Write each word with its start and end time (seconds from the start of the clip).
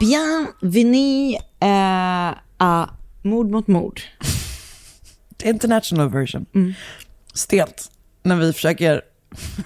Bienvenue 0.00 1.36
euh, 1.62 2.34
à 2.58 2.88
Mord 3.22 3.50
mot 3.50 3.68
mord. 3.68 4.00
international 5.44 6.08
version. 6.08 6.46
Stelt 7.34 7.90
när 8.22 8.36
vi 8.36 8.52
försöker 8.52 9.02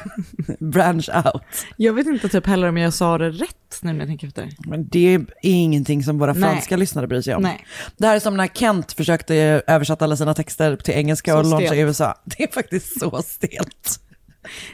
branch 0.58 1.08
out. 1.14 1.42
Jag 1.76 1.92
vet 1.92 2.06
inte 2.06 2.28
typ 2.28 2.46
heller 2.46 2.68
om 2.68 2.76
jag 2.76 2.94
sa 2.94 3.18
det 3.18 3.30
rätt 3.30 3.78
nu 3.82 3.92
när 3.92 3.98
jag 3.98 4.08
tänker 4.08 4.26
efter. 4.26 4.48
Men 4.58 4.88
det 4.88 5.14
är 5.14 5.26
ingenting 5.42 6.02
som 6.02 6.18
våra 6.18 6.32
Nej. 6.32 6.42
franska 6.42 6.76
lyssnare 6.76 7.06
bryr 7.06 7.20
sig 7.22 7.34
om. 7.34 7.42
Nej. 7.42 7.66
Det 7.96 8.06
här 8.06 8.16
är 8.16 8.20
som 8.20 8.36
när 8.36 8.46
Kent 8.46 8.92
försökte 8.92 9.62
översätta 9.66 10.04
alla 10.04 10.16
sina 10.16 10.34
texter 10.34 10.76
till 10.76 10.94
engelska 10.94 11.32
Så 11.32 11.38
och 11.38 11.44
launcha 11.44 11.74
i. 11.74 11.80
USA. 11.80 12.14
Det 12.24 12.42
är 12.42 12.52
faktiskt 12.52 13.00
så 13.00 13.22
stelt. 13.22 14.00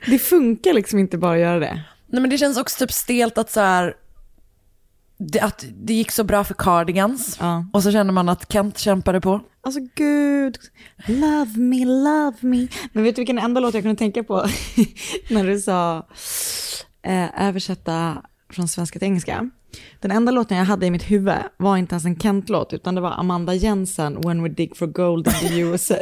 Det 0.07 0.19
funkar 0.19 0.73
liksom 0.73 0.99
inte 0.99 1.19
bara 1.19 1.35
att 1.35 1.41
göra 1.41 1.59
det. 1.59 1.83
Nej 2.07 2.21
men 2.21 2.31
det 2.31 2.39
känns 2.39 2.59
också 2.59 2.79
typ 2.79 2.93
stelt 2.93 3.39
att 3.39 3.51
så 3.51 3.61
här, 3.61 3.95
det, 5.21 5.41
att 5.41 5.65
det 5.75 5.95
gick 5.95 6.11
så 6.11 6.25
bra 6.25 6.45
för 6.45 6.55
Cardigans. 6.55 7.37
Ja. 7.41 7.67
Och 7.73 7.83
så 7.83 7.93
känner 7.93 8.13
man 8.13 8.29
att 8.29 8.53
Kent 8.53 8.79
kämpade 8.79 9.21
på. 9.21 9.41
Alltså 9.61 9.81
gud, 9.95 10.59
love 11.07 11.51
me, 11.57 11.85
love 11.85 12.37
me. 12.41 12.69
Men 12.93 13.05
vet 13.05 13.17
du 13.17 13.21
vilken 13.21 13.39
enda 13.39 13.61
låt 13.61 13.75
jag 13.75 13.83
kunde 13.83 13.99
tänka 13.99 14.25
på 14.25 14.37
när 15.31 15.45
du 15.45 15.61
sa 15.61 16.07
eh, 17.03 17.47
översätta 17.49 18.23
från 18.53 18.69
svenska 18.69 18.99
till 18.99 19.07
engelska? 19.07 19.51
Den 20.01 20.11
enda 20.11 20.33
låten 20.33 20.57
jag 20.57 20.65
hade 20.65 20.87
i 20.87 20.91
mitt 20.91 21.11
huvud 21.11 21.35
var 21.57 21.77
inte 21.77 21.93
ens 21.93 22.05
en 22.05 22.21
Kent-låt, 22.21 22.73
utan 22.73 22.95
det 22.95 23.01
var 23.01 23.11
Amanda 23.11 23.55
Jensen, 23.55 24.21
When 24.21 24.43
We 24.43 24.49
Dig 24.49 24.73
For 24.75 24.87
Gold 24.87 25.27
in 25.27 25.49
the 25.49 25.55
USA. 25.61 25.95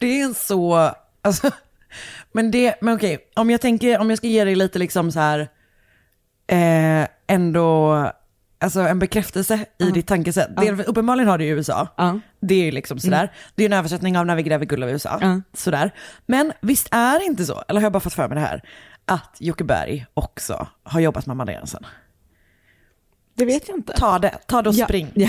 Det 0.00 0.20
är 0.20 0.24
en 0.24 0.34
så, 0.34 0.90
alltså, 1.22 1.50
men 2.32 2.50
det, 2.50 2.74
men 2.80 2.96
okej, 2.96 3.18
om 3.34 3.50
jag 3.50 3.60
tänker, 3.60 3.98
om 3.98 4.10
jag 4.10 4.18
ska 4.18 4.26
ge 4.26 4.44
dig 4.44 4.54
lite 4.54 4.78
liksom 4.78 5.12
så 5.12 5.20
här, 5.20 5.48
eh, 6.46 7.08
ändå, 7.26 7.94
alltså 8.58 8.80
en 8.80 8.98
bekräftelse 8.98 9.64
i 9.78 9.90
ditt 9.90 10.06
tankesätt. 10.06 10.48
Det, 10.56 10.70
uppenbarligen 10.86 11.28
har 11.28 11.38
du 11.38 11.44
i 11.44 11.48
USA, 11.48 11.88
Ja. 11.96 12.20
det 12.40 12.54
är 12.54 12.64
ju 12.64 12.70
liksom 12.70 12.98
sådär. 12.98 13.32
Det 13.54 13.62
är 13.62 13.66
en 13.66 13.72
översättning 13.72 14.18
av 14.18 14.26
När 14.26 14.36
vi 14.36 14.42
gräver 14.42 14.66
guld 14.66 14.84
av 14.84 14.90
USA, 14.90 15.40
sådär. 15.54 15.94
Men 16.26 16.52
visst 16.60 16.88
är 16.90 17.18
det 17.18 17.24
inte 17.24 17.44
så, 17.44 17.62
eller 17.68 17.80
har 17.80 17.84
jag 17.86 17.92
bara 17.92 18.00
fått 18.00 18.14
för 18.14 18.28
mig 18.28 18.34
det 18.34 18.40
här, 18.46 18.62
att 19.04 19.36
Jocke 19.40 19.64
Berg 19.64 20.06
också 20.14 20.68
har 20.82 21.00
jobbat 21.00 21.26
med 21.26 21.48
Jensen? 21.48 21.86
Det 23.34 23.44
vet 23.44 23.68
jag 23.68 23.76
inte. 23.78 23.92
Ta 23.92 24.18
det, 24.18 24.38
ta 24.46 24.62
det 24.62 24.68
och 24.68 24.74
Ja. 24.74 24.84
spring. 24.86 25.10
Ja. 25.14 25.28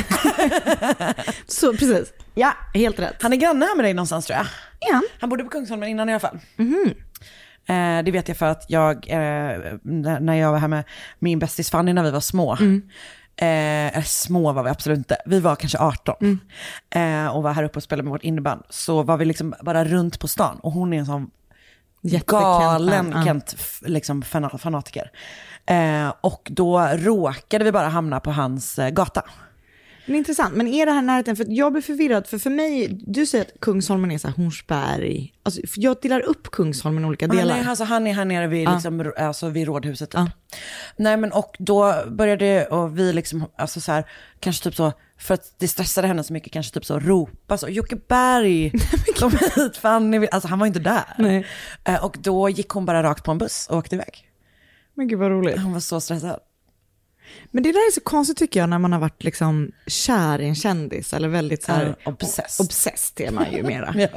Så 1.47 1.71
precis. 1.71 2.13
Ja, 2.35 2.53
helt 2.73 2.99
rätt. 2.99 3.21
Han 3.21 3.33
är 3.33 3.37
granne 3.37 3.65
här 3.65 3.75
med 3.75 3.85
dig 3.85 3.93
någonstans 3.93 4.25
tror 4.25 4.37
jag. 4.37 4.47
Ja. 4.79 5.01
Han 5.19 5.29
bodde 5.29 5.43
på 5.43 5.49
Kungsholmen 5.49 5.89
innan 5.89 6.09
i 6.09 6.13
alla 6.13 6.19
fall. 6.19 6.39
Eh, 7.69 8.03
det 8.03 8.11
vet 8.11 8.27
jag 8.27 8.37
för 8.37 8.45
att 8.45 8.65
jag, 8.67 8.95
eh, 9.09 9.73
när 10.19 10.33
jag 10.33 10.51
var 10.51 10.59
här 10.59 10.67
med 10.67 10.83
min 11.19 11.39
bästis 11.39 11.69
Fanny 11.71 11.93
när 11.93 12.03
vi 12.03 12.11
var 12.11 12.19
små, 12.19 12.53
eh, 13.35 13.87
eller 13.87 14.01
små 14.01 14.51
var 14.51 14.63
vi 14.63 14.69
absolut 14.69 14.97
inte, 14.97 15.17
vi 15.25 15.39
var 15.39 15.55
kanske 15.55 15.77
18, 15.79 16.39
eh, 16.89 17.27
och 17.27 17.43
var 17.43 17.53
här 17.53 17.63
uppe 17.63 17.79
och 17.79 17.83
spelade 17.83 18.03
med 18.03 18.11
vårt 18.11 18.23
inneband, 18.23 18.63
så 18.69 19.03
var 19.03 19.17
vi 19.17 19.25
liksom 19.25 19.53
bara 19.61 19.85
runt 19.85 20.19
på 20.19 20.27
stan. 20.27 20.59
Och 20.63 20.71
hon 20.71 20.93
är 20.93 20.97
en 20.99 21.05
sån 21.05 21.29
galen 22.61 23.11
ja. 23.15 23.23
Kent, 23.25 23.55
liksom 23.81 24.21
fana- 24.23 24.57
fanatiker. 24.57 25.11
Eh, 25.65 26.13
och 26.21 26.47
då 26.51 26.79
råkade 26.79 27.65
vi 27.65 27.71
bara 27.71 27.87
hamna 27.87 28.19
på 28.19 28.31
hans 28.31 28.79
eh, 28.79 28.89
gata. 28.89 29.23
Men 30.07 30.15
intressant, 30.15 30.55
men 30.55 30.67
är 30.67 30.85
det 30.85 30.91
här 30.91 31.01
närheten, 31.01 31.35
för 31.35 31.45
jag 31.49 31.71
blir 31.71 31.81
förvirrad, 31.81 32.27
för 32.27 32.37
för 32.37 32.49
mig, 32.49 32.87
du 33.07 33.25
säger 33.25 33.45
att 33.45 33.59
Kungsholmen 33.59 34.11
är 34.11 34.17
så 34.17 34.27
här 34.27 34.35
Hornsberg, 34.35 35.33
alltså, 35.43 35.61
jag 35.75 35.97
delar 36.01 36.19
upp 36.19 36.51
Kungsholmen 36.51 37.03
i 37.03 37.07
olika 37.07 37.27
delar. 37.27 37.57
är, 37.57 37.69
alltså, 37.69 37.83
han 37.83 38.07
är 38.07 38.13
här 38.13 38.25
nere 38.25 38.47
vid, 38.47 38.69
liksom, 38.69 39.11
alltså, 39.17 39.49
vid 39.49 39.67
rådhuset 39.67 40.11
typ. 40.11 40.19
Nej 40.97 41.17
men 41.17 41.31
och 41.31 41.55
då 41.59 41.93
började 42.07 42.65
och 42.65 42.99
vi 42.99 43.13
liksom, 43.13 43.45
alltså 43.57 43.81
så 43.81 43.91
här, 43.91 44.05
kanske 44.39 44.63
typ 44.63 44.75
så, 44.75 44.93
för 45.19 45.33
att 45.33 45.53
det 45.57 45.67
stressade 45.67 46.07
henne 46.07 46.23
så 46.23 46.33
mycket, 46.33 46.53
kanske 46.53 46.73
typ 46.73 46.85
så 46.85 46.99
ropa 46.99 47.57
så, 47.57 47.69
Jocke 47.69 47.95
Berg, 48.07 48.71
kom 49.19 49.31
hit, 49.55 49.77
Fanny, 49.77 50.19
vill-" 50.19 50.29
alltså 50.31 50.47
han 50.47 50.59
var 50.59 50.67
inte 50.67 50.79
där. 50.79 51.13
Nej. 51.17 51.45
Eh, 51.83 52.05
och 52.05 52.17
då 52.19 52.49
gick 52.49 52.69
hon 52.69 52.85
bara 52.85 53.03
rakt 53.03 53.23
på 53.23 53.31
en 53.31 53.37
buss 53.37 53.67
och 53.69 53.77
åkte 53.77 53.95
iväg. 53.95 54.23
Men 54.93 55.07
gud 55.07 55.19
vad 55.19 55.31
roligt. 55.31 55.59
Hon 55.61 55.73
var 55.73 55.79
så 55.79 56.01
stressad. 56.01 56.39
Men 57.51 57.63
det 57.63 57.71
där 57.71 57.79
är 57.79 57.91
så 57.91 58.01
konstigt 58.01 58.37
tycker 58.37 58.59
jag 58.59 58.69
när 58.69 58.79
man 58.79 58.91
har 58.93 58.99
varit 58.99 59.23
liksom 59.23 59.71
kär 59.87 60.41
i 60.41 60.47
en 60.47 60.55
kändis, 60.55 61.13
eller 61.13 61.27
väldigt 61.27 61.63
så 61.63 61.71
här, 61.71 61.95
Ja, 62.03 62.11
obsessed. 62.11 62.65
obsessed 62.65 63.27
är 63.27 63.31
man 63.31 63.51
ju 63.51 63.63
mera. 63.63 63.93
Ja. 63.97 64.07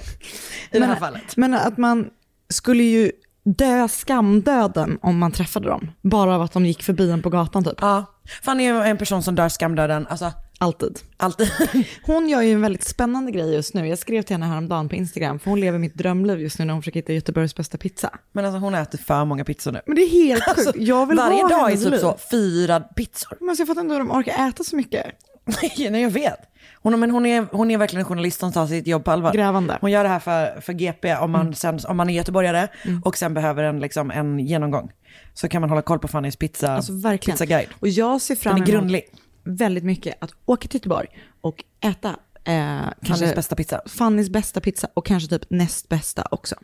I 0.71 0.79
det 0.79 0.81
här 0.81 0.89
men, 0.89 0.97
fallet. 0.97 1.37
Men 1.37 1.55
att 1.55 1.79
man 1.79 2.11
skulle 2.49 2.83
ju 2.83 3.13
dö 3.45 3.89
skamdöden 3.89 4.99
om 5.03 5.19
man 5.19 5.33
träffade 5.33 5.69
dem, 5.69 5.91
bara 6.01 6.35
av 6.35 6.43
att 6.43 6.53
de 6.53 6.67
gick 6.67 6.83
förbi 6.83 7.11
en 7.11 7.23
på 7.23 7.31
gatan 7.31 7.65
typ. 7.65 7.75
Ja, 7.81 8.05
Fanny 8.43 8.65
är 8.65 8.85
en 8.85 8.99
person 8.99 9.23
som 9.23 9.35
dör 9.35 9.49
skamdöden, 9.49 10.07
alltså 10.07 10.33
Alltid. 10.63 10.99
alltid. 11.17 11.51
Hon 12.03 12.29
gör 12.29 12.43
ju 12.43 12.53
en 12.53 12.61
väldigt 12.61 12.85
spännande 12.85 13.33
grej 13.33 13.55
just 13.55 13.75
nu. 13.75 13.89
Jag 13.89 13.99
skrev 13.99 14.23
till 14.23 14.35
henne 14.35 14.47
häromdagen 14.47 14.89
på 14.89 14.95
Instagram, 14.97 15.39
för 15.39 15.51
hon 15.51 15.61
lever 15.61 15.79
mitt 15.79 15.95
drömliv 15.95 16.41
just 16.41 16.59
nu 16.59 16.65
när 16.65 16.73
hon 16.73 16.83
försöker 16.83 17.01
hitta 17.01 17.13
Göteborgs 17.13 17.55
bästa 17.55 17.79
pizza. 17.79 18.19
Men 18.33 18.45
alltså 18.45 18.59
hon 18.59 18.75
äter 18.75 18.99
för 18.99 19.25
många 19.25 19.45
pizzor 19.45 19.73
nu. 19.73 19.81
Men 19.87 19.95
det 19.97 20.03
är 20.03 20.11
helt 20.11 20.45
sjukt. 20.45 20.59
Alltså, 20.59 20.73
jag 20.83 21.07
vill 21.07 21.17
varje 21.17 21.43
ha 21.43 21.49
dag 21.49 21.73
är 21.73 21.77
typ 21.77 21.91
liv. 21.91 21.99
så 21.99 22.17
fyra 22.31 22.81
pizzor. 22.81 23.37
Men 23.41 23.49
alltså, 23.49 23.61
jag 23.61 23.69
fattar 23.69 23.81
inte 23.81 23.93
hur 23.95 23.99
de 23.99 24.11
orkar 24.11 24.49
äta 24.49 24.65
så 24.65 24.77
mycket. 24.77 25.07
Nej, 25.91 26.03
jag 26.03 26.11
vet. 26.11 26.39
Hon, 26.83 27.01
men 27.01 27.11
hon, 27.11 27.27
är, 27.27 27.47
hon 27.53 27.71
är 27.71 27.79
verkligen 27.79 28.01
en 28.01 28.09
journalist 28.09 28.41
som 28.41 28.53
tar 28.53 28.67
sitt 28.67 28.87
jobb 28.87 29.05
på 29.05 29.11
allvar. 29.11 29.33
Grävande. 29.33 29.79
Hon 29.81 29.91
gör 29.91 30.03
det 30.03 30.09
här 30.11 30.19
för, 30.19 30.61
för 30.61 30.73
GP 30.73 31.15
om 31.17 31.31
man, 31.31 31.55
sen, 31.55 31.79
om 31.89 31.97
man 31.97 32.11
är 32.11 32.15
göteborgare 32.15 32.69
och 33.05 33.17
sen 33.17 33.35
behöver 33.35 33.63
en, 33.65 33.81
liksom, 33.81 34.11
en 34.11 34.39
genomgång. 34.39 34.91
Så 35.35 35.49
kan 35.49 35.61
man 35.61 35.71
hålla 35.71 35.83
koll 35.83 35.99
på 35.99 36.09
Fannys 36.09 36.37
pizza, 36.37 36.73
Alltså 36.73 36.93
verkligen. 36.93 37.35
pizzaguide. 37.35 37.69
Och 37.81 37.89
jag 37.89 38.21
ser 38.21 38.35
fram 38.35 38.55
Den 38.55 38.63
är 38.63 38.69
emot 38.69 38.81
grundlig. 38.81 39.03
Väldigt 39.51 39.85
mycket 39.85 40.15
att 40.21 40.31
åka 40.47 40.69
till 40.69 40.79
Göteborg 40.79 41.09
och 41.41 41.65
äta 41.81 42.17
eh, 42.45 42.81
Fannys 43.03 43.35
bästa 43.35 43.57
pizza. 43.57 43.81
Fannys 43.87 44.31
bästa 44.31 44.61
pizza 44.61 44.89
och 44.95 45.07
kanske 45.07 45.29
typ 45.29 45.51
näst 45.51 45.89
bästa 45.89 46.29
också. 46.31 46.57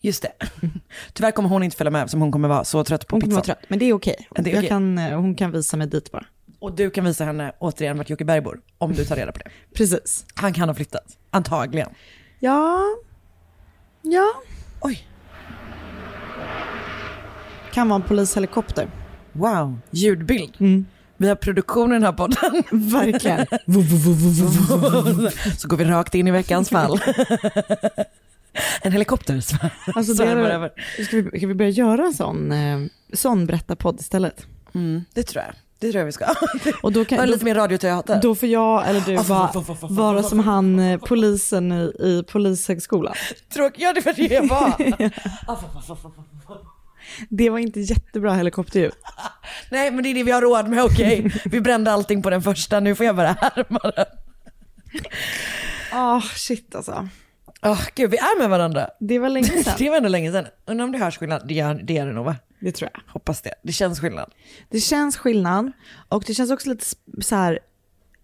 Just 0.00 0.22
det. 0.22 0.32
Tyvärr 1.12 1.30
kommer 1.30 1.48
hon 1.48 1.62
inte 1.62 1.76
följa 1.76 1.90
med 1.90 2.10
som 2.10 2.20
hon 2.20 2.32
kommer 2.32 2.48
vara 2.48 2.64
så 2.64 2.84
trött 2.84 3.06
på 3.06 3.16
Hon 3.16 3.20
kommer 3.20 3.34
vara 3.34 3.44
trött, 3.44 3.64
men 3.68 3.78
det 3.78 3.84
är 3.84 3.92
okej. 3.92 4.28
Det 4.30 4.52
är 4.52 4.58
okej. 4.58 4.68
kan, 4.68 4.98
eh, 4.98 5.20
hon 5.20 5.34
kan 5.34 5.52
visa 5.52 5.76
mig 5.76 5.86
dit 5.86 6.12
bara. 6.12 6.26
Och 6.58 6.72
du 6.72 6.90
kan 6.90 7.04
visa 7.04 7.24
henne 7.24 7.52
återigen 7.58 7.98
vart 7.98 8.10
Jocke 8.10 8.24
Berg 8.24 8.40
bor, 8.40 8.60
om 8.78 8.92
du 8.92 9.04
tar 9.04 9.16
reda 9.16 9.32
på 9.32 9.38
det. 9.38 9.50
Precis. 9.74 10.26
Han 10.34 10.52
kan 10.52 10.68
ha 10.68 10.74
flyttat, 10.74 11.18
antagligen. 11.30 11.88
Ja. 12.38 12.80
Ja. 14.02 14.26
Oj. 14.80 15.08
Kan 17.72 17.88
vara 17.88 18.02
en 18.02 18.08
polishelikopter. 18.08 18.88
Wow, 19.32 19.78
ljudbild. 19.90 20.86
Vi 21.16 21.28
har 21.28 21.36
produktion 21.36 21.90
i 21.90 21.94
den 21.94 22.02
här 22.02 22.12
podden. 22.12 22.62
Verkligen. 22.90 23.46
Så 25.58 25.68
går 25.68 25.76
vi 25.76 25.84
rakt 25.84 26.14
in 26.14 26.28
i 26.28 26.30
veckans 26.30 26.70
fall. 26.70 27.00
En 28.82 28.92
helikopter 28.92 29.34
Alltså 29.94 30.14
det 30.14 30.24
är, 30.24 30.70
ska, 31.04 31.16
vi, 31.16 31.38
ska 31.38 31.46
vi 31.46 31.54
börja 31.54 31.70
göra 31.70 32.06
en 32.06 32.14
sån, 32.14 32.52
eh, 32.52 32.78
sån 33.12 33.46
berättarpodd 33.46 34.00
istället? 34.00 34.46
Mm, 34.74 35.04
det 35.14 35.22
tror 35.22 35.44
jag. 35.44 35.54
Det 35.78 35.90
tror 35.90 35.98
jag 36.00 36.06
vi 36.06 36.12
ska. 36.12 36.26
Och 36.82 36.92
då, 36.92 37.04
kan, 37.04 37.26
lite 37.26 37.38
då, 37.38 37.44
mer 37.44 37.54
radioteater. 37.54 38.20
då 38.22 38.34
får 38.34 38.48
jag 38.48 38.88
eller 38.88 39.00
du 39.00 39.16
Ah, 39.16 39.22
vara, 39.22 39.50
vara 39.80 40.22
som 40.22 40.38
han 40.38 40.78
eh, 40.78 41.00
polisen 41.00 41.72
i, 41.72 41.92
i 42.00 42.24
polishögskolan. 42.28 43.14
Tråkigt, 43.54 43.82
ja 43.82 43.92
det 43.92 44.06
var 44.06 44.12
det 44.12 44.34
jag 44.34 44.48
var. 44.48 44.72
Det 47.28 47.50
var 47.50 47.58
inte 47.58 47.80
jättebra 47.80 48.34
helikopterljud. 48.34 48.92
Nej 49.70 49.90
men 49.90 50.02
det 50.02 50.10
är 50.10 50.14
det 50.14 50.22
vi 50.22 50.30
har 50.30 50.40
råd 50.42 50.68
med, 50.68 50.84
okej. 50.84 51.32
Vi 51.44 51.60
brände 51.60 51.92
allting 51.92 52.22
på 52.22 52.30
den 52.30 52.42
första, 52.42 52.80
nu 52.80 52.94
får 52.94 53.06
jag 53.06 53.16
bara 53.16 53.32
härma 53.32 53.78
den. 53.96 54.06
Ah 55.92 56.20
shit 56.20 56.74
alltså. 56.74 57.08
Åh 57.62 57.80
gud, 57.94 58.10
vi 58.10 58.16
är 58.16 58.38
med 58.38 58.50
varandra. 58.50 58.90
Det 59.00 59.18
var 59.18 59.28
länge 59.28 59.46
sedan. 59.46 59.74
Det 59.78 59.90
var 59.90 59.96
ändå 59.96 60.08
länge 60.08 60.32
sedan. 60.32 60.46
Undrar 60.66 60.84
om 60.84 60.92
det 60.92 60.98
hörs 60.98 61.18
skillnad? 61.18 61.48
Det 61.48 61.54
gör 61.54 61.74
det, 61.74 61.98
är 61.98 62.06
det 62.06 62.12
nog 62.12 62.24
va? 62.24 62.36
Det 62.60 62.72
tror 62.72 62.90
jag. 62.92 63.12
Hoppas 63.12 63.42
det. 63.42 63.54
Det 63.62 63.72
känns 63.72 64.00
skillnad. 64.00 64.32
Det 64.70 64.80
känns 64.80 65.16
skillnad 65.16 65.72
och 66.08 66.24
det 66.26 66.34
känns 66.34 66.50
också 66.50 66.68
lite 66.68 66.84
så 67.20 67.36
här 67.36 67.58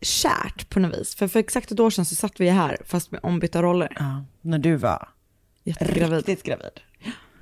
kärt 0.01 0.69
på 0.69 0.81
något 0.81 0.99
vis. 0.99 1.15
För 1.15 1.29
för 1.29 1.41
exakt 1.41 1.71
ett 1.73 1.81
år 1.81 1.91
sedan 1.91 2.05
så 2.05 2.15
satt 2.15 2.41
vi 2.41 2.49
här 2.49 2.77
fast 2.87 3.11
med 3.11 3.21
ombytta 3.23 3.63
roller. 3.63 3.93
Ja, 3.99 4.25
när 4.41 4.59
du 4.59 4.77
var 4.77 5.09
Jättegravid. 5.65 6.17
riktigt 6.17 6.43
gravid. 6.43 6.81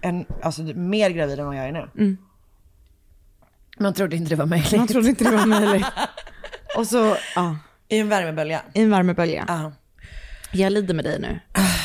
En, 0.01 0.25
alltså 0.43 0.63
mer 0.63 1.11
gravid 1.11 1.39
än 1.41 1.47
vad 1.47 1.57
jag 1.57 1.65
är 1.69 1.73
nu. 1.73 2.17
Man 3.79 3.95
trodde 3.95 4.17
inte 4.17 4.31
det 4.31 4.37
var 4.37 4.47
möjligt. 4.47 4.73
Man 4.77 4.87
trodde 4.87 5.09
inte 5.09 5.25
det 5.25 5.37
var 5.37 5.47
möjligt. 5.47 5.87
Och 6.77 6.87
så, 6.87 7.17
ja, 7.35 7.57
I 7.89 7.99
en 7.99 8.09
värmebölja. 8.09 8.63
i 8.75 8.83
en 8.83 8.91
värmebölja. 8.91 9.45
Ja, 9.49 9.73
Jag 10.53 10.73
lider 10.73 10.95
med 10.95 11.05
dig 11.05 11.21
nu. 11.21 11.41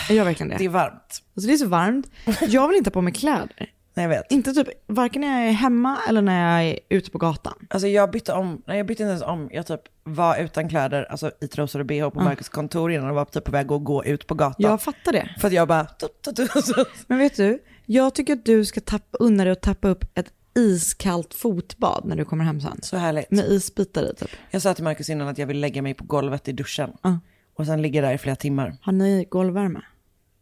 Jag 0.07 0.15
gör 0.17 0.23
verkligen 0.25 0.49
det. 0.49 0.55
det 0.57 0.65
är 0.65 0.69
varmt. 0.69 1.21
Alltså 1.35 1.47
det 1.47 1.53
är 1.53 1.57
så 1.57 1.67
varmt. 1.67 2.07
Jag 2.47 2.67
vill 2.67 2.77
inte 2.77 2.87
ha 2.87 2.93
på 2.93 3.01
mig 3.01 3.13
kläder. 3.13 3.47
Nej, 3.57 3.69
jag 4.03 4.09
vet. 4.09 4.31
Inte 4.31 4.53
typ, 4.53 4.67
varken 4.87 5.21
när 5.21 5.39
jag 5.41 5.49
är 5.49 5.53
hemma 5.53 5.97
eller 6.09 6.21
när 6.21 6.59
jag 6.61 6.69
är 6.71 6.79
ute 6.89 7.11
på 7.11 7.17
gatan. 7.17 7.53
Alltså 7.69 7.87
jag 7.87 8.11
bytte 8.11 8.33
om, 8.33 8.61
nej 8.67 8.77
jag 8.77 8.85
bytte 8.87 9.03
inte 9.03 9.09
ens 9.09 9.23
om, 9.23 9.49
jag 9.51 9.67
typ 9.67 9.81
var 10.03 10.37
utan 10.37 10.69
kläder, 10.69 11.03
alltså 11.11 11.31
i 11.41 11.47
trosor 11.47 11.79
och 11.79 11.85
bh 11.85 12.09
på 12.09 12.19
Marcus 12.19 12.49
kontor 12.49 12.91
innan 12.91 13.09
och 13.09 13.15
var 13.15 13.25
typ 13.25 13.43
på 13.43 13.51
väg 13.51 13.71
att 13.71 13.83
gå 13.83 14.05
ut 14.05 14.27
på 14.27 14.33
gatan. 14.35 14.55
Jag 14.57 14.81
fattar 14.81 15.11
det. 15.11 15.29
För 15.39 15.47
att 15.47 15.53
jag 15.53 15.67
bara, 15.67 15.85
tut, 15.85 16.21
tut, 16.21 16.35
tut, 16.35 16.65
tut. 16.65 16.87
Men 17.07 17.17
vet 17.17 17.35
du, 17.35 17.59
jag 17.85 18.15
tycker 18.15 18.33
att 18.33 18.45
du 18.45 18.65
ska 18.65 18.81
tappa, 18.81 19.17
unna 19.17 19.43
dig 19.43 19.53
att 19.53 19.61
tappa 19.61 19.87
upp 19.87 20.17
ett 20.17 20.33
iskallt 20.55 21.33
fotbad 21.33 22.05
när 22.05 22.15
du 22.15 22.25
kommer 22.25 22.43
hem 22.43 22.61
sen. 22.61 22.79
så 22.81 22.97
härligt. 22.97 23.31
Med 23.31 23.45
isbitar 23.45 24.11
i 24.11 24.15
typ. 24.15 24.29
Jag 24.51 24.61
sa 24.61 24.73
till 24.73 24.83
Marcus 24.83 25.09
innan 25.09 25.27
att 25.27 25.37
jag 25.37 25.47
vill 25.47 25.59
lägga 25.59 25.81
mig 25.81 25.93
på 25.93 26.03
golvet 26.03 26.47
i 26.47 26.51
duschen. 26.51 26.91
Ja. 27.01 27.19
Och 27.55 27.65
sen 27.65 27.81
ligga 27.81 28.01
där 28.01 28.13
i 28.13 28.17
flera 28.17 28.35
timmar. 28.35 28.77
Har 28.81 28.93
ni 28.93 29.25
golvvärme? 29.29 29.81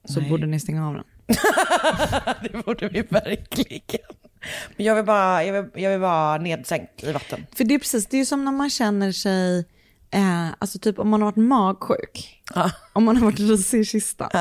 Så 0.06 0.20
Nej. 0.20 0.30
borde 0.30 0.48
ni 0.48 0.60
stänga 0.60 0.88
av 0.88 0.94
den. 0.94 1.04
Det 2.52 2.66
borde 2.66 2.90
vi 2.90 3.02
verkligen. 3.02 4.08
Men 4.78 4.86
jag 4.86 4.96
vill 4.96 5.06
bara, 5.06 5.44
jag 5.44 5.62
vill, 5.64 5.84
jag 5.84 5.92
vill 5.92 6.00
vara 6.00 6.38
nedsänkt 6.38 7.04
i 7.04 7.12
vatten. 7.12 7.46
För 7.56 7.64
det 7.64 7.74
är 7.76 7.80
precis, 7.80 8.06
det 8.06 8.18
är 8.18 8.20
ju 8.20 8.26
som 8.26 8.46
när 8.46 8.52
man 8.52 8.70
känner 8.70 9.12
sig, 9.12 9.66
eh, 10.14 10.48
alltså 10.60 10.80
typ 10.80 11.00
om 11.00 11.10
man 11.10 11.22
har 11.22 11.28
varit 11.32 11.36
magsjuk. 11.48 12.44
Ja. 12.56 12.72
Om 12.94 13.04
man 13.04 13.18
har 13.18 13.26
varit 13.26 13.40
risig 13.40 13.80
i 13.80 13.86
kistan. 13.86 14.30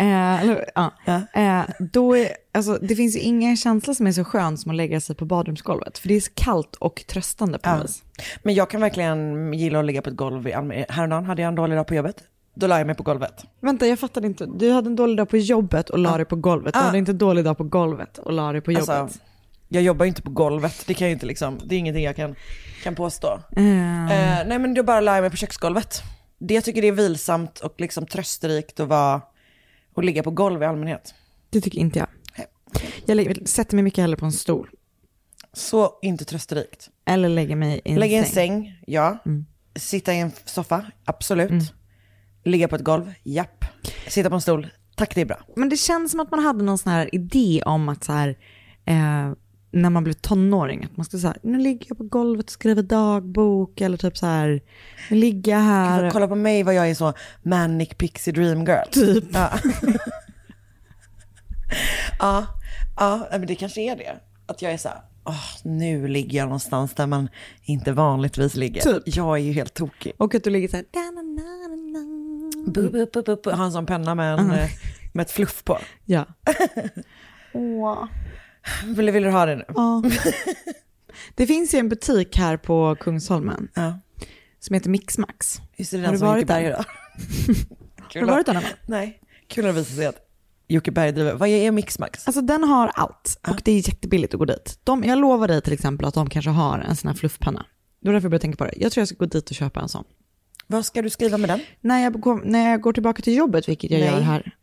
eh, 0.00 0.42
eller, 0.42 0.70
ja. 0.74 0.92
eh, 1.34 1.62
då 1.92 2.16
är, 2.16 2.28
alltså, 2.54 2.78
det 2.82 2.96
finns 2.96 3.16
ju 3.16 3.20
ingen 3.20 3.56
känsla 3.56 3.94
som 3.94 4.06
är 4.06 4.12
så 4.12 4.24
skön 4.24 4.58
som 4.58 4.70
att 4.70 4.76
lägga 4.76 5.00
sig 5.00 5.16
på 5.16 5.24
badrumsgolvet. 5.24 5.98
För 5.98 6.08
det 6.08 6.14
är 6.14 6.20
så 6.20 6.32
kallt 6.34 6.74
och 6.76 7.04
tröstande 7.08 7.58
på 7.58 7.70
något 7.70 7.84
vis. 7.84 8.02
Men 8.42 8.54
jag 8.54 8.70
kan 8.70 8.80
verkligen 8.80 9.52
gilla 9.52 9.78
att 9.78 9.84
ligga 9.84 10.02
på 10.02 10.10
ett 10.10 10.16
golv. 10.16 10.46
Häromdagen 10.88 11.24
hade 11.24 11.42
jag 11.42 11.48
en 11.48 11.54
dålig 11.54 11.76
dag 11.78 11.86
på 11.86 11.94
jobbet. 11.94 12.16
Då 12.54 12.66
la 12.66 12.78
jag 12.78 12.86
mig 12.86 12.96
på 12.96 13.02
golvet. 13.02 13.44
Vänta, 13.60 13.86
jag 13.86 13.98
fattade 13.98 14.26
inte. 14.26 14.46
Du 14.46 14.70
hade 14.70 14.88
en 14.88 14.96
dålig 14.96 15.16
dag 15.16 15.28
på 15.28 15.36
jobbet 15.36 15.90
och 15.90 15.98
la 15.98 16.16
dig 16.16 16.26
på 16.26 16.36
golvet. 16.36 16.74
Du 16.74 16.80
Ah. 16.80 16.82
hade 16.82 16.98
inte 16.98 17.12
en 17.12 17.18
dålig 17.18 17.44
dag 17.44 17.56
på 17.58 17.64
golvet 17.64 18.18
och 18.18 18.32
la 18.32 18.52
dig 18.52 18.60
på 18.60 18.72
jobbet. 18.72 18.88
Alltså, 18.88 19.18
jag 19.68 19.82
jobbar 19.82 20.04
ju 20.04 20.08
inte 20.08 20.22
på 20.22 20.30
golvet. 20.30 20.84
Det 20.86 20.94
kan 20.94 21.06
jag 21.08 21.12
inte 21.12 21.26
liksom, 21.26 21.60
det 21.64 21.74
är 21.74 21.78
ingenting 21.78 22.04
jag 22.04 22.16
kan, 22.16 22.34
kan 22.82 22.94
påstå. 22.94 23.40
Eh, 23.56 23.62
Eh, 24.12 24.46
nej 24.46 24.58
men 24.58 24.74
då 24.74 24.82
bara 24.82 25.00
la 25.00 25.14
jag 25.14 25.22
mig 25.22 25.30
på 25.30 25.36
köksgolvet. 25.36 26.02
Det 26.38 26.54
jag 26.54 26.64
tycker 26.64 26.82
det 26.82 26.88
är 26.88 26.92
vilsamt 26.92 27.60
och 27.60 27.74
liksom 27.80 28.06
trösterikt 28.06 28.80
att 28.80 28.88
vara 28.88 29.20
och 29.94 30.04
ligga 30.04 30.22
på 30.22 30.30
golv 30.30 30.62
i 30.62 30.66
allmänhet. 30.66 31.14
det 31.50 31.60
tycker 31.60 31.78
inte 31.78 31.98
jag. 31.98 32.08
Jag 33.06 33.48
sätter 33.48 33.74
mig 33.76 33.82
mycket 33.82 34.02
hellre 34.02 34.16
på 34.16 34.24
en 34.26 34.32
stol. 34.32 34.70
Så 35.52 35.98
inte 36.02 36.24
trösterikt. 36.24 36.88
Eller 37.04 37.28
lägger 37.28 37.56
mig 37.56 37.80
i 37.84 37.92
en 37.92 38.00
Lägga 38.00 38.16
i 38.16 38.18
en 38.18 38.24
säng. 38.24 38.32
säng, 38.64 38.78
ja. 38.86 39.18
Sitta 39.76 40.14
i 40.14 40.20
en 40.20 40.32
soffa, 40.44 40.86
absolut. 41.04 41.74
Ligga 42.44 42.68
på 42.68 42.76
ett 42.76 42.82
golv, 42.84 43.14
japp. 43.22 43.64
Sitta 44.08 44.28
på 44.28 44.34
en 44.34 44.40
stol, 44.40 44.66
tack 44.96 45.14
det 45.14 45.20
är 45.20 45.24
bra. 45.24 45.38
Men 45.56 45.68
det 45.68 45.76
känns 45.76 46.10
som 46.10 46.20
att 46.20 46.30
man 46.30 46.44
hade 46.44 46.64
någon 46.64 46.78
sån 46.78 46.92
här 46.92 47.14
idé 47.14 47.62
om 47.66 47.88
att 47.88 48.04
så 48.04 48.12
här, 48.12 48.28
eh, 48.84 49.32
när 49.76 49.90
man 49.90 50.04
blev 50.04 50.14
tonåring, 50.14 50.84
att 50.84 50.96
man 50.96 51.04
skulle 51.04 51.20
säga, 51.20 51.36
nu 51.42 51.58
ligger 51.58 51.86
jag 51.88 51.98
på 51.98 52.04
golvet 52.04 52.46
och 52.46 52.50
skriver 52.50 52.82
dagbok 52.82 53.80
eller 53.80 53.96
typ 53.96 54.16
så 54.18 54.26
här, 54.26 54.62
nu 55.10 55.16
ligger 55.16 55.52
jag 55.52 55.58
här. 55.58 56.10
Kolla 56.10 56.28
på 56.28 56.34
mig 56.34 56.62
vad 56.62 56.74
jag 56.74 56.90
är 56.90 56.94
så 56.94 57.12
manic 57.42 57.88
pixie 57.88 58.32
dream 58.32 58.64
girl. 58.64 58.88
Typ. 58.90 59.24
Ja. 59.32 59.50
ja, 62.18 62.46
ja, 62.96 63.26
men 63.30 63.46
det 63.46 63.54
kanske 63.54 63.80
är 63.80 63.96
det. 63.96 64.16
Att 64.46 64.62
jag 64.62 64.72
är 64.72 64.76
så 64.76 64.88
här, 64.88 64.98
åh, 65.24 65.44
nu 65.62 66.08
ligger 66.08 66.38
jag 66.38 66.44
någonstans 66.44 66.94
där 66.94 67.06
man 67.06 67.28
inte 67.62 67.92
vanligtvis 67.92 68.54
ligger. 68.54 68.80
Typ. 68.80 69.02
Jag 69.06 69.36
är 69.36 69.42
ju 69.42 69.52
helt 69.52 69.74
tokig. 69.74 70.12
Och 70.16 70.34
att 70.34 70.44
du 70.44 70.50
ligger 70.50 70.68
så 70.68 70.76
här, 70.76 70.84
da, 70.90 71.00
na, 71.00 71.22
na, 71.22 71.42
na, 71.68 72.00
na. 72.00 72.72
Bu, 72.72 72.90
bu, 72.90 73.06
bu, 73.12 73.22
bu, 73.22 73.36
bu. 73.44 73.50
Har 73.50 73.64
en 73.64 73.72
sån 73.72 73.86
penna 73.86 74.14
med, 74.14 74.38
en, 74.38 74.50
eh, 74.50 74.70
med 75.12 75.22
ett 75.22 75.30
fluff 75.30 75.64
på. 75.64 75.78
Ja. 76.04 76.24
Åh. 77.52 78.04
Vill, 78.84 79.10
vill 79.10 79.22
du 79.22 79.30
ha 79.30 79.46
det 79.46 79.56
nu? 79.56 79.64
Ja. 79.68 80.02
Det 81.34 81.46
finns 81.46 81.74
ju 81.74 81.78
en 81.78 81.88
butik 81.88 82.36
här 82.36 82.56
på 82.56 82.96
Kungsholmen 83.00 83.68
Ja. 83.74 83.98
som 84.60 84.74
heter 84.74 84.90
Mixmax. 84.90 85.60
Just 85.76 85.90
det, 85.90 85.96
Har 85.96 86.02
den 86.02 86.12
du 86.12 86.18
som 86.18 86.28
varit 86.28 86.40
Jocke 86.42 86.46
Berg 86.52 86.62
där? 86.64 86.70
idag. 86.70 86.84
Har 88.14 88.20
du 88.20 88.26
varit 88.26 88.46
där 88.46 88.54
någon 88.54 88.62
gång? 88.62 88.72
Nej, 88.86 89.20
kul 89.48 89.66
att 89.66 89.74
visa 89.74 89.94
sig 89.96 90.06
att 90.06 90.16
Jocke 90.68 90.90
Berg 90.90 91.12
driver. 91.12 91.34
Vad 91.34 91.48
är 91.48 91.70
Mixmax? 91.70 92.26
Alltså 92.28 92.40
den 92.42 92.64
har 92.64 92.88
allt 92.94 93.38
och 93.48 93.60
det 93.64 93.72
är 93.72 93.88
jättebilligt 93.88 94.34
att 94.34 94.38
gå 94.38 94.44
dit. 94.44 94.78
De, 94.84 95.04
jag 95.04 95.18
lovar 95.18 95.48
dig 95.48 95.62
till 95.62 95.72
exempel 95.72 96.06
att 96.06 96.14
de 96.14 96.30
kanske 96.30 96.50
har 96.50 96.78
en 96.78 96.96
sån 96.96 97.08
här 97.08 97.14
fluffpenna. 97.16 97.66
Det 98.00 98.08
var 98.08 98.12
därför 98.12 98.24
jag 98.24 98.30
började 98.30 98.42
tänka 98.42 98.56
på 98.56 98.64
det. 98.64 98.72
Jag 98.76 98.92
tror 98.92 99.00
jag 99.00 99.08
ska 99.08 99.16
gå 99.16 99.26
dit 99.26 99.50
och 99.50 99.56
köpa 99.56 99.80
en 99.80 99.88
sån. 99.88 100.04
Vad 100.66 100.86
ska 100.86 101.02
du 101.02 101.10
skriva 101.10 101.38
med 101.38 101.50
den? 101.50 101.60
När 101.80 102.02
jag, 102.02 102.20
går, 102.20 102.40
när 102.44 102.70
jag 102.70 102.80
går 102.80 102.92
tillbaka 102.92 103.22
till 103.22 103.36
jobbet, 103.36 103.68
vilket 103.68 103.90
jag 103.90 104.00
Nej. 104.00 104.08
gör 104.08 104.20
här. 104.20 104.54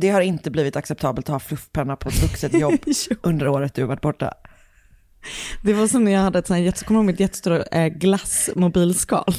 Det 0.00 0.08
har 0.08 0.20
inte 0.20 0.50
blivit 0.50 0.76
acceptabelt 0.76 1.28
att 1.28 1.32
ha 1.32 1.38
fluffpenna 1.40 1.96
på 1.96 2.08
ett 2.08 2.22
vuxet 2.22 2.54
jobb 2.54 2.78
under 3.22 3.48
året 3.48 3.74
du 3.74 3.82
har 3.82 3.88
varit 3.88 4.00
borta. 4.00 4.34
Det 5.62 5.72
var 5.72 5.86
som 5.88 6.04
när 6.04 6.12
jag 6.12 6.20
hade 6.20 6.38
ett 6.38 6.46
sånt 6.46 6.56
här, 6.58 6.64
jätte- 6.64 6.84
kommer 6.84 7.00
ihåg 7.00 7.06
mitt 7.06 7.20
jättestora 7.20 7.62
eh, 7.64 7.86
glassmobilskal? 7.88 9.24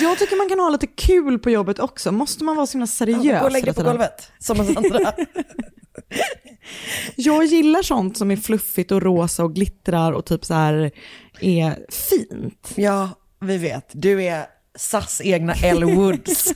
Jag 0.00 0.18
tycker 0.18 0.36
man 0.36 0.48
kan 0.48 0.58
ha 0.60 0.68
lite 0.70 0.86
kul 0.86 1.38
på 1.38 1.50
jobbet 1.50 1.78
också. 1.78 2.12
Måste 2.12 2.44
man 2.44 2.56
vara 2.56 2.66
så 2.66 2.72
himla 2.72 2.86
seriös? 2.86 3.40
Gå 3.40 3.46
och 3.46 3.52
lägg 3.52 3.64
dig 3.64 3.74
på 3.74 3.82
golvet, 3.82 4.32
som 4.38 4.60
oss 4.60 4.76
andra. 4.76 4.98
Jag 7.16 7.44
gillar 7.44 7.82
sånt 7.82 8.16
som 8.18 8.30
är 8.30 8.36
fluffigt 8.36 8.92
och 8.92 9.02
rosa 9.02 9.44
och 9.44 9.54
glittrar 9.54 10.12
och 10.12 10.24
typ 10.24 10.44
så 10.44 10.54
här 10.54 10.90
är 11.40 11.78
fint. 11.90 12.72
ja, 12.76 13.08
vi 13.40 13.58
vet. 13.58 13.88
Du 13.92 14.22
är 14.24 14.46
SAS 14.78 15.20
egna 15.24 15.54
Elle 15.54 15.86
Woods. 15.94 16.54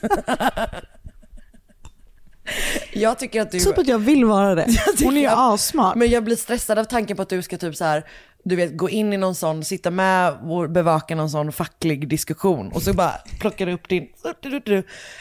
Jag 2.93 3.19
tycker 3.19 3.41
att 3.41 3.51
du... 3.51 3.59
Typ 3.59 3.77
att 3.77 3.87
jag 3.87 3.99
vill 3.99 4.25
vara 4.25 4.55
det. 4.55 4.67
Hon 5.03 5.17
är 5.17 5.21
ju 5.21 5.27
assmart. 5.27 5.95
Men 5.95 6.09
jag 6.09 6.23
blir 6.23 6.35
stressad 6.35 6.79
av 6.79 6.83
tanken 6.83 7.15
på 7.17 7.23
att 7.23 7.29
du 7.29 7.41
ska 7.41 7.57
typ 7.57 7.75
så 7.75 7.85
här, 7.85 8.05
du 8.43 8.55
vet, 8.55 8.77
gå 8.77 8.89
in 8.89 9.13
i 9.13 9.17
någon 9.17 9.35
sån, 9.35 9.63
sitta 9.63 9.91
med 9.91 10.33
och 10.33 10.69
bevaka 10.69 11.15
någon 11.15 11.29
sån 11.29 11.51
facklig 11.51 12.09
diskussion 12.09 12.71
och 12.71 12.81
så 12.81 12.93
bara 12.93 13.13
plockar 13.39 13.65
du 13.65 13.71
upp 13.71 13.89
din... 13.89 14.07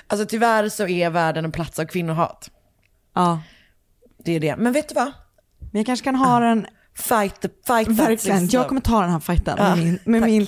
Alltså 0.07 0.27
tyvärr 0.27 0.69
så 0.69 0.89
är 0.89 1.11
världen 1.11 1.45
en 1.45 1.53
plats 1.53 1.79
av 1.79 1.85
kvinnohat. 1.85 2.51
Ja. 3.15 3.41
Det 4.25 4.33
är 4.33 4.41
det. 4.41 4.57
Men 4.57 4.73
vet 4.73 4.89
du 4.89 4.95
vad? 4.95 5.13
Men 5.59 5.81
jag 5.81 5.87
kanske 5.87 6.05
kan 6.05 6.15
ha 6.15 6.41
den, 6.41 6.67
Fight 6.99 7.41
the 7.41 7.49
fight 7.67 7.89
verkligen, 7.89 8.41
system. 8.41 8.61
jag 8.61 8.69
kommer 8.69 8.81
ta 8.81 9.01
den 9.01 9.11
här 9.11 9.21
fighten 9.21 9.55
Ja, 9.59 9.77
med, 9.77 9.85
min, 9.85 9.99
med 10.05 10.23
min 10.23 10.47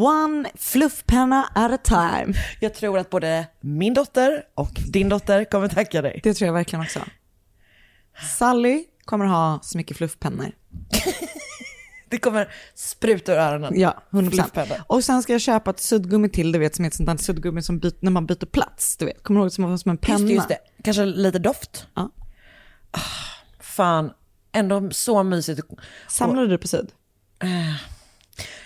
one 0.00 0.50
fluffpenna 0.54 1.48
at 1.54 1.72
a 1.72 1.78
time. 1.84 2.34
Jag 2.60 2.74
tror 2.74 2.98
att 2.98 3.10
både 3.10 3.46
min 3.60 3.94
dotter 3.94 4.42
och 4.54 4.70
din 4.92 5.08
dotter 5.08 5.44
kommer 5.44 5.68
tacka 5.68 6.02
dig. 6.02 6.20
Det 6.22 6.34
tror 6.34 6.46
jag 6.46 6.52
verkligen 6.52 6.82
också. 6.82 7.00
Sally 8.38 8.84
kommer 9.04 9.24
ha 9.24 9.58
så 9.62 9.78
mycket 9.78 9.96
fluffpennor. 9.96 10.52
Det 12.10 12.18
kommer 12.18 12.48
spruta 12.74 13.32
ur 13.32 13.38
öronen. 13.38 13.80
Ja, 13.80 14.02
100%. 14.10 14.30
Flipppenna. 14.30 14.84
Och 14.86 15.04
sen 15.04 15.22
ska 15.22 15.32
jag 15.32 15.40
köpa 15.40 15.70
ett 15.70 15.80
suddgummi 15.80 16.28
till, 16.28 16.52
du 16.52 16.58
vet, 16.58 16.74
som 16.74 16.84
är 16.84 16.86
ett 16.86 16.94
sånt 16.94 17.08
där 17.08 17.16
suddgummi 17.16 17.62
som 17.62 17.78
byter, 17.78 17.96
när 18.00 18.10
man 18.10 18.26
byter 18.26 18.46
plats, 18.46 18.96
du 18.96 19.04
vet. 19.04 19.22
Kommer 19.22 19.40
du 19.40 19.44
ihåg 19.44 19.52
som 19.52 19.78
som 19.78 19.90
en 19.90 19.98
penna? 19.98 20.18
Just 20.18 20.28
det, 20.28 20.34
just 20.34 20.48
det. 20.48 20.82
Kanske 20.84 21.04
lite 21.04 21.38
doft. 21.38 21.86
Ja. 21.94 22.10
Ah, 22.90 23.00
fan, 23.60 24.10
ändå 24.52 24.90
så 24.90 25.22
mysigt. 25.22 25.60
Samlade 26.08 26.46
du 26.46 26.58
på 26.58 26.68
sudd? 26.68 26.92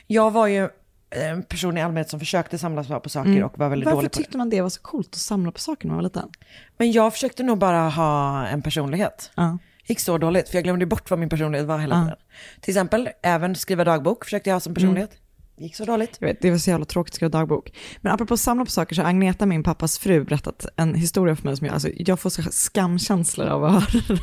Jag 0.07 0.31
var 0.31 0.47
ju 0.47 0.69
en 1.11 1.43
person 1.43 1.79
i 1.79 1.83
allmänhet 1.83 2.11
som 2.11 2.21
försökte 2.21 2.59
samla 2.59 3.01
på 3.01 3.09
saker 3.09 3.45
och 3.45 3.59
var 3.59 3.69
väldigt 3.69 3.87
Mm. 3.87 3.97
Varför 3.97 4.03
dålig 4.03 4.13
på 4.13 4.19
det. 4.19 4.23
tyckte 4.23 4.39
man 4.39 4.51
det 4.51 4.61
var 4.63 4.69
så 4.69 4.81
coolt 4.81 5.09
att 5.09 5.15
samla 5.15 5.53
på 5.53 5.61
saker 5.61 5.87
när 5.87 5.95
man 5.95 5.97
var 5.97 6.03
liten? 6.03 6.29
Men 6.77 6.93
jag 6.93 7.13
försökte 7.13 7.43
nog 7.43 7.59
bara 7.59 7.89
ha 7.89 8.47
en 8.47 8.63
personlighet. 8.63 9.31
Ja. 9.35 9.59
gick 9.87 10.01
så 10.01 10.19
dåligt, 10.19 10.49
för 10.49 10.57
jag 10.57 10.65
glömde 10.65 10.87
bort 10.87 11.11
vad 11.11 11.19
min 11.19 11.29
personlighet 11.29 11.67
var 11.67 11.79
hela 11.79 12.03
tiden. 12.03 12.19
Till 12.61 12.71
exempel, 12.71 13.09
även 13.23 13.55
skriva 13.55 13.85
dagbok 13.85 14.25
försökte 14.25 14.51
jag 14.51 14.55
ha 14.55 14.61
som 14.61 14.75
personlighet. 14.75 15.11
Gick 15.57 15.77
så 15.77 15.85
dåligt. 15.85 16.17
Jag 16.21 16.29
vet, 16.29 16.41
det 16.43 16.51
var 16.51 16.59
så 16.59 16.71
jävla 16.71 16.85
tråkigt 16.87 17.13
att 17.13 17.17
skriva 17.17 17.29
dagbok. 17.39 17.73
Men 18.01 18.13
apropå 18.13 18.37
samla 18.37 18.65
på 18.65 18.71
saker 18.71 18.95
så 18.95 19.03
har 19.03 19.09
Agneta, 19.09 19.47
min 19.47 19.63
pappas 19.63 19.99
fru, 19.99 20.25
berättat 20.25 20.67
en 20.77 20.95
historia 20.95 21.37
för 21.37 21.45
mig 21.45 21.57
som 21.57 21.67
jag, 21.67 21.75
alltså, 21.75 21.89
jag 21.97 22.21
får 22.21 22.31
så 22.31 22.43
skamkänslor 22.43 23.47
av 23.47 23.65
att 23.65 23.73
höra 23.93 24.03
den. 24.09 24.19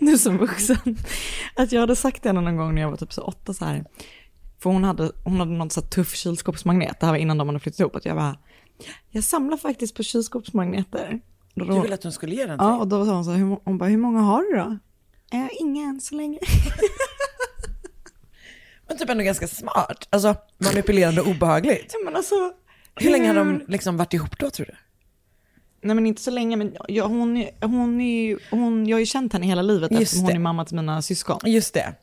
nu 0.00 0.18
som 0.18 0.38
vuxen. 0.38 0.96
Att 1.56 1.72
jag 1.72 1.80
hade 1.80 1.96
sagt 1.96 2.22
det 2.22 2.32
någon 2.32 2.56
gång 2.56 2.74
när 2.74 2.82
jag 2.82 2.90
var 2.90 2.96
typ 2.96 3.12
så 3.12 3.22
åtta 3.22 3.54
så 3.54 3.64
här. 3.64 3.84
För 4.58 4.70
hon 4.70 4.84
hade, 4.84 5.12
hon 5.24 5.38
hade 5.40 5.52
någon 5.52 5.70
så 5.70 5.80
här 5.80 5.88
tuff 5.88 6.14
kylskåpsmagnet, 6.14 7.00
det 7.00 7.06
här 7.06 7.12
var 7.12 7.18
innan 7.18 7.38
de 7.38 7.48
hade 7.48 7.60
flyttat 7.60 7.80
ihop. 7.80 7.96
Att 7.96 8.04
jag 8.04 8.16
bara, 8.16 8.36
jag 9.10 9.24
samlar 9.24 9.56
faktiskt 9.56 9.96
på 9.96 10.02
kylskåpsmagneter. 10.02 11.20
Då- 11.54 11.64
Du 11.64 11.80
ville 11.80 11.94
att 11.94 12.02
hon 12.02 12.12
skulle 12.12 12.34
ge 12.34 12.46
den 12.46 12.58
till 12.58 12.66
Ja, 12.66 12.78
och 12.78 12.88
då 12.88 13.06
sa 13.06 13.14
hon 13.14 13.24
så 13.24 13.30
här, 13.30 13.56
hon 13.64 13.78
bara, 13.78 13.88
hur 13.88 13.96
många 13.98 14.20
har 14.20 14.42
du 14.42 14.56
då? 14.56 14.78
Eh, 15.38 15.48
inga 15.60 15.84
än 15.88 16.00
så 16.00 16.14
länge. 16.14 16.38
Men 18.92 18.98
typ 18.98 19.10
ändå 19.10 19.24
ganska 19.24 19.48
smart. 19.48 20.06
Alltså 20.10 20.34
manipulerande 20.58 21.20
och 21.20 21.26
obehagligt. 21.28 21.94
men 22.04 22.16
alltså, 22.16 22.34
Hur 22.96 23.10
länge 23.10 23.28
har 23.28 23.34
de 23.34 23.62
liksom 23.68 23.96
varit 23.96 24.14
ihop 24.14 24.38
då 24.38 24.50
tror 24.50 24.66
du? 24.66 24.72
Nej 25.84 25.94
men 25.94 26.06
inte 26.06 26.22
så 26.22 26.30
länge, 26.30 26.56
men 26.56 26.76
jag, 26.88 27.08
hon, 27.08 27.46
hon 27.60 28.00
är 28.00 28.22
ju, 28.26 28.38
hon, 28.50 28.86
jag 28.86 28.96
har 28.96 29.00
ju 29.00 29.06
känt 29.06 29.32
henne 29.32 29.46
hela 29.46 29.62
livet 29.62 29.90
Just 29.90 30.02
eftersom 30.02 30.20
hon 30.20 30.30
det. 30.30 30.36
är 30.36 30.38
mamma 30.40 30.64
till 30.64 30.76
mina 30.76 31.02
syskon. 31.02 31.40
Just 31.44 31.74
det. 31.74 31.94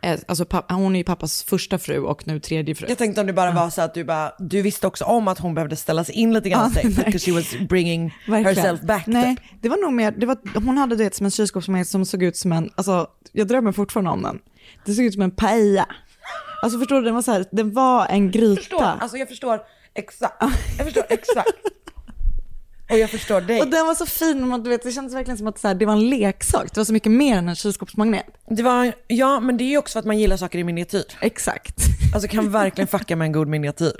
Eh, 0.00 0.18
Alltså, 0.28 0.44
papp, 0.44 0.70
hon 0.72 0.94
är 0.96 0.98
ju 1.00 1.04
pappas 1.04 1.42
första 1.42 1.78
fru 1.78 1.98
och 2.00 2.26
nu 2.26 2.40
tredje 2.40 2.74
fru. 2.74 2.86
Jag 2.88 2.98
tänkte 2.98 3.20
om 3.20 3.26
det 3.26 3.32
bara 3.32 3.50
var 3.50 3.70
så 3.70 3.82
att 3.82 3.94
du 3.94 4.04
bara, 4.04 4.32
du 4.38 4.62
visste 4.62 4.86
också 4.86 5.04
om 5.04 5.28
att 5.28 5.38
hon 5.38 5.54
behövde 5.54 5.76
ställa 5.76 6.04
sig 6.04 6.14
in 6.14 6.32
lite 6.34 6.48
grann 6.48 6.72
Ja, 6.74 6.80
ja, 6.84 6.88
nej. 6.96 7.04
because 7.04 7.18
she 7.30 7.32
was 7.32 7.68
bringing 7.68 8.14
Verkligen. 8.28 8.56
herself 8.56 8.80
back. 8.80 9.06
Nej, 9.06 9.36
Typ. 9.36 9.44
det 9.60 9.68
var 9.68 9.76
nog 9.76 9.92
mer, 9.92 10.10
det 10.10 10.26
var, 10.26 10.38
hon 10.54 10.78
hade 10.78 10.96
det 10.96 11.14
som 11.14 11.26
en 11.26 11.30
kylskåpsmagnet 11.30 11.88
som 11.88 12.04
såg 12.04 12.22
ut 12.22 12.36
som 12.36 12.52
en, 12.52 12.70
alltså 12.76 13.06
jag 13.32 13.48
drömmer 13.48 13.72
fortfarande 13.72 14.10
om 14.10 14.22
den. 14.22 14.38
Det 14.84 14.94
såg 14.94 15.04
ut 15.04 15.12
som 15.14 15.22
en 15.22 15.30
paella. 15.30 15.86
Alltså 16.62 16.78
förstår 16.78 16.96
du, 16.96 17.02
den 17.02 17.14
var 17.14 17.22
så 17.22 17.32
här, 17.32 17.44
den 17.50 17.72
var 17.74 18.06
en 18.06 18.30
gryta. 18.30 18.60
Förstår, 18.60 18.82
alltså 18.82 19.16
jag 19.16 19.28
förstår 19.28 19.60
exakt. 19.94 20.42
Jag 20.78 20.86
förstår 20.86 21.04
exakt. 21.08 21.48
Och 22.90 22.98
jag 22.98 23.10
förstår 23.10 23.40
dig. 23.40 23.60
Och 23.60 23.68
den 23.68 23.86
var 23.86 23.94
så 23.94 24.06
fin, 24.06 24.48
man, 24.48 24.62
du 24.62 24.70
vet, 24.70 24.82
det 24.82 24.92
kändes 24.92 25.14
verkligen 25.14 25.38
som 25.38 25.46
att 25.46 25.58
så 25.58 25.68
här, 25.68 25.74
det 25.74 25.86
var 25.86 25.92
en 25.92 26.10
leksak. 26.10 26.74
Det 26.74 26.80
var 26.80 26.84
så 26.84 26.92
mycket 26.92 27.12
mer 27.12 27.38
än 27.38 27.48
en 27.48 27.54
kylskåpsmagnet. 27.54 28.26
Det 28.50 28.62
var, 28.62 28.92
ja 29.06 29.40
men 29.40 29.56
det 29.56 29.64
är 29.64 29.68
ju 29.68 29.78
också 29.78 29.92
för 29.92 29.98
att 30.00 30.06
man 30.06 30.18
gillar 30.18 30.36
saker 30.36 30.58
i 30.58 30.64
miniatyr. 30.64 31.04
Exakt. 31.20 31.74
Alltså 32.14 32.28
kan 32.28 32.50
verkligen 32.50 32.88
fucka 32.88 33.16
med 33.16 33.26
en 33.26 33.32
god 33.32 33.48
miniatyr. 33.48 33.92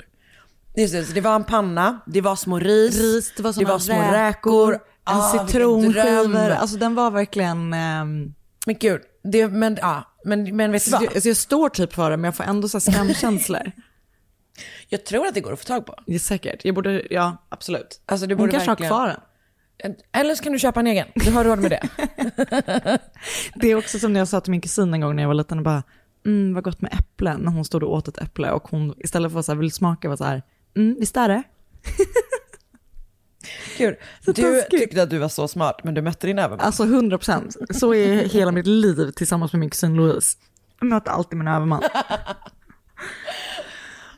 Just 0.75 0.93
det, 0.93 1.05
så 1.05 1.13
det 1.13 1.21
var 1.21 1.35
en 1.35 1.43
panna, 1.43 1.99
det 2.05 2.21
var 2.21 2.35
små 2.35 2.59
ris, 2.59 2.99
Ris, 2.99 3.33
det 3.37 3.43
var, 3.43 3.53
såna 3.53 3.79
små 3.79 3.95
räkor, 3.95 4.11
räkor, 4.11 4.73
en 4.73 4.79
Ah, 5.03 5.31
citronskivor. 5.31 6.49
Alltså 6.49 6.77
den 6.77 6.95
var 6.95 7.11
verkligen... 7.11 7.73
ehm, 7.73 8.33
Men 8.69 8.77
gud, 8.79 9.01
det, 9.23 9.47
men, 9.47 9.77
ja, 9.81 10.03
men, 10.25 10.55
men 10.55 10.71
vet 10.71 10.85
du 10.85 10.89
så 10.91 10.97
vad? 10.97 11.05
jag, 11.05 11.13
alltså 11.13 11.29
jag 11.29 11.37
står 11.37 11.69
typ 11.69 11.93
för 11.93 12.11
det, 12.11 12.17
men 12.17 12.23
jag 12.23 12.35
får 12.35 12.43
ändå 12.43 12.69
så 12.69 12.79
skamkänslor. 12.79 13.71
Jag 14.89 15.05
tror 15.05 15.27
att 15.27 15.33
det 15.33 15.41
går 15.41 15.53
att 15.53 15.59
få 15.59 15.65
tag 15.65 15.85
på. 15.85 15.95
det 16.05 16.15
är 16.15 16.19
säkert. 16.19 16.65
Jag 16.65 16.75
borde, 16.75 17.07
ja 17.09 17.37
absolut. 17.49 18.01
Alltså, 18.05 18.27
du 18.27 18.35
Hon 18.35 18.37
borde 18.39 18.51
kanske 18.51 18.69
verkligen- 18.69 18.91
har 18.93 19.07
kvar 19.07 19.21
den. 19.83 19.95
Eller 20.11 20.35
så 20.35 20.43
kan 20.43 20.53
du 20.53 20.59
köpa 20.59 20.79
en 20.79 20.87
egen, 20.87 21.07
du 21.15 21.31
har 21.31 21.43
råd 21.43 21.59
med 21.59 21.71
det. 21.71 21.89
Det 23.55 23.67
är 23.67 23.75
också 23.75 23.99
som 23.99 24.13
när 24.13 24.19
jag 24.19 24.27
sa 24.27 24.41
till 24.41 24.51
min 24.51 24.61
kusin 24.61 24.93
en 24.93 25.01
gång 25.01 25.15
när 25.15 25.23
jag 25.23 25.27
var 25.27 25.33
liten 25.33 25.57
och 25.57 25.63
bara, 25.63 25.83
mm, 26.25 26.53
vad 26.53 26.63
gott 26.63 26.81
med 26.81 26.93
äpplen. 26.99 27.41
När 27.41 27.51
hon 27.51 27.65
stod 27.65 27.83
och 27.83 27.93
åt 27.93 28.07
ett 28.07 28.17
äpple 28.17 28.51
och 28.51 28.67
hon 28.67 28.93
istället 28.97 29.31
för 29.31 29.39
att 29.39 29.45
så 29.45 29.51
här, 29.51 29.59
vill 29.59 29.71
smaka 29.71 30.09
var 30.09 30.15
så 30.15 30.23
här, 30.23 30.43
mm, 30.75 30.95
visst 30.99 31.17
är 31.17 31.29
det? 31.29 31.43
Kul. 33.77 33.95
Så 34.25 34.31
Du 34.31 34.41
taskigt. 34.41 34.69
tyckte 34.79 35.03
att 35.03 35.09
du 35.09 35.17
var 35.17 35.29
så 35.29 35.47
smart, 35.47 35.83
men 35.83 35.93
du 35.93 36.01
mötte 36.01 36.27
din 36.27 36.39
överman. 36.39 36.65
Alltså 36.65 36.83
100 36.83 37.17
procent. 37.17 37.55
Så 37.69 37.93
är 37.93 38.15
hela 38.29 38.51
mitt 38.51 38.67
liv 38.67 39.11
tillsammans 39.11 39.53
med 39.53 39.59
min 39.59 39.69
kusin 39.69 39.95
Louise. 39.95 40.37
Jag 40.79 40.87
möter 40.89 41.11
alltid 41.11 41.37
min 41.37 41.47
överman. 41.47 41.81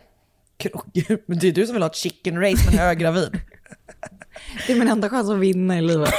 Men 1.25 1.39
det 1.39 1.47
är 1.47 1.51
du 1.51 1.65
som 1.65 1.73
vill 1.73 1.83
ha 1.83 1.89
ett 1.89 1.95
chicken 1.95 2.41
race 2.41 2.65
med 2.65 2.73
en 2.73 2.79
höggravid. 2.79 3.29
Det 4.67 4.73
är 4.73 4.79
min 4.79 4.87
enda 4.87 5.09
chans 5.09 5.29
att 5.29 5.37
vinna 5.37 5.77
i 5.77 5.81
livet. 5.81 6.13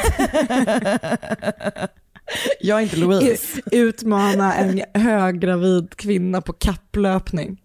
Jag 2.61 2.79
är 2.79 2.83
inte 2.83 2.97
Louise. 2.97 3.61
Utmana 3.73 4.55
en 4.55 4.83
höggravid 4.95 5.97
kvinna 5.97 6.41
på 6.41 6.53
kapplöpning. 6.53 7.61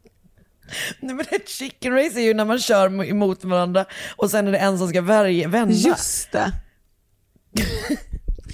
Nej 1.00 1.16
men 1.16 1.26
ett 1.32 1.50
chicken 1.50 1.94
race 1.94 2.20
är 2.20 2.24
ju 2.24 2.34
när 2.34 2.46
man 2.46 2.60
kör 2.60 3.04
emot 3.10 3.44
varandra 3.44 3.86
och 4.16 4.32
sen 4.32 4.48
är 4.48 4.52
det 4.52 4.58
en 4.58 4.78
som 4.78 4.88
ska 4.88 5.02
vända. 5.02 5.74
Just 5.74 6.32
det. 6.32 6.52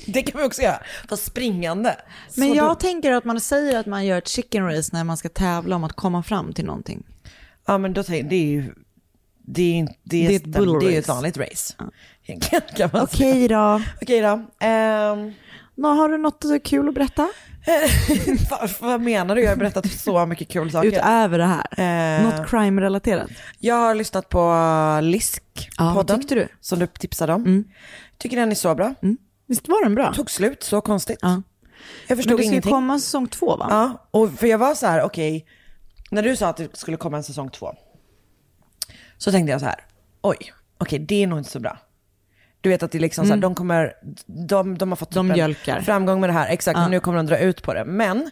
Det 0.05 0.21
kan 0.23 0.41
vi 0.41 0.47
också 0.47 0.61
göra, 0.61 0.79
fast 1.09 1.25
springande. 1.25 1.95
Men 2.38 2.49
Så 2.49 2.55
jag 2.55 2.69
dumt. 2.69 2.75
tänker 2.75 3.11
att 3.11 3.25
man 3.25 3.39
säger 3.41 3.79
att 3.79 3.85
man 3.85 4.05
gör 4.05 4.17
ett 4.17 4.27
chicken 4.27 4.65
race 4.65 4.89
när 4.93 5.03
man 5.03 5.17
ska 5.17 5.29
tävla 5.29 5.75
om 5.75 5.83
att 5.83 5.93
komma 5.93 6.23
fram 6.23 6.53
till 6.53 6.65
någonting. 6.65 7.03
Ja 7.67 7.77
men 7.77 7.93
då 7.93 8.03
tänker 8.03 8.29
det 8.29 8.35
är 8.35 8.45
ju, 8.45 8.73
det 9.45 9.61
är, 9.61 9.73
inte- 9.75 9.93
det 10.03 10.23
är, 10.25 10.27
Det 10.27 10.33
är 10.33 10.38
ett 10.38 10.43
det 10.43 10.59
bull 10.59 10.69
är 10.93 10.99
ett 10.99 11.07
vanligt 11.07 11.38
race. 11.38 11.73
Man 12.93 13.03
Okej 13.03 13.47
då. 13.47 13.81
Okej 14.01 14.21
då. 14.21 14.45
Ehm, 14.59 15.33
Nå, 15.75 15.88
har 15.89 16.09
du 16.09 16.17
något 16.17 16.45
kul 16.63 16.88
att 16.89 16.93
berätta? 16.95 17.29
vad, 18.82 19.01
menar 19.01 19.36
du? 19.36 19.42
Jag 19.42 19.50
har 19.50 19.56
berättat 19.56 19.92
så 19.92 20.25
mycket 20.25 20.50
kul 20.50 20.72
saker. 20.72 20.88
Utöver 20.88 21.38
det 21.38 21.46
här. 21.78 22.20
Eh, 22.20 22.24
Något 22.24 22.48
crime-relaterat? 22.50 23.30
Jag 23.60 23.75
har 23.75 23.96
lyssnat 23.96 24.30
på 24.30 24.39
Ja, 24.39 25.01
Lisk-podden. 25.01 26.24
du? 26.30 26.48
Som 26.62 26.80
du 26.80 26.88
tipsade 26.88 27.34
om. 27.34 27.42
Mm. 27.42 27.63
Tycker 28.18 28.38
den 28.38 28.51
är 28.51 28.56
så 28.56 28.75
bra. 28.75 28.94
Visst 29.48 29.68
var 29.68 29.84
den 29.84 29.96
bra? 29.96 30.13
Tog 30.13 30.32
slut, 30.32 30.63
så 30.63 30.82
konstigt. 30.82 31.20
Ja. 31.22 31.28
Jag 31.30 31.42
Men 32.08 32.18
förstod 32.18 32.38
det 32.39 32.44
ska 32.44 32.51
ingenting. 32.51 32.72
komma 32.72 33.00
säsong 33.00 33.28
två 33.28 33.56
va? 33.58 33.68
Ja, 33.70 34.08
och 34.12 34.32
för 34.34 34.48
jag 34.48 34.58
var 34.58 34.75
så 34.75 34.88
här, 34.88 35.01
okej, 35.01 35.46
när 36.12 36.24
du 36.24 36.36
sa 36.36 36.48
att 36.48 36.58
det 36.58 36.78
skulle 36.78 36.98
komma 36.98 37.18
en 37.18 37.24
säsong 37.24 37.50
två, 37.50 37.74
så 39.18 39.32
tänkte 39.32 39.51
jag 39.51 39.60
så 39.60 39.66
här, 39.66 39.86
oj, 40.22 40.38
okej, 40.78 41.00
det 41.00 41.24
är 41.24 41.28
nog 41.28 41.39
inte 41.39 41.50
så 41.51 41.60
bra. 41.60 41.78
Du 42.62 42.70
vet 42.70 42.84
att 42.84 42.92
det 42.92 43.00
liksom 43.00 43.25
så 43.25 43.34
här, 43.34 43.42
de 43.42 43.56
kommer, 43.56 43.94
de, 44.48 44.78
de 44.78 44.89
har 44.89 44.96
fått 44.96 45.16
Mm. 45.16 45.38
De 45.38 45.54
typ 45.56 45.86
framgång 45.86 46.20
med 46.20 46.30
det 46.30 46.34
här, 46.34 46.48
exakt, 46.50 46.80
Ja. 46.80 46.88
nu 46.88 47.00
kommer 47.00 47.18
de 47.18 47.25
dra 47.25 47.38
ut 47.38 47.62
på 47.63 47.74
det. 47.74 47.86
Men 47.86 48.30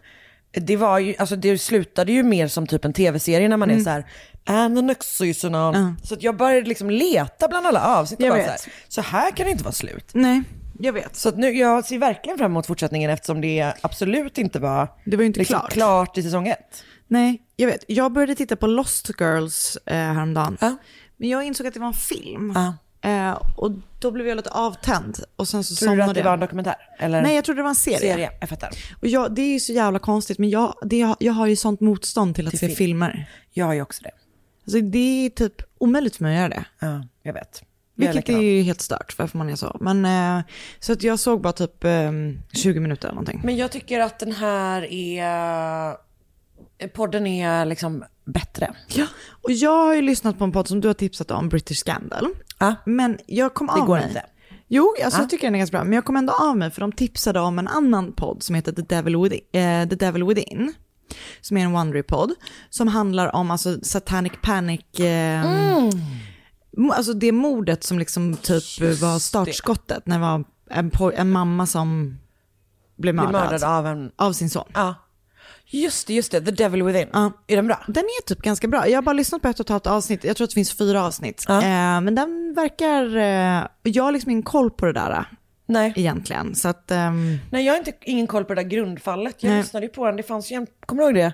det 0.52 0.76
var 0.78 1.00
ju, 1.00 1.16
alltså 1.20 1.36
det 1.36 1.58
slutade 1.58 2.12
ju 2.12 2.24
mer 2.24 2.48
som 2.48 2.68
typ 2.68 2.86
en 2.86 2.94
tv-serie 2.94 3.48
när 3.50 3.58
man 3.58 3.70
Mm. 3.70 3.80
är 3.80 3.84
så 3.84 3.90
här, 3.90 4.06
and 4.46 4.76
the 4.78 4.82
next 4.82 5.18
season 5.18 5.56
on. 5.56 5.98
Så 6.04 6.14
att 6.14 6.24
jag 6.24 6.38
började 6.38 6.68
liksom 6.68 6.90
leta 6.90 7.48
bland 7.48 7.68
alla 7.68 7.86
avsnitt 7.86 8.20
och 8.20 8.26
Jag 8.26 8.34
bara 8.34 8.38
vet. 8.38 8.60
så 8.60 8.70
här, 8.70 8.74
så 8.88 9.02
här 9.02 9.32
kan 9.32 9.46
det 9.46 9.52
inte 9.52 9.64
vara 9.64 9.74
slut. 9.74 10.10
Nej, 10.14 10.44
jag 10.80 10.94
vet. 10.94 11.16
Så 11.16 11.32
nu, 11.32 11.52
jag 11.52 11.86
ser 11.86 11.98
verkligen 11.98 12.38
fram 12.38 12.52
emot 12.52 12.68
fortsättningen 12.68 13.10
eftersom 13.12 13.42
det 13.42 13.74
absolut 13.82 14.38
inte 14.38 14.60
var, 14.60 14.88
Det 15.06 15.16
var 15.18 15.22
ju 15.22 15.28
inte 15.28 15.40
liksom 15.40 15.60
klart. 15.60 15.72
klart 15.74 16.18
i 16.18 16.24
säsong 16.24 16.48
ett. 16.48 16.84
Nej, 17.08 17.42
jag 17.56 17.68
vet. 17.68 17.84
Jag 17.88 18.12
började 18.12 18.36
titta 18.36 18.56
på 18.56 18.68
Lost 18.68 19.10
Girls 19.20 19.78
eh, 19.86 19.96
häromdagen. 19.98 20.58
Ja. 20.62 20.78
Men 21.18 21.30
jag 21.30 21.44
insåg 21.44 21.68
att 21.68 21.74
det 21.74 21.80
var 21.80 21.88
en 21.88 21.94
film. 21.94 22.52
Ja. 22.56 22.74
Eh, 23.08 23.32
och 23.56 23.72
då 24.00 24.12
blev 24.12 24.28
jag 24.28 24.36
lite 24.36 24.50
avtänd. 24.50 25.20
Och 25.36 25.48
sen 25.48 25.64
så 25.64 25.76
Tror 25.86 25.96
du 25.96 26.02
att 26.04 26.14
det 26.14 26.20
jag. 26.20 26.26
var 26.26 26.34
en 26.34 26.40
dokumentär? 26.40 26.76
Eller? 27.00 27.22
Nej, 27.22 27.36
jag 27.36 27.44
trodde 27.46 27.60
det 27.60 27.64
var 27.64 27.70
en 27.70 27.76
serie. 27.76 28.00
serie. 28.00 28.32
Jag 28.40 28.50
fattar. 28.50 28.70
Och 29.02 29.08
jag, 29.08 29.36
det 29.36 29.42
är 29.42 29.54
ju 29.54 29.60
så 29.60 29.74
jävla 29.74 30.00
konstigt, 30.00 30.38
men 30.40 30.50
jag, 30.50 30.74
det, 30.82 31.16
jag 31.20 31.34
har 31.34 31.48
ju 31.48 31.56
sånt 31.56 31.80
motstånd 31.82 32.36
till 32.36 32.48
att 32.48 32.52
Till 32.52 32.60
se 32.60 32.66
film. 32.68 32.76
filmer. 32.78 33.30
Jag 33.54 33.66
har 33.66 33.74
ju 33.74 33.82
också 33.82 34.04
det. 34.04 34.12
Alltså 34.66 34.82
det 34.82 35.26
är 35.26 35.30
typ 35.30 35.62
omöjligt 35.78 36.16
för 36.16 36.24
mig 36.24 36.36
att 36.36 36.40
göra 36.40 36.50
det. 36.50 36.66
Ja, 36.80 37.08
jag 37.24 37.34
vet. 37.34 37.64
Jag 37.96 38.14
Vilket 38.14 38.30
är 38.36 38.40
ju 38.40 38.62
helt 38.62 38.82
stört, 38.82 39.16
varför 39.18 39.38
man 39.38 39.50
är 39.50 39.56
så. 39.56 39.78
Men, 39.82 40.06
eh, 40.06 40.44
så 40.80 40.94
att 40.94 41.04
jag 41.04 41.20
såg 41.20 41.42
bara 41.42 41.54
typ 41.54 41.84
eh, 41.84 42.12
20 42.54 42.80
minuter 42.80 43.08
eller 43.08 43.16
någonting. 43.16 43.42
Men 43.44 43.58
jag 43.58 43.72
tycker 43.72 44.00
att 44.00 44.20
den 44.20 44.32
här 44.32 44.82
är... 44.94 45.96
podden 46.94 47.28
är 47.28 47.66
liksom 47.66 48.04
bättre. 48.26 48.74
Ja, 48.88 49.06
och 49.42 49.52
jag 49.52 49.86
har 49.86 49.96
ju 49.96 50.02
lyssnat 50.02 50.38
på 50.38 50.44
en 50.44 50.52
podd 50.52 50.68
som 50.68 50.82
du 50.82 50.88
har 50.88 50.94
tipsat 50.94 51.32
om, 51.32 51.50
British 51.50 51.78
Scandal. 51.78 52.28
Ja. 52.60 52.76
Men 52.86 53.18
jag 53.28 53.54
kom 53.54 53.70
av 53.70 53.76
Det 53.80 53.86
går 53.86 53.96
mig. 53.98 54.08
inte. 54.08 54.26
Jo, 54.68 54.96
alltså 55.04 55.20
Ja. 55.20 55.24
jag 55.24 55.30
tycker 55.30 55.48
den 55.48 55.56
är 55.56 55.60
ganska 55.60 55.78
bra. 55.78 55.84
Men 55.84 55.94
jag 55.94 56.06
kom 56.06 56.16
ändå 56.16 56.34
av 56.34 56.58
mig 56.58 56.72
för 56.72 56.82
de 56.82 56.92
tipsade 56.92 57.40
om 57.40 57.60
en 57.60 57.68
annan 57.68 58.14
podd 58.14 58.44
som 58.44 58.56
heter 58.56 58.72
The 58.72 58.82
Devil 58.82 59.18
Within. 59.18 59.42
eh, 59.52 59.90
The 59.90 59.96
Devil 59.96 60.24
Within 60.24 60.74
som 61.42 61.58
är 61.58 61.62
en 61.66 61.72
Wondery-podd. 61.74 62.32
Som 62.70 62.88
handlar 62.88 63.36
om 63.36 63.52
alltså 63.52 63.78
Satanic 63.84 64.34
Panic. 64.42 64.82
Eh, 65.00 65.44
mo- 66.78 66.92
Alltså 66.94 67.14
det 67.14 67.32
mordet 67.32 67.84
som 67.84 68.00
liksom 68.00 68.36
typ 68.36 68.80
var 69.02 69.20
startskottet. 69.20 70.06
När 70.06 70.16
det 70.16 70.22
var 70.22 70.44
en, 70.70 70.92
en 71.18 71.32
mamma 71.32 71.66
som 71.66 72.18
blev 72.98 73.16
mördad. 73.16 73.32
mördad 73.32 73.64
av 73.64 73.88
en... 73.88 74.12
Av 74.16 74.34
sin 74.34 74.50
son. 74.50 74.72
Ja. 74.74 74.96
Just 75.70 76.08
det, 76.08 76.14
just 76.14 76.32
det. 76.32 76.42
The 76.42 76.52
Devil 76.52 76.84
Within. 76.84 77.08
Ja. 77.14 77.32
Är 77.48 77.56
den 77.56 77.68
bra? 77.68 77.84
Den 77.88 78.04
är 78.04 78.26
typ 78.26 78.42
ganska 78.42 78.68
bra. 78.68 78.88
Jag 78.88 78.98
har 78.98 79.02
bara 79.02 79.14
lyssnat 79.14 79.42
på 79.42 79.48
ett 79.48 79.60
och 79.60 79.66
ett 79.66 79.70
halvt 79.70 79.88
avsnitt. 79.88 80.24
Jag 80.24 80.38
tror 80.38 80.46
att 80.46 80.50
det 80.50 80.54
finns 80.56 80.78
fyra 80.78 81.04
avsnitt. 81.06 81.46
Ja. 81.48 81.58
Eh, 81.58 82.02
men 82.02 82.16
den 82.16 82.54
verkar... 82.56 83.18
Eh, 83.18 83.68
jag 83.84 84.04
har 84.04 84.12
liksom 84.12 84.32
ingen 84.32 84.44
koll 84.44 84.72
på 84.72 84.86
det 84.86 84.94
där 84.94 85.12
eh, 85.12 85.24
Nej. 85.66 85.94
egentligen. 85.96 86.56
Så 86.56 86.68
att... 86.70 86.92
ehm, 86.92 87.38
Nej, 87.52 87.66
jag 87.66 87.74
har 87.74 87.78
inte, 87.78 87.92
ingen 88.02 88.28
koll 88.28 88.46
på 88.46 88.54
det 88.56 88.64
där 88.64 88.70
grundfallet. 88.70 89.36
Jag 89.40 89.50
Nej. 89.50 89.58
lyssnade 89.62 89.86
ju 89.86 89.92
på 89.92 90.06
den. 90.06 90.18
Det 90.18 90.24
fanns 90.24 90.52
ju 90.52 90.56
en, 90.56 90.68
kommer 90.86 91.02
du 91.04 91.08
ihåg 91.08 91.16
det? 91.16 91.34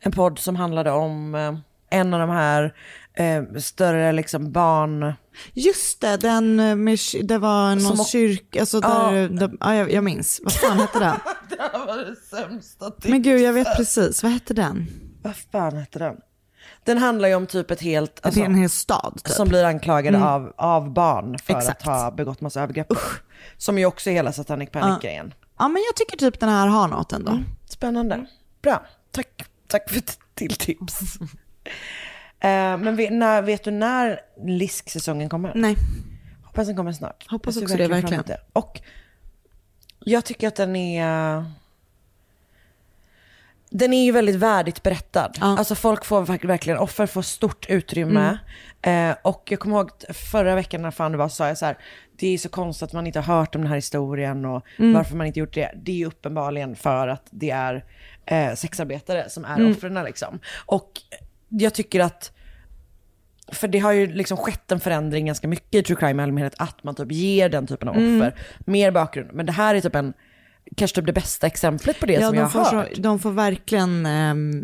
En 0.00 0.12
podd 0.12 0.38
som 0.38 0.56
handlade 0.56 0.90
om 0.90 1.34
eh, 1.34 1.54
en 2.00 2.14
av 2.14 2.20
de 2.20 2.30
här 2.30 2.74
eh, 3.16 3.42
större 3.58 4.12
liksom 4.12 4.52
barn... 4.52 5.14
just 5.52 6.00
det, 6.00 6.16
den 6.16 6.60
eh, 6.60 6.76
med, 6.76 6.98
det 7.22 7.38
var 7.38 7.68
någon 7.68 7.96
Som- 7.96 8.04
kyrka, 8.04 8.60
alltså 8.60 8.80
där, 8.80 9.28
där, 9.28 9.50
ja, 9.60 9.74
jag, 9.74 9.92
jag 9.92 10.04
minns. 10.04 10.40
Vad 10.44 10.52
fan 10.52 10.78
hette 10.78 10.98
den? 10.98 11.16
Det 11.48 11.62
här 11.62 11.86
var 11.86 11.96
det 11.96 12.16
sämsta 12.16 12.92
Men 13.04 13.22
gud, 13.22 13.40
jag 13.40 13.52
vet 13.52 13.76
precis. 13.76 14.22
Vad 14.22 14.32
hette 14.32 14.54
den? 14.54 14.86
Vad 15.22 15.36
fan 15.36 15.76
hette 15.76 15.98
den? 15.98 16.16
Den 16.84 16.98
handlar 16.98 17.28
ju 17.28 17.34
om 17.34 17.46
typ 17.46 17.70
ett 17.70 17.80
helt... 17.80 18.26
Alltså, 18.26 18.40
en 18.40 18.54
hel 18.54 18.70
stad, 18.70 19.20
typ. 19.24 19.34
Som 19.34 19.48
blir 19.48 19.64
anklagade 19.64 20.24
av, 20.24 20.52
av 20.56 20.92
barn 20.92 21.38
för 21.38 21.56
Exakt. 21.56 21.80
att 21.80 21.86
ha 21.86 22.10
begått 22.10 22.40
massa 22.40 22.62
övergrepp. 22.62 22.86
Som 23.56 23.78
ju 23.78 23.86
också 23.86 24.10
är 24.10 24.14
hela 24.14 24.32
Satanic 24.32 24.70
Panic-grejen. 24.70 25.34
Ja, 25.58 25.68
men 25.68 25.82
jag 25.86 25.96
tycker 25.96 26.16
typ 26.16 26.40
den 26.40 26.48
här 26.48 26.66
har 26.66 26.88
något 26.88 27.12
ändå. 27.12 27.42
Spännande. 27.68 28.26
Bra. 28.62 28.86
Tack, 29.10 29.46
tack 29.66 29.90
för 29.90 30.02
till 30.34 30.54
tips. 30.54 31.00
Eh, 32.40 32.76
men 32.78 32.96
vet, 32.96 33.12
när, 33.12 33.42
vet 33.42 33.64
du 33.64 33.70
när 33.70 34.20
LISK-säsongen 34.46 35.28
kommer? 35.28 35.52
Nej. 35.54 35.76
Hoppas 36.44 36.66
den 36.66 36.76
kommer 36.76 36.92
snart. 36.92 37.26
Hoppas 37.30 37.56
också 37.56 37.76
det, 37.76 37.86
fram 37.86 37.92
emot 37.92 38.02
verkligen. 38.04 38.22
det. 38.26 38.40
Och 38.52 38.80
jag 39.98 40.24
tycker 40.24 40.48
att 40.48 40.56
den 40.56 40.76
är... 40.76 41.44
Den 43.70 43.92
är 43.92 44.04
ju 44.04 44.12
väldigt 44.12 44.34
värdigt 44.36 44.82
berättad. 44.82 45.32
Ja. 45.40 45.58
Alltså 45.58 45.74
folk 45.74 46.04
får 46.04 46.22
verk- 46.26 46.44
verkligen, 46.44 46.78
offer 46.78 47.06
får 47.06 47.22
stort 47.22 47.66
utrymme. 47.70 48.38
Mm. 48.82 49.10
Eh, 49.10 49.16
och 49.22 49.42
jag 49.50 49.60
kommer 49.60 49.76
ihåg 49.76 49.90
förra 50.32 50.54
veckan 50.54 50.82
när 50.82 50.90
fan 50.90 51.12
det 51.12 51.18
var 51.18 51.28
sa 51.28 51.48
jag 51.48 51.58
så 51.58 51.66
här, 51.66 51.78
det 52.16 52.26
är 52.34 52.38
så 52.38 52.48
konstigt 52.48 52.86
att 52.86 52.92
man 52.92 53.06
inte 53.06 53.20
har 53.20 53.36
hört 53.38 53.54
om 53.54 53.60
den 53.60 53.68
här 53.68 53.76
historien 53.76 54.44
och 54.44 54.66
Mm. 54.78 54.92
varför 54.92 55.16
man 55.16 55.26
inte 55.26 55.40
gjort 55.40 55.54
det. 55.54 55.72
Det 55.76 55.92
är 55.92 55.96
ju 55.96 56.06
uppenbarligen 56.06 56.76
för 56.76 57.08
att 57.08 57.26
det 57.30 57.50
är 57.50 57.84
eh, 58.26 58.54
sexarbetare 58.54 59.30
som 59.30 59.44
är 59.44 59.56
Mm. 59.56 59.72
offren 59.72 60.04
liksom. 60.04 60.38
Och 60.66 60.90
jag 61.48 61.74
tycker 61.74 62.00
att 62.00 62.32
för 63.52 63.68
det 63.68 63.78
har 63.78 63.92
ju 63.92 64.06
liksom 64.06 64.36
skett 64.36 64.72
en 64.72 64.80
förändring 64.80 65.26
ganska 65.26 65.48
mycket 65.48 65.74
i 65.74 65.82
true 65.82 65.96
crime 66.00 66.22
i 66.22 66.24
allmänhet, 66.24 66.54
att 66.58 66.84
man 66.84 66.94
typ 66.94 67.12
ger 67.12 67.48
den 67.48 67.66
typen 67.66 67.88
av 67.88 67.96
Mm. 67.96 68.20
offer 68.20 68.34
mer 68.66 68.90
bakgrund. 68.90 69.30
Men 69.32 69.46
det 69.46 69.52
här 69.52 69.74
är 69.74 69.80
typ 69.80 69.94
en, 69.94 70.12
kanske 70.76 70.94
typ 70.94 71.06
det 71.06 71.12
bästa 71.12 71.46
exemplet 71.46 72.00
på 72.00 72.06
det 72.06 72.12
Ja, 72.12 72.20
som 72.20 72.32
de 72.34 72.38
jag 72.40 72.48
har 72.48 72.64
så, 72.64 72.76
hört. 72.76 72.88
de 72.96 73.18
får 73.18 73.30
verkligen... 73.30 74.06
ehm, 74.06 74.62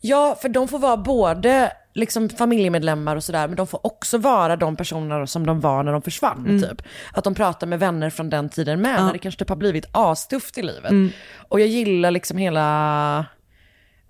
Ja, 0.00 0.38
för 0.42 0.48
de 0.48 0.68
får 0.68 0.78
vara 0.78 0.96
både 0.96 1.72
liksom 1.94 2.28
familjemedlemmar 2.28 3.16
och 3.16 3.24
sådär, 3.24 3.48
men 3.48 3.56
de 3.56 3.66
får 3.66 3.86
också 3.86 4.18
vara 4.18 4.56
de 4.56 4.76
personer 4.76 5.26
som 5.26 5.46
de 5.46 5.60
var 5.60 5.82
när 5.82 5.92
de 5.92 6.02
försvann. 6.02 6.46
Mm. 6.46 6.62
Typ. 6.62 6.82
Att 7.12 7.24
de 7.24 7.34
pratar 7.34 7.66
med 7.66 7.78
vänner 7.78 8.10
från 8.10 8.30
den 8.30 8.48
tiden 8.48 8.80
med, 8.80 9.04
när 9.04 9.12
det 9.12 9.18
kanske 9.18 9.38
typ 9.38 9.48
har 9.48 9.56
blivit 9.56 9.86
astufft 9.92 10.58
i 10.58 10.62
livet. 10.62 10.90
Mm. 10.90 11.10
Och 11.48 11.60
jag 11.60 11.68
gillar 11.68 12.10
liksom 12.10 12.38
hela... 12.38 13.26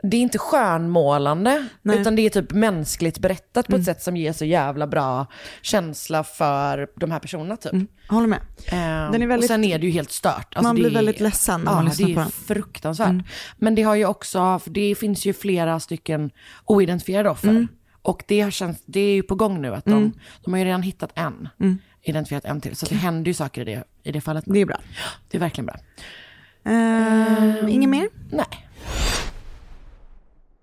Det 0.02 0.16
är 0.16 0.20
inte 0.20 0.38
skönmålande, 0.38 1.66
utan 1.84 2.16
det 2.16 2.22
är 2.22 2.30
typ 2.30 2.52
mänskligt 2.52 3.18
berättat 3.18 3.68
Mm. 3.68 3.78
på 3.78 3.80
ett 3.80 3.84
sätt 3.96 4.02
som 4.02 4.16
ger 4.16 4.32
så 4.32 4.44
jävla 4.44 4.86
bra 4.86 5.26
känsla 5.62 6.24
för 6.24 6.88
de 6.96 7.10
här 7.10 7.18
personerna 7.18 7.56
typ. 7.56 7.72
håller 8.08 8.26
med. 8.26 8.40
Mm. 8.72 9.12
Den 9.12 9.22
är 9.22 9.26
väldigt- 9.26 9.50
och 9.50 9.54
sen 9.54 9.64
är 9.64 9.78
det 9.78 9.86
ju 9.86 9.92
helt 9.92 10.10
stört. 10.12 10.34
Alltså 10.56 10.62
Man 10.62 10.74
det 10.76 10.80
blir 10.82 10.90
är- 10.90 10.94
väldigt 10.94 11.20
ledsen 11.20 11.60
när 11.60 11.70
ja, 11.72 11.74
man 11.74 11.84
lyssnar 11.84 12.08
det 12.08 12.14
på 12.14 12.20
är 12.20 12.24
den. 12.24 12.32
fruktansvärt. 12.32 13.08
Mm. 13.08 13.24
Men 13.56 13.74
det 13.74 13.82
har 13.82 13.94
ju 13.94 14.06
också, 14.06 14.58
för 14.58 14.70
det 14.70 14.94
finns 14.94 15.26
ju 15.26 15.32
flera 15.32 15.80
stycken 15.80 16.30
oidentifierade 16.64 17.30
offer. 17.30 17.48
Mm. 17.48 17.68
Och 18.02 18.22
det, 18.28 18.40
har 18.40 18.50
känts, 18.50 18.82
det 18.86 19.00
är 19.00 19.14
ju 19.14 19.22
på 19.22 19.34
gång 19.34 19.62
nu 19.62 19.74
att 19.74 19.84
de, 19.84 19.92
Mm. 19.92 20.12
de 20.44 20.52
har 20.52 20.58
ju 20.58 20.64
redan 20.64 20.82
hittat 20.82 21.10
en, 21.14 21.48
Mm. 21.60 21.78
identifierat 22.02 22.44
en 22.44 22.60
till. 22.60 22.76
Så 22.76 22.86
det 22.86 22.94
händer 22.94 23.28
ju 23.28 23.34
saker 23.34 23.60
i 23.60 23.64
det, 23.74 23.84
i 24.02 24.12
det 24.12 24.20
fallet. 24.20 24.44
Det 24.46 24.60
är 24.60 24.66
bra. 24.66 24.78
Det 25.30 25.36
är 25.38 25.40
verkligen 25.40 25.66
bra. 25.66 25.76
Ehm, 26.64 27.68
Inget 27.68 27.88
mer? 27.90 28.08
Nej. 28.30 28.68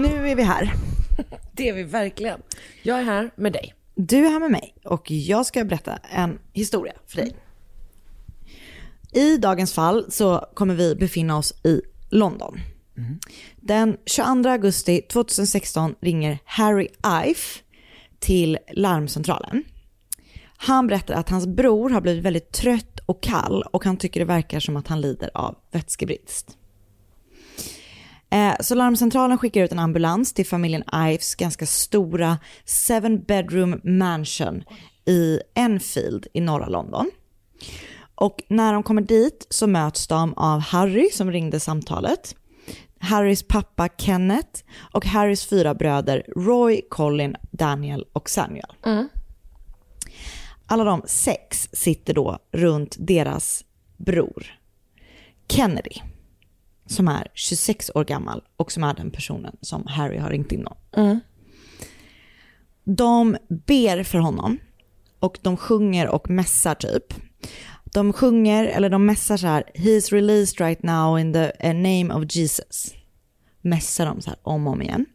Nu 0.00 0.28
är 0.28 0.34
vi 0.34 0.42
här. 0.42 0.72
Det 1.52 1.68
är 1.68 1.72
vi 1.72 1.82
verkligen. 1.82 2.42
Jag 2.82 2.98
är 2.98 3.04
här 3.04 3.30
med 3.36 3.52
dig. 3.52 3.74
Du 3.94 4.26
är 4.26 4.30
här 4.30 4.40
med 4.40 4.50
mig 4.50 4.74
och 4.84 5.10
jag 5.10 5.46
ska 5.46 5.64
berätta 5.64 5.96
en 5.96 6.38
historia 6.52 6.92
för 7.06 7.16
dig. 7.16 7.36
I 9.12 9.36
dagens 9.36 9.72
fall 9.72 10.06
så 10.12 10.46
kommer 10.54 10.74
vi 10.74 10.94
befinna 10.94 11.36
oss 11.38 11.52
i 11.64 11.80
London. 12.10 12.60
Den 13.56 13.96
22 14.06 14.48
augusti 14.48 15.02
2016 15.02 15.94
ringer 16.00 16.38
Harry 16.44 16.88
Ife 17.26 17.60
till 18.18 18.58
larmcentralen. 18.72 19.64
Han 20.56 20.86
berättar 20.86 21.14
att 21.14 21.28
hans 21.28 21.46
bror 21.46 21.90
har 21.90 22.00
blivit 22.00 22.24
väldigt 22.24 22.52
trött 22.52 23.00
och 23.06 23.22
kall 23.22 23.62
och 23.62 23.84
han 23.84 23.96
tycker 23.96 24.20
det 24.20 24.26
verkar 24.26 24.60
som 24.60 24.76
att 24.76 24.88
han 24.88 25.00
lider 25.00 25.30
av 25.34 25.56
vätskebrist. 25.70 26.56
Eh, 28.30 28.54
Så 28.60 28.74
larmcentralen 28.74 29.38
skickar 29.38 29.62
ut 29.64 29.72
en 29.72 29.78
ambulans 29.78 30.32
till 30.32 30.46
familjen 30.46 30.84
Ives 30.94 31.34
ganska 31.34 31.66
stora 31.66 32.38
seven 32.64 33.22
bedroom 33.22 33.80
mansion 33.84 34.62
i 35.06 35.40
Enfield 35.54 36.26
i 36.34 36.40
norra 36.40 36.68
London. 36.68 37.10
Och 38.14 38.42
när 38.48 38.72
de 38.72 38.82
kommer 38.82 39.02
dit 39.02 39.46
så 39.50 39.66
möts 39.66 40.06
de 40.06 40.34
av 40.34 40.60
Harry 40.60 41.08
som 41.12 41.30
ringde 41.32 41.60
samtalet, 41.60 42.34
Harrys 42.98 43.42
pappa 43.42 43.88
Kenneth 43.98 44.62
och 44.92 45.06
Harrys 45.06 45.46
fyra 45.46 45.74
bröder 45.74 46.24
Roy, 46.36 46.80
Colin, 46.90 47.36
Daniel 47.50 48.04
och 48.12 48.30
Samuel. 48.30 48.74
Alla 50.66 50.84
de 50.84 51.02
sex 51.06 51.68
sitter 51.72 52.14
då 52.14 52.38
runt 52.52 52.96
deras 52.98 53.64
bror 53.96 54.46
Kennedy 55.48 56.00
som 56.90 57.08
är 57.08 57.26
26 57.34 57.90
år 57.94 58.04
gammal 58.04 58.42
och 58.56 58.72
som 58.72 58.84
är 58.84 58.94
den 58.94 59.10
personen 59.10 59.56
som 59.60 59.86
Harry 59.86 60.18
har 60.18 60.30
ringt 60.30 60.52
in 60.52 60.66
om. 60.66 60.76
De 62.84 63.36
ber 63.48 64.02
för 64.02 64.18
honom 64.18 64.58
och 65.20 65.38
de 65.42 65.56
sjunger 65.56 66.08
och 66.08 66.30
mässar 66.30 66.74
typ. 66.74 67.14
De 67.84 68.12
sjunger, 68.12 68.64
eller 68.64 68.90
de 68.90 69.06
mässar 69.06 69.36
så 69.36 69.46
här, 69.46 69.64
he 69.74 69.90
is 69.90 70.12
released 70.12 70.60
right 70.66 70.82
now 70.82 71.18
in 71.18 71.32
the 71.32 71.52
uh, 71.64 71.74
name 71.74 72.14
of 72.14 72.36
Jesus. 72.36 72.94
Mässar 73.60 74.06
de 74.06 74.20
så 74.20 74.30
här 74.30 74.38
om 74.42 74.66
och 74.66 74.72
om 74.72 74.82
igen. 74.82 75.06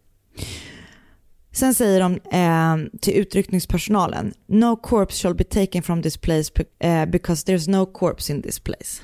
Sen 1.52 1.74
säger 1.74 2.00
de 2.00 2.14
eh, 2.14 3.00
till 3.02 3.14
utryckningspersonalen, 3.14 4.34
no 4.46 4.76
corpse 4.76 5.22
shall 5.22 5.36
be 5.36 5.44
taken 5.44 5.84
from 5.84 6.02
this 6.02 6.18
place 6.18 6.52
eh, 6.80 7.06
because 7.06 7.46
there's 7.46 7.70
no 7.70 7.86
corpse 7.86 8.34
in 8.34 8.42
this 8.42 8.60
place. 8.60 9.02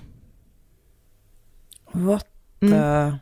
What 1.92 2.31
Mm. 2.62 3.16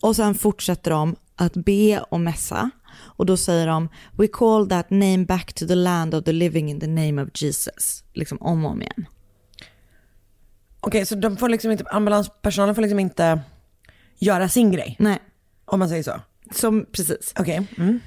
Och 0.00 0.16
sen 0.16 0.34
fortsätter 0.34 0.90
de 0.90 1.16
att 1.36 1.54
be 1.54 2.00
och 2.00 2.20
mässa. 2.20 2.70
Och 2.98 3.26
då 3.26 3.36
säger 3.36 3.66
de, 3.66 3.88
we 4.12 4.28
call 4.28 4.68
that 4.68 4.90
name 4.90 5.24
back 5.24 5.52
to 5.52 5.66
the 5.66 5.74
land 5.74 6.14
of 6.14 6.24
the 6.24 6.32
living 6.32 6.70
in 6.70 6.80
the 6.80 6.86
name 6.86 7.22
of 7.22 7.28
Jesus. 7.34 8.04
Liksom 8.12 8.38
om 8.40 8.64
och 8.64 8.70
om 8.70 8.82
igen. 8.82 9.06
Okej, 10.80 11.06
så 11.06 11.14
de 11.14 11.36
får 11.36 11.48
liksom 11.48 11.70
inte, 11.70 11.84
ambulanspersonalen 11.90 12.74
får 12.74 12.82
liksom 12.82 12.98
inte 12.98 13.40
göra 14.18 14.48
sin 14.48 14.72
grej? 14.72 14.96
Nej. 14.98 15.18
Om 15.64 15.78
man 15.78 15.88
säger 15.88 16.02
så? 16.02 16.20
Som, 16.50 16.86
precis. 16.92 17.32
Okej. 17.38 17.66
Mm. 17.78 18.00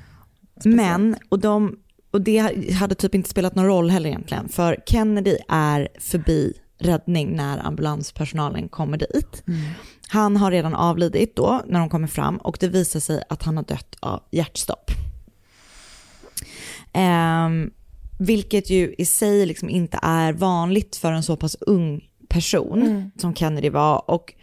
Men, 0.64 1.16
och, 1.30 1.40
de, 1.40 1.80
och 2.12 2.22
det 2.22 2.72
hade 2.74 2.96
typ 2.96 3.16
inte 3.16 3.30
spelat 3.30 3.56
någon 3.56 3.66
roll 3.66 3.90
heller 3.90 4.10
egentligen, 4.10 4.50
för 4.50 4.78
Kennedy 4.86 5.38
är 5.48 5.88
förbi 6.00 6.54
räddning 6.80 7.36
när 7.36 7.66
ambulanspersonalen 7.66 8.70
kommer 8.70 8.98
dit. 8.98 9.44
Han 10.08 10.38
har 10.38 10.52
redan 10.52 10.76
avlidit 10.76 11.36
då 11.36 11.62
när 11.68 11.80
de 11.80 11.90
kommer 11.90 12.08
fram 12.08 12.38
och 12.38 12.58
det 12.60 12.68
visar 12.68 13.00
sig 13.00 13.24
att 13.30 13.44
han 13.44 13.58
har 13.58 13.64
dött 13.64 13.96
av 14.00 14.24
hjärtstopp. 14.32 14.92
Ehm, 16.94 17.72
vilket 18.20 18.70
ju 18.70 18.96
i 18.98 19.06
sig 19.06 19.46
liksom 19.46 19.70
inte 19.70 20.00
är 20.02 20.34
vanligt 20.34 20.96
för 20.96 21.12
en 21.12 21.24
så 21.24 21.36
pass 21.36 21.56
ung 21.60 22.02
person 22.30 22.82
Mm. 22.82 23.12
som 23.16 23.36
Kennedy 23.36 23.70
var. 23.70 24.10
Och 24.12 24.34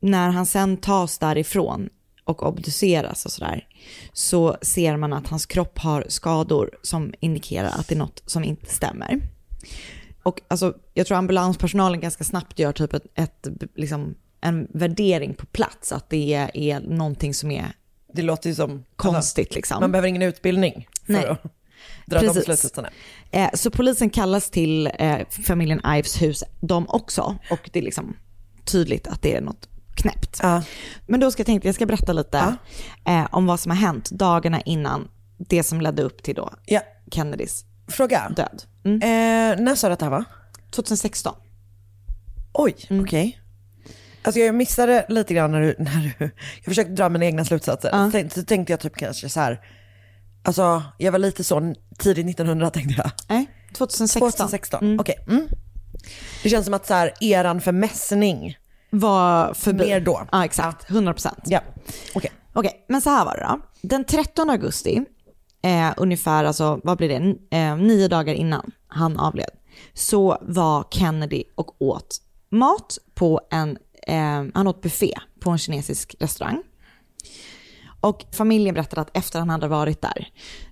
när 0.00 0.28
han 0.30 0.46
sen 0.46 0.76
tas 0.76 1.18
därifrån 1.18 1.88
och 2.24 2.46
obduceras 2.48 3.24
och 3.26 3.32
sådär 3.32 3.66
så 4.12 4.56
ser 4.62 4.96
man 4.96 5.12
att 5.12 5.28
hans 5.28 5.46
kropp 5.46 5.78
har 5.78 6.04
skador 6.08 6.70
som 6.82 7.14
indikerar 7.20 7.68
att 7.68 7.88
det 7.88 7.94
är 7.94 7.98
något 7.98 8.22
som 8.26 8.44
inte 8.44 8.74
stämmer. 8.74 9.20
Och 10.26 10.40
alltså, 10.48 10.74
jag 10.94 11.06
tror 11.06 11.18
ambulanspersonalen 11.18 12.00
ganska 12.00 12.24
snabbt 12.24 12.58
gör 12.58 12.72
typ 12.72 12.94
ett, 12.94 13.06
ett, 13.14 13.48
liksom, 13.74 14.14
en 14.40 14.68
värdering 14.74 15.34
på 15.34 15.46
plats, 15.46 15.92
att 15.92 16.10
det 16.10 16.34
är, 16.34 16.56
är 16.56 16.80
någonting 16.80 17.34
som 17.34 17.50
är 17.50 17.72
Det 18.12 18.22
låter 18.22 18.48
ju 18.48 18.54
som... 18.54 18.84
konstigt 18.96 19.54
liksom. 19.54 19.80
Man 19.80 19.92
behöver 19.92 20.08
ingen 20.08 20.22
utbildning 20.22 20.88
för 21.06 21.12
Nej. 21.12 21.26
att 21.26 21.42
dra 22.06 22.20
de 22.20 22.26
Precis. 22.26 22.44
slutsatserna. 22.44 22.90
Eh, 23.30 23.50
så 23.54 23.70
polisen 23.70 24.10
kallas 24.10 24.50
till 24.50 24.86
eh, 24.98 25.18
familjen 25.28 25.80
Ives 25.96 26.22
hus, 26.22 26.44
de 26.60 26.88
också, 26.88 27.38
och 27.50 27.70
det 27.72 27.78
är 27.78 27.82
liksom 27.82 28.16
tydligt 28.64 29.06
att 29.06 29.22
det 29.22 29.36
är 29.36 29.40
något 29.40 29.68
knäppt. 29.94 30.40
Men 31.06 31.20
då 31.20 31.30
ska 31.30 31.40
jag 31.40 31.46
tänkte 31.46 31.68
jag 31.68 31.74
ska 31.74 31.86
berätta 31.86 32.12
lite 32.12 32.56
eh, 33.04 33.26
om 33.32 33.46
vad 33.46 33.60
som 33.60 33.70
har 33.70 33.78
hänt 33.78 34.10
dagarna 34.10 34.60
innan 34.60 35.08
det 35.38 35.62
som 35.62 35.80
ledde 35.80 36.02
upp 36.02 36.22
till 36.22 36.34
då 36.34 36.50
Ja. 36.66 36.80
Kennedys 37.10 37.64
Fråga. 37.88 38.28
död. 38.36 38.62
Eh, 38.84 39.62
när 39.62 39.74
sa 39.74 39.86
du 39.88 39.92
att 39.92 39.98
det 39.98 40.04
här 40.04 40.10
var? 40.10 40.24
2016. 40.70 41.34
Oj, 42.52 42.76
Mm. 42.90 43.04
okej. 43.04 43.40
Alltså 44.22 44.40
jag 44.40 44.54
missade 44.54 45.06
lite 45.08 45.34
grann 45.34 45.52
när 45.52 45.60
du, 45.60 45.74
när 45.78 46.14
du 46.18 46.24
jag 46.56 46.64
försökte 46.64 46.92
dra 46.92 47.08
mina 47.08 47.24
egna 47.24 47.44
slutsatser. 47.44 47.90
Så, 48.06 48.10
tänkte, 48.10 48.40
så 48.40 48.46
tänkte 48.46 48.72
jag 48.72 48.80
typ 48.80 48.96
kanske 48.96 49.28
så 49.28 49.40
här, 49.40 49.60
alltså 50.42 50.82
jag 50.98 51.12
var 51.12 51.18
lite 51.18 51.44
så 51.44 51.74
tidigt 51.98 52.26
1900 52.26 52.70
tänkte 52.70 52.94
jag. 53.02 53.10
Nej, 53.28 53.46
2016. 53.72 54.30
2016, 54.30 55.00
okej. 55.00 55.16
Mm. 55.28 55.46
Det 56.42 56.48
känns 56.48 56.64
som 56.64 56.74
att 56.74 56.86
så 56.86 56.94
här, 56.94 57.12
eran 57.20 57.60
för 57.60 57.72
mässning 57.72 58.56
var 58.90 59.54
förbi. 59.54 59.84
Mer 59.86 60.00
då. 60.00 60.26
Ja, 60.32 60.44
exakt. 60.44 60.90
100 60.90 61.12
procent. 61.12 61.38
Ja, 61.44 61.60
okej. 62.14 62.30
Okej, 62.52 62.84
men 62.88 63.00
så 63.02 63.10
här 63.10 63.24
var 63.24 63.36
det 63.36 63.42
då. 63.42 63.60
Den 63.88 64.04
13 64.04 64.50
augusti, 64.50 65.04
eh, 65.62 65.94
ungefär, 65.96 66.44
alltså 66.44 66.80
vad 66.84 66.98
blir 66.98 67.08
det, 67.08 67.56
eh, 67.56 67.76
nio 67.76 68.08
dagar 68.08 68.34
innan 68.34 68.70
han 68.88 69.18
avled, 69.18 69.50
så 69.94 70.38
var 70.42 70.84
Kennedy 70.90 71.44
och 71.54 71.82
åt 71.82 72.20
mat 72.50 72.98
på 73.14 73.40
en, 73.50 73.78
eh, 74.06 74.44
han 74.54 74.66
åt 74.66 74.82
buffé 74.82 75.14
på 75.40 75.50
en 75.50 75.58
kinesisk 75.58 76.16
restaurang. 76.20 76.62
Och 78.00 78.24
familjen 78.32 78.74
berättade 78.74 79.00
att 79.00 79.16
efter 79.16 79.38
han 79.38 79.50
hade 79.50 79.68
varit 79.68 80.02
där 80.02 80.28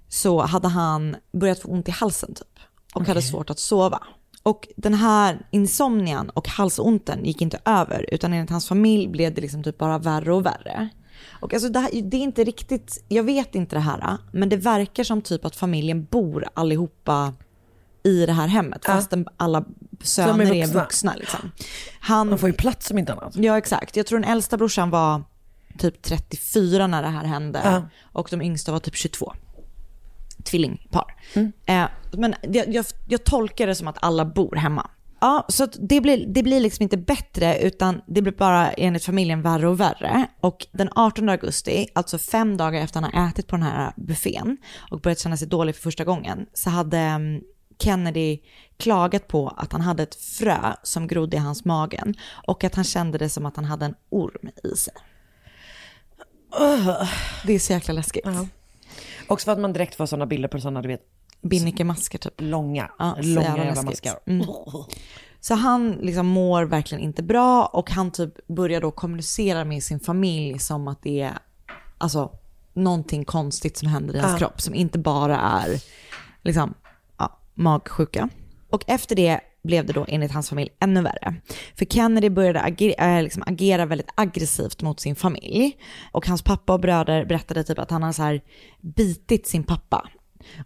så 0.09 0.43
hade 0.43 0.69
han 0.69 1.17
börjat 1.33 1.61
få 1.61 1.69
ont 1.69 1.89
i 1.89 1.91
halsen 1.91 2.35
typ 2.35 2.59
och 2.95 3.07
hade 3.07 3.23
svårt 3.23 3.51
att 3.51 3.59
sova. 3.59 4.03
Och 4.43 4.69
den 4.77 4.95
här 4.95 5.47
insomnian 5.51 6.31
och 6.31 6.49
halsonten 6.49 7.25
gick 7.25 7.43
inte 7.43 7.61
över 7.65 8.07
utan 8.13 8.33
enligt 8.33 8.51
hans 8.51 8.69
familj 8.69 9.09
blev 9.09 9.35
det 9.35 9.41
liksom 9.41 9.63
typ 9.63 9.79
bara 9.79 9.99
värre 9.99 10.35
och 10.35 10.47
värre. 10.47 10.89
Och 11.31 11.55
alltså 11.55 11.69
det, 11.69 11.79
här, 11.81 11.91
det 12.03 12.17
är 12.17 12.21
inte 12.21 12.45
riktigt, 12.45 13.05
jag 13.09 13.23
vet 13.23 13.55
inte 13.55 13.77
det 13.77 13.81
här, 13.81 14.19
men 14.33 14.49
det 14.49 14.57
verkar 14.57 15.05
som 15.05 15.23
typ 15.23 15.45
att 15.45 15.57
familjen 15.57 16.05
bor 16.05 16.49
allihopa 16.55 17.33
i 18.03 18.27
det 18.27 18.33
här 18.33 18.47
hemmet 18.47 18.85
fastän 18.85 19.27
alla 19.37 19.65
söner 20.03 20.53
är 20.55 20.61
vuxna. 20.67 20.81
vuxna. 20.83 21.15
liksom. 21.15 21.51
Han, 22.01 22.29
Man 22.29 22.39
får 22.39 22.49
ju 22.49 22.53
plats 22.53 22.87
som 22.87 22.99
inte 22.99 23.13
annat. 23.13 23.37
Ja 23.37 23.59
exakt, 23.59 23.97
jag 23.97 24.07
tror 24.07 24.19
den 24.21 24.31
äldsta 24.31 24.57
brorsan 24.57 24.91
var 24.91 25.23
typ 25.79 26.03
34 26.03 26.87
när 26.87 27.03
det 27.03 27.09
här 27.09 27.25
hände 27.25 27.61
Ja. 27.65 27.83
och 28.13 28.29
de 28.31 28.43
yngsta 28.43 28.73
var 28.73 28.79
typ 28.81 28.95
22. 28.97 29.33
Tvillingpar. 30.45 31.15
Eh, 31.67 31.85
men 32.13 32.35
jag, 32.43 32.75
jag, 32.75 32.85
jag 33.09 33.25
tolkar 33.25 33.67
det 33.67 33.75
som 33.75 33.89
att 33.89 33.97
alla 34.01 34.25
bor 34.25 34.57
hemma. 34.57 34.91
Ja, 35.25 35.45
så 35.49 35.67
det, 35.67 36.01
blir, 36.01 36.27
det 36.27 36.43
blir 36.43 36.61
liksom 36.61 36.83
inte 36.83 36.97
bättre 36.97 37.59
utan 37.59 38.03
det 38.07 38.23
blir 38.23 38.33
bara 38.33 38.73
enligt 38.73 39.05
familjen 39.05 39.43
värre 39.43 39.69
och 39.69 39.81
värre. 39.81 40.27
Och 40.41 40.67
den 40.73 40.89
18 40.95 41.29
augusti, 41.29 41.87
alltså 41.93 42.19
fem 42.19 42.57
dagar 42.57 42.81
efter 42.81 43.01
han 43.01 43.13
har 43.13 43.29
ätit 43.29 43.47
på 43.47 43.57
den 43.57 43.63
här 43.63 43.93
buffén 43.97 44.57
och 44.91 45.01
börjat 45.01 45.19
känna 45.19 45.37
sig 45.37 45.49
dålig 45.49 45.75
för 45.75 45.83
första 45.83 46.05
gången, 46.05 46.47
så 46.53 46.71
hade 46.71 46.99
mm, 46.99 47.43
Kennedy 47.79 48.39
klagat 48.77 49.29
på 49.29 49.49
att 49.49 49.73
han 49.73 49.81
hade 49.81 50.03
ett 50.03 50.15
frö 50.15 50.75
som 50.83 51.07
grodde 51.07 51.37
i 51.37 51.41
hans 51.41 51.65
magen 51.65 52.15
och 52.47 52.65
att 52.65 52.75
han 52.75 52.85
kände 52.85 53.19
det 53.19 53.29
som 53.29 53.47
att 53.47 53.57
han 53.57 53.65
hade 53.65 53.85
en 53.85 53.95
orm 54.11 54.51
i 54.65 54.77
sig. 54.77 54.95
Det 57.47 57.53
är 57.53 57.59
så 57.59 57.73
jäkla 57.73 57.95
läskigt. 57.95 58.27
Också 59.29 59.45
för 59.45 59.53
att 59.53 59.61
man 59.61 59.73
direkt 59.73 59.95
får 59.95 60.07
sådana 60.07 60.27
bilder 60.27 60.49
på 60.49 60.61
sådana, 60.61 60.83
du 60.83 60.89
vet, 60.89 61.03
Binnikemasker 61.45 62.19
typ. 62.19 62.35
långa, 62.39 62.91
Ja, 62.99 63.15
så 63.17 63.29
långa 63.29 63.57
jävla 63.65 63.83
maskar. 63.83 64.19
Mm. 64.27 64.47
Så 65.41 65.55
han 65.55 65.93
liksom 65.93 66.27
mår 66.27 66.63
verkligen 66.65 67.05
inte 67.05 67.23
bra 67.23 67.67
och 67.67 67.91
han 67.91 68.11
typ 68.11 68.47
börjar 68.47 68.81
då 68.81 68.91
kommunicera 68.91 69.65
med 69.65 69.83
sin 69.83 70.01
familj 70.01 70.59
som 70.59 70.89
att 70.89 71.03
det 71.03 71.21
är 71.21 71.39
alltså, 71.99 72.31
någonting 72.73 73.25
konstigt 73.25 73.77
som 73.77 73.89
händer 73.89 74.15
i 74.15 74.19
hans 74.19 74.33
Ja. 74.33 74.39
kropp 74.39 74.61
som 74.61 74.75
inte 74.75 74.99
bara 74.99 75.41
är 75.41 75.83
liksom, 76.43 76.75
ja, 77.19 77.39
magsjuka. 77.55 78.29
Och 78.71 78.85
efter 78.87 79.17
det 79.17 79.41
blev 79.63 79.87
det 79.87 79.93
då 79.93 80.05
enligt 80.09 80.33
hans 80.33 80.49
familj 80.49 80.71
ännu 80.81 81.03
värre. 81.03 81.35
För 81.77 81.85
Kennedy 81.85 82.31
började 82.31 82.61
agera, 82.61 83.17
äh, 83.19 83.23
liksom 83.23 83.43
agera 83.47 83.87
väldigt 83.87 84.11
aggressivt 84.15 84.83
mot 84.83 85.01
sin 85.01 85.17
familj. 85.17 85.77
Och 86.13 86.27
hans 86.27 86.43
pappa 86.43 86.73
och 86.73 86.81
bröder 86.81 87.25
berättade 87.25 87.65
typ 87.65 87.79
att 87.79 87.91
han 87.91 88.03
hade 88.03 88.15
så 88.15 88.39
bitit 88.81 89.47
sin 89.47 89.65
pappa. 89.65 90.09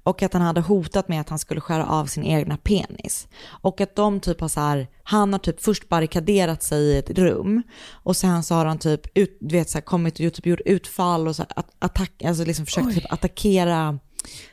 Och 0.03 0.23
att 0.23 0.33
han 0.33 0.43
hade 0.43 0.61
hotat 0.61 1.09
med 1.09 1.21
att 1.21 1.29
han 1.29 1.38
skulle 1.38 1.61
skära 1.61 1.87
av 1.87 2.07
sin 2.07 2.25
egna 2.25 2.57
penis. 2.57 3.29
Och 3.47 3.81
att 3.81 3.97
de 3.97 4.21
typ 4.21 4.41
har 4.41 4.49
så 4.49 4.61
här, 4.61 4.88
han 5.03 5.33
har 5.33 5.38
typ 5.38 5.62
först 5.62 5.88
barrikaderat 5.88 6.62
sig 6.62 6.79
i 6.83 6.99
ett 6.99 7.11
rum. 7.11 7.62
Och 7.93 8.17
sen 8.17 8.43
så 8.43 8.55
har 8.55 8.67
han 8.67 8.79
typ 8.79 9.19
ut, 9.19 9.38
du 9.41 9.57
vet, 9.57 9.71
så 9.71 9.79
här, 9.79 9.83
kommit 9.83 10.21
och 10.21 10.35
typ 10.35 10.47
gjort 10.47 10.61
utfall 10.64 11.29
och 11.29 11.37
så 11.37 11.43
här, 11.43 11.53
att- 11.57 11.75
attack, 11.79 12.23
alltså 12.25 12.45
liksom 12.45 12.67
försökt 12.67 12.95
typ 12.95 13.12
attackera 13.12 13.99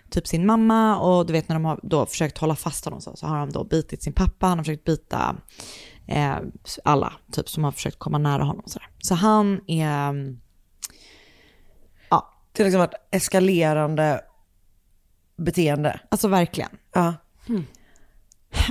typ 0.09 0.27
sin 0.27 0.45
mamma 0.45 0.99
och 0.99 1.25
du 1.25 1.33
vet 1.33 1.49
när 1.49 1.55
de 1.55 1.65
har 1.65 1.79
då 1.83 2.05
försökt 2.05 2.37
hålla 2.37 2.55
fast 2.55 2.85
honom 2.85 3.01
så, 3.01 3.15
så 3.15 3.27
har 3.27 3.39
de 3.39 3.51
då 3.51 3.63
bitit 3.63 4.03
sin 4.03 4.13
pappa, 4.13 4.47
han 4.47 4.57
har 4.57 4.63
försökt 4.63 4.83
bita 4.83 5.35
eh, 6.07 6.35
alla 6.83 7.13
typ 7.31 7.49
som 7.49 7.63
har 7.63 7.71
försökt 7.71 7.99
komma 7.99 8.17
nära 8.17 8.43
honom. 8.43 8.63
Så, 8.65 8.79
där. 8.79 8.89
så 8.99 9.15
han 9.15 9.61
är, 9.67 10.09
mm, 10.09 10.39
ja. 12.09 12.33
Det 12.51 12.63
har 12.63 12.65
liksom 12.65 12.79
varit 12.79 13.07
eskalerande 13.11 14.21
beteende. 15.37 15.99
Alltså 16.09 16.27
verkligen. 16.27 16.69
Ja. 16.93 17.13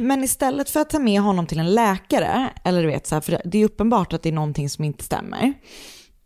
Men 0.01 0.25
istället 0.25 0.71
för 0.71 0.81
att 0.81 0.91
ta 0.91 0.99
med 0.99 1.21
honom 1.21 1.47
till 1.47 1.59
en 1.59 1.75
läkare, 1.75 2.51
eller 2.65 2.83
du 2.83 2.89
vet 2.89 3.07
så 3.07 3.15
här, 3.15 3.21
för 3.21 3.41
det 3.45 3.59
är 3.59 3.65
uppenbart 3.65 4.13
att 4.13 4.23
det 4.23 4.29
är 4.29 4.33
någonting 4.33 4.71
som 4.71 4.85
inte 4.85 5.05
stämmer, 5.05 5.53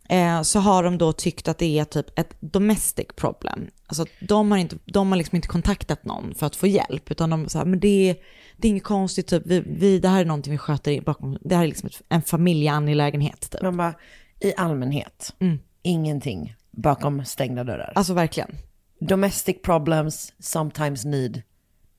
eh, 0.09 0.41
så 0.41 0.59
har 0.59 0.83
de 0.83 0.97
då 0.97 1.13
tyckt 1.13 1.47
att 1.47 1.57
det 1.57 1.79
är 1.79 1.85
typ 1.85 2.19
ett 2.19 2.37
domestic 2.39 3.07
problem. 3.15 3.67
Alltså 3.87 4.03
att 4.03 4.09
de 4.21 4.51
har, 4.51 4.57
inte, 4.57 4.77
de 4.85 5.11
har 5.11 5.17
liksom 5.17 5.35
inte 5.35 5.47
kontaktat 5.47 6.05
någon 6.05 6.35
för 6.35 6.45
att 6.45 6.55
få 6.55 6.67
hjälp, 6.67 7.11
utan 7.11 7.29
de 7.29 7.49
säger 7.49 7.65
men 7.65 7.79
det 7.79 8.09
är, 8.09 8.15
det 8.57 8.67
är 8.67 8.69
inget 8.69 8.83
konstigt, 8.83 9.27
typ, 9.27 9.43
vi, 9.45 9.59
vi, 9.59 9.99
det 9.99 10.07
här 10.09 10.21
är 10.21 10.25
någonting 10.25 10.51
vi 10.51 10.57
sköter 10.57 11.01
bakom, 11.01 11.37
det 11.41 11.55
här 11.55 11.63
är 11.63 11.67
liksom 11.67 11.89
en 12.09 12.21
familjeangelägenhet. 12.21 13.49
Typ. 13.51 13.61
Man 13.61 13.77
bara, 13.77 13.93
i 14.39 14.53
allmänhet, 14.57 15.35
Mm. 15.39 15.59
ingenting 15.81 16.55
bakom 16.71 17.25
stängda 17.25 17.63
dörrar. 17.63 17.93
Alltså 17.95 18.13
verkligen. 18.13 18.55
Domestic 19.01 19.63
problems 19.63 20.33
sometimes 20.39 21.05
need 21.05 21.43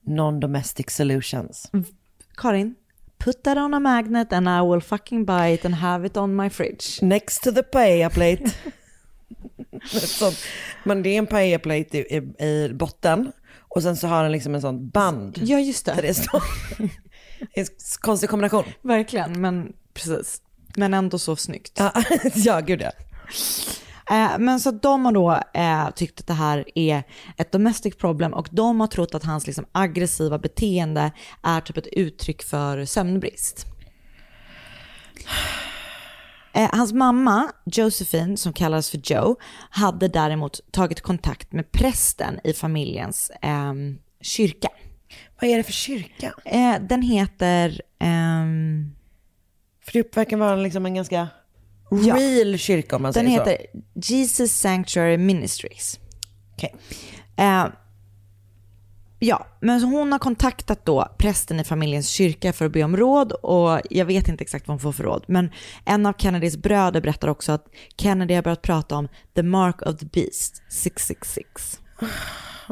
non-domestic 0.05 0.91
solutions. 0.91 1.69
Mm. 1.73 1.85
Karin, 2.37 2.75
put 3.17 3.43
that 3.43 3.57
on 3.57 3.73
a 3.73 3.79
magnet 3.79 4.33
and 4.33 4.49
I 4.49 4.61
will 4.61 4.81
fucking 4.81 5.25
buy 5.25 5.53
it 5.53 5.65
and 5.65 5.75
have 5.75 6.05
it 6.05 6.17
on 6.17 6.35
my 6.35 6.49
fridge. 6.49 7.01
Next 7.01 7.43
to 7.43 7.51
the 7.51 7.63
paella 7.63 8.09
plate. 8.09 8.55
Sånt, 9.91 10.37
men 10.83 11.03
det 11.03 11.09
är 11.09 11.17
en 11.17 11.27
paella-plate 11.27 11.97
i, 11.97 12.17
i, 12.17 12.45
i 12.45 12.69
botten 12.73 13.31
och 13.75 13.83
sen 13.83 13.97
så 13.97 14.07
har 14.07 14.23
den 14.23 14.31
liksom 14.31 14.55
en 14.55 14.61
sån 14.61 14.89
band. 14.89 15.37
Ja, 15.41 15.59
just 15.59 15.85
det. 15.85 15.93
Där 15.93 16.01
det 16.01 16.13
står. 16.13 16.43
En 17.53 17.65
konstig 17.99 18.29
kombination. 18.29 18.63
Verkligen, 18.81 19.41
men 19.41 19.73
precis. 19.93 20.41
Men 20.75 20.93
ändå 20.93 21.19
så 21.19 21.35
snyggt. 21.35 21.81
Ja 22.35 22.61
gud 22.65 22.81
ja. 22.81 22.91
Eh, 24.09 24.31
men 24.39 24.59
så 24.59 24.71
de 24.71 25.05
har 25.05 25.11
då 25.11 25.39
eh, 25.53 25.89
tyckt 25.89 26.19
att 26.19 26.27
det 26.27 26.33
här 26.33 26.65
är 26.75 27.03
ett 27.37 27.51
domestic 27.51 27.97
problem 27.97 28.33
och 28.33 28.47
de 28.51 28.79
har 28.79 28.87
trott 28.87 29.15
att 29.15 29.23
hans 29.23 29.47
liksom, 29.47 29.65
aggressiva 29.71 30.37
beteende 30.39 31.11
är 31.43 31.61
typ 31.61 31.77
ett 31.77 31.87
uttryck 31.87 32.43
för 32.43 32.85
sömnbrist. 32.85 33.65
Eh, 36.53 36.69
hans 36.73 36.93
mamma, 36.93 37.51
Josephine, 37.65 38.37
som 38.37 38.53
kallas 38.53 38.89
för 38.89 38.97
Joe, 39.03 39.35
hade 39.69 40.07
däremot 40.07 40.59
tagit 40.71 41.01
kontakt 41.01 41.51
med 41.51 41.71
prästen 41.71 42.39
i 42.43 42.53
familjens 42.53 43.31
ehm, 43.41 43.97
kyrka. 44.21 44.67
Vad 45.41 45.49
är 45.49 45.57
det 45.57 45.63
för 45.63 45.71
kyrka? 45.71 46.33
Eh, 46.45 46.75
den 46.81 47.01
heter... 47.01 47.81
ehm, 47.99 48.91
För 49.85 49.93
det 49.93 50.15
verkar 50.17 50.37
vara 50.37 50.55
liksom 50.55 50.85
en 50.85 50.93
ganska 50.93 51.27
Ja. 51.91 52.15
real 52.15 52.57
kyrka 52.57 52.95
om 52.95 53.01
man 53.01 53.11
Den 53.11 53.25
säger 53.25 53.39
heter 53.39 53.57
Jesus 53.93 54.51
Sanctuary 54.51 55.17
Ministries. 55.17 55.99
Okej. 56.53 56.75
Eh, 57.35 57.65
ja, 59.19 59.47
men 59.59 59.81
så 59.81 59.87
hon 59.87 60.11
har 60.11 60.19
kontaktat 60.19 60.85
då 60.85 61.07
prästen 61.17 61.59
i 61.59 61.63
familjens 61.63 62.09
kyrka 62.09 62.53
för 62.53 62.65
att 62.65 62.71
be 62.71 62.83
om 62.83 62.97
råd 62.97 63.31
och 63.31 63.79
jag 63.89 64.05
vet 64.05 64.27
inte 64.27 64.43
exakt 64.43 64.67
vad 64.67 64.73
hon 64.73 64.79
får 64.79 64.91
för 64.91 65.03
råd. 65.03 65.23
Men 65.27 65.51
en 65.85 66.05
av 66.05 66.13
Kennedys 66.17 66.57
bröder 66.57 67.01
berättar 67.01 67.27
också 67.27 67.51
att 67.51 67.65
Kennedy 67.97 68.33
har 68.33 68.41
börjat 68.41 68.61
prata 68.61 68.95
om 68.95 69.07
the 69.35 69.43
mark 69.43 69.81
of 69.81 69.97
the 69.97 70.05
beast, 70.05 70.61
666. 70.69 71.79
så. 71.99 72.05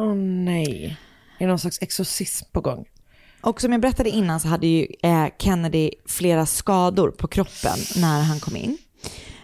Åh 0.02 0.16
nej. 0.16 0.98
Är 1.40 1.48
någon 1.48 1.60
slags 1.60 1.82
exorcism 1.82 2.46
på 2.52 2.62
gång? 2.62 2.86
Och 3.42 3.62
som 3.62 3.72
jag 3.72 3.82
berättade 3.82 4.10
innan 4.10 4.40
så 4.40 4.48
hade 4.48 4.68
ju 4.68 4.88
eh, 5.04 5.26
Kennedy 5.40 5.92
flera 6.06 6.46
skador 6.46 7.12
på 7.12 7.28
kroppen 7.28 7.78
när 7.96 8.24
han 8.24 8.40
kom 8.40 8.56
in. 8.56 8.78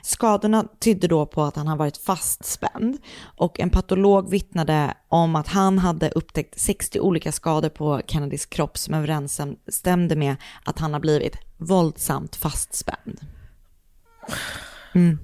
Skadorna 0.01 0.67
tydde 0.79 1.07
då 1.07 1.25
på 1.25 1.43
att 1.43 1.55
han 1.55 1.67
har 1.67 1.75
varit 1.75 1.97
fastspänd 1.97 2.97
och 3.23 3.59
en 3.59 3.69
patolog 3.69 4.29
vittnade 4.29 4.93
om 5.07 5.35
att 5.35 5.47
han 5.47 5.79
hade 5.79 6.09
upptäckt 6.09 6.59
60 6.59 6.99
olika 6.99 7.31
skador 7.31 7.69
på 7.69 8.01
Kennedys 8.07 8.45
kropp 8.45 8.77
som 8.77 8.93
överensstämde 8.93 10.15
med 10.15 10.35
att 10.63 10.79
han 10.79 10.93
har 10.93 10.99
blivit 10.99 11.37
våldsamt 11.57 12.35
fastspänd. 12.35 13.19
Mm. 14.95 15.19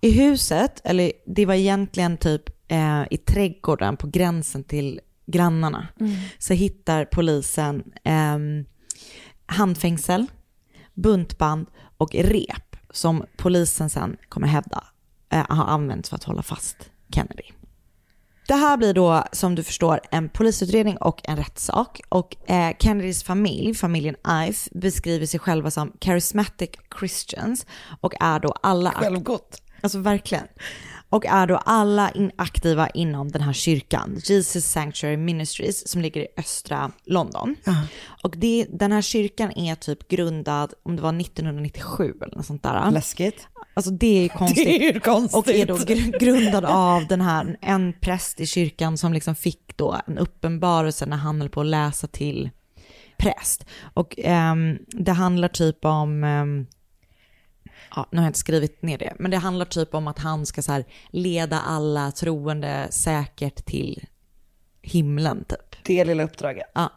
I 0.00 0.10
huset, 0.10 0.80
eller 0.84 1.12
det 1.26 1.46
var 1.46 1.54
egentligen 1.54 2.16
typ 2.16 2.42
eh, 2.68 3.02
i 3.10 3.16
trädgården 3.16 3.96
på 3.96 4.06
gränsen 4.06 4.64
till 4.64 5.00
grannarna, 5.26 5.88
så 6.38 6.54
hittar 6.54 7.04
polisen 7.04 7.92
ehm, 8.04 8.64
handfängsel, 9.46 10.26
buntband 10.94 11.66
och 11.96 12.14
rep 12.14 12.67
som 12.98 13.24
polisen 13.36 13.90
sen 13.90 14.16
kommer 14.28 14.46
hävda 14.46 14.84
eh, 15.32 15.46
har 15.48 15.64
använts 15.64 16.08
för 16.08 16.16
att 16.16 16.24
hålla 16.24 16.42
fast 16.42 16.76
Kennedy. 17.14 17.42
Det 18.48 18.54
här 18.54 18.76
blir 18.76 18.94
då, 18.94 19.24
som 19.32 19.54
du 19.54 19.62
förstår, 19.62 20.00
en 20.10 20.28
polisutredning 20.28 20.96
och 20.96 21.20
en 21.24 21.36
rättssak. 21.36 22.00
Och 22.08 22.50
eh, 22.50 22.76
Kennedys 22.78 23.22
familj, 23.22 23.74
familjen 23.74 24.16
Ive, 24.46 24.56
beskriver 24.72 25.26
sig 25.26 25.40
själva 25.40 25.70
som 25.70 25.92
charismatic 26.00 26.70
Christians 26.98 27.66
och 28.00 28.14
är 28.20 28.40
då 28.40 28.54
alla... 28.62 28.90
Självgott. 28.90 29.62
Alltså 29.80 29.98
verkligen. 29.98 30.46
Och 31.10 31.26
är 31.26 31.46
då 31.46 31.56
alla 31.56 32.10
in 32.10 32.30
aktiva 32.36 32.88
inom 32.88 33.28
den 33.32 33.42
här 33.42 33.52
kyrkan, 33.52 34.20
Jesus 34.24 34.64
Sanctuary 34.64 35.16
Ministries, 35.16 35.88
som 35.88 36.00
ligger 36.00 36.20
i 36.20 36.26
östra 36.36 36.90
London. 37.04 37.56
Och 38.22 38.34
det, 38.36 38.66
den 38.70 38.92
här 38.92 39.02
kyrkan 39.02 39.52
är 39.58 39.74
typ 39.74 40.08
grundad, 40.08 40.74
om 40.82 40.96
det 40.96 41.02
var 41.02 41.20
1997 41.20 42.14
eller 42.22 42.36
något 42.36 42.46
sånt 42.46 42.62
där. 42.62 42.90
Läskigt. 42.90 43.46
Alltså 43.74 43.90
det 43.90 44.18
är 44.18 44.22
ju 44.22 44.28
konstigt. 44.28 44.64
Det 44.66 44.88
är 44.88 44.92
ju 44.92 45.00
konstigt. 45.00 45.34
Och 45.34 45.48
är 45.48 45.66
då 45.66 45.74
gr- 45.74 46.18
grundad 46.18 46.64
av 46.64 47.06
den 47.06 47.20
här, 47.20 47.56
en 47.60 47.92
präst 48.00 48.40
i 48.40 48.46
kyrkan 48.46 48.98
som 48.98 49.12
liksom 49.12 49.34
fick 49.34 49.76
då 49.76 50.00
en 50.06 50.18
uppenbarelse 50.18 51.06
när 51.06 51.16
han 51.16 51.40
höll 51.40 51.50
på 51.50 51.60
att 51.60 51.66
läsa 51.66 52.06
till 52.06 52.50
präst. 53.18 53.66
Och 53.94 54.14
ehm, 54.18 54.78
det 54.86 55.12
handlar 55.12 55.48
typ 55.48 55.84
om, 55.84 56.24
ehm, 56.24 56.66
ja, 57.96 58.06
nu 58.10 58.18
har 58.18 58.24
jag 58.24 58.28
inte 58.28 58.38
skrivit 58.38 58.82
ner 58.82 58.98
det, 58.98 59.14
men 59.18 59.30
det 59.30 59.36
handlar 59.36 59.64
typ 59.64 59.94
om 59.94 60.08
att 60.08 60.18
han 60.18 60.46
ska 60.46 60.62
så 60.62 60.72
här 60.72 60.84
leda 61.10 61.60
alla 61.60 62.10
troende 62.12 62.88
säkert 62.90 63.64
till 63.64 64.06
himlen 64.82 65.44
typ. 65.44 65.76
Det 65.84 66.04
lilla 66.04 66.22
uppdraget. 66.22 66.66
Ja. 66.74 66.92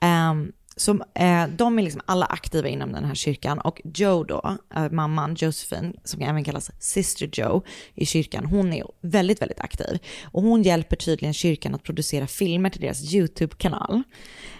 Ehm, 0.00 0.52
så 0.76 1.04
eh, 1.14 1.46
de 1.48 1.78
är 1.78 1.82
liksom 1.82 2.00
alla 2.04 2.26
aktiva 2.26 2.68
inom 2.68 2.92
den 2.92 3.04
här 3.04 3.14
kyrkan 3.14 3.58
och 3.58 3.80
Joe 3.84 4.24
då, 4.24 4.56
eh, 4.76 4.90
mamman 4.90 5.34
Josephine, 5.38 5.92
som 6.04 6.22
även 6.22 6.44
kallas 6.44 6.70
Sister 6.78 7.30
Joe 7.32 7.62
i 7.94 8.06
kyrkan, 8.06 8.44
hon 8.46 8.72
är 8.72 8.84
väldigt, 9.00 9.42
väldigt 9.42 9.60
aktiv. 9.60 9.98
Och 10.24 10.42
hon 10.42 10.62
hjälper 10.62 10.96
tydligen 10.96 11.34
kyrkan 11.34 11.74
att 11.74 11.82
producera 11.82 12.26
filmer 12.26 12.70
till 12.70 12.80
deras 12.80 13.14
YouTube-kanal. 13.14 14.02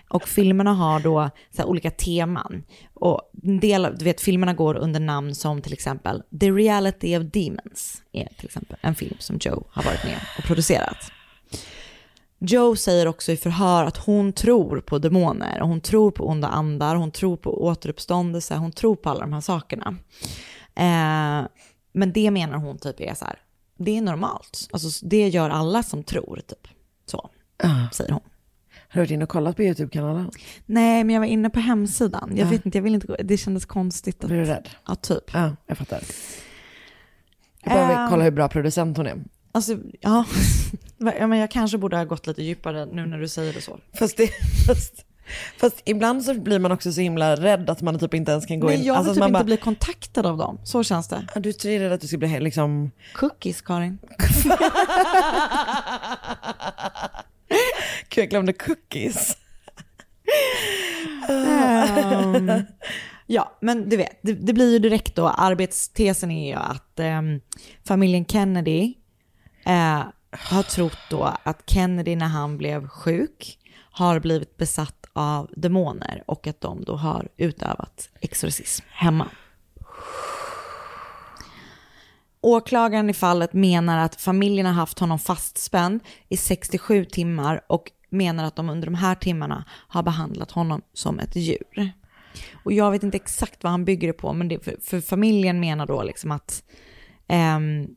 Och 0.09 0.29
filmerna 0.29 0.72
har 0.72 1.00
då 1.00 1.31
så 1.50 1.62
här, 1.62 1.68
olika 1.68 1.90
teman. 1.90 2.62
Och 2.94 3.20
en 3.42 3.61
del, 3.61 3.85
av- 3.85 3.98
du 3.98 4.05
vet, 4.05 4.20
filmerna 4.20 4.55
går 4.55 4.74
under 4.74 5.00
namn 5.00 5.35
som 5.35 5.62
till 5.62 5.72
exempel 5.72 6.22
The 6.40 6.50
Reality 6.50 7.16
of 7.18 7.22
Demons, 7.24 8.03
är 8.12 8.29
till 8.38 8.46
exempel 8.46 8.77
en 8.81 8.94
film 8.94 9.16
som 9.18 9.38
Joe 9.40 9.66
har 9.70 9.83
varit 9.83 10.05
med 10.05 10.20
och 10.38 10.44
producerat. 10.44 11.12
Joe 12.38 12.77
säger 12.77 13.07
också 13.09 13.33
i 13.33 13.37
förhör 13.37 13.85
att 13.85 13.97
hon 13.97 14.33
tror 14.33 14.81
på 14.81 14.99
demoner, 14.99 15.61
hon 15.61 15.81
tror 15.81 16.11
på 16.11 16.29
onda 16.29 16.49
andar, 16.49 16.97
hon 16.97 17.11
tror 17.11 17.37
på 17.37 17.64
återuppståndelse, 17.64 18.57
hon 18.57 18.73
tror 18.73 18.97
på 18.97 19.11
alla 19.11 19.20
de 19.20 19.33
här 19.33 19.40
sakerna. 19.40 19.97
Eh, 20.75 21.47
men 21.92 22.12
det 22.14 22.31
menar 22.31 22.59
hon 22.59 22.79
typ 22.79 23.01
är 23.01 23.14
så 23.14 23.25
här, 23.25 23.38
det 23.79 23.97
är 23.99 24.03
normalt. 24.03 24.68
Alltså 24.73 25.07
det 25.07 25.29
gör 25.29 25.51
alla 25.51 25.83
som 25.83 26.03
tror 26.05 26.40
typ. 26.47 26.68
Så, 27.07 27.31
säger 27.92 28.12
hon. 28.12 28.20
Har 28.88 29.01
du 29.01 29.01
varit 29.01 29.11
inne 29.11 29.25
och 29.25 29.31
kollat 29.31 29.57
på 29.57 29.62
YouTube-kanalen? 29.62 30.31
Nej, 30.66 31.05
men 31.05 31.14
jag 31.14 31.20
var 31.20 31.27
inne 31.27 31.51
på 31.51 31.61
hemsidan. 31.61 32.33
Jag 32.37 32.47
Ja. 32.47 32.51
vet 32.51 32.66
inte, 32.66 32.79
jag 32.79 32.83
vill 32.83 32.94
inte 32.94 33.07
gå, 33.07 33.16
det 33.25 33.37
kändes 33.37 33.64
konstigt. 33.66 34.25
Att, 34.25 34.29
Blir 34.31 34.38
du 34.38 34.44
rädd? 34.44 34.68
Ja, 34.87 34.94
typ. 34.94 35.25
Ja, 35.33 35.57
jag 35.66 35.79
fattar. 35.79 36.03
Jag 37.64 37.90
Ehm. 38.03 38.11
kolla 38.11 38.25
hur 38.25 38.31
bra 38.31 38.49
producent 38.49 38.97
hon 38.97 39.07
är. 39.07 39.25
Alltså, 39.55 39.77
ja. 40.01 40.25
ja, 40.99 41.27
men 41.27 41.38
jag 41.38 41.51
kanske 41.51 41.79
borde 41.79 41.97
ha 41.97 42.05
gått 42.05 42.27
lite 42.27 42.43
djupare 42.43 42.87
nu 42.87 43.07
när 43.07 43.19
du 43.19 43.29
säger 43.29 43.53
det 43.53 43.61
så. 43.61 43.79
Fast, 43.99 44.17
det, 44.17 44.29
fast, 44.67 45.05
fast 45.61 45.83
ibland 45.85 46.25
så 46.25 46.35
blir 46.40 46.59
man 46.59 46.73
också 46.73 46.93
så 46.93 47.01
himla 47.01 47.37
rädd 47.37 47.71
att 47.71 47.83
man 47.83 47.99
typ 47.99 48.14
inte 48.14 48.33
ens 48.33 48.47
kan 48.47 48.61
gå 48.61 48.67
Nej, 48.67 48.77
in. 48.79 48.85
jag 48.85 48.95
vill 48.95 48.99
Alltså, 48.99 49.14
typ 49.14 49.23
inte 49.23 49.33
bara, 49.33 49.45
bli 49.45 49.57
kontaktad 49.57 50.27
av 50.27 50.37
dem. 50.37 50.59
Så 50.64 50.83
känns 50.85 51.09
det. 51.09 51.27
"Ah, 51.35 51.40
Du 51.40 51.49
är 51.51 51.79
rädd 51.81 51.93
att 51.93 52.01
du 52.01 52.07
ska 52.07 52.19
bli 52.19 52.40
liksom... 52.40 52.90
Cookies, 53.14 53.62
Karin. 53.62 53.99
Gud, 58.09 58.23
jag 58.23 58.31
glömde 58.31 58.53
cookies. 58.53 59.37
Ehm, 61.29 62.53
ja, 63.27 63.57
men 63.61 63.88
du 63.88 63.97
vet, 63.97 64.19
det, 64.23 64.33
det 64.33 64.53
blir 64.53 64.73
ju 64.73 64.79
direkt 64.79 65.14
då, 65.17 65.29
arbetstesen 65.29 66.31
är 66.31 66.49
ju 66.49 66.55
att 66.59 67.01
ehm, 67.01 67.40
familjen 67.87 68.25
Kennedy 68.27 68.95
eh, 69.64 70.03
har 70.31 70.62
trott 70.62 70.98
då 71.11 71.37
att 71.42 71.70
Kennedy 71.70 72.16
när 72.16 72.27
han 72.27 72.59
blev 72.59 72.88
sjuk 72.88 73.59
har 73.77 74.20
blivit 74.20 74.57
besatt 74.57 75.07
av 75.12 75.50
demoner 75.57 76.22
och 76.27 76.46
att 76.46 76.61
de 76.61 76.85
då 76.85 76.96
har 76.96 77.29
utövat 77.37 78.09
exorcism 78.20 78.85
hemma. 78.90 79.29
Åklagaren 82.40 83.11
i 83.11 83.14
fallet 83.14 83.53
menar 83.53 83.98
att 83.98 84.20
familjen 84.20 84.66
har 84.66 84.72
haft 84.72 84.98
honom 84.98 85.18
fastspänd 85.18 86.00
i 86.29 86.37
67 86.37 87.05
timmar 87.05 87.61
och 87.66 87.90
menar 88.11 88.44
att 88.44 88.57
de 88.57 88.68
under 88.68 88.87
de 88.87 88.94
här 88.94 89.14
timmarna 89.14 89.64
har 89.68 90.03
behandlat 90.03 90.50
honom 90.50 90.83
som 90.92 91.18
ett 91.18 91.37
djur. 91.37 91.92
Och 92.64 92.72
jag 92.72 92.90
vet 92.90 93.03
inte 93.03 93.16
exakt 93.16 93.62
vad 93.62 93.70
han 93.70 93.85
bygger 93.85 94.09
det 94.09 94.12
på, 94.12 94.33
men 94.33 94.48
det, 94.48 94.64
för, 94.64 94.77
för 94.83 95.00
familjen 95.00 95.61
menar 95.61 95.87
då 95.87 96.03
liksom 96.03 96.31
att 96.31 96.62
ehm, 97.27 97.88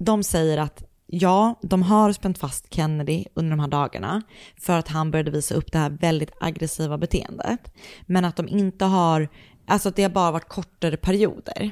de 0.00 0.22
säger 0.22 0.58
att 0.58 0.82
ja, 1.06 1.58
de 1.62 1.82
har 1.82 2.12
spänt 2.12 2.38
fast 2.38 2.74
Kennedy 2.74 3.24
under 3.34 3.50
de 3.50 3.60
här 3.60 3.68
dagarna 3.68 4.22
för 4.60 4.78
att 4.78 4.88
han 4.88 5.10
började 5.10 5.30
visa 5.30 5.54
upp 5.54 5.72
det 5.72 5.78
här 5.78 5.90
väldigt 5.90 6.30
aggressiva 6.40 6.98
beteendet. 6.98 7.74
Men 8.06 8.24
att 8.24 8.36
de 8.36 8.48
inte 8.48 8.84
har, 8.84 9.28
alltså 9.66 9.88
att 9.88 9.96
det 9.96 10.02
har 10.02 10.10
bara 10.10 10.30
varit 10.30 10.48
kortare 10.48 10.96
perioder. 10.96 11.70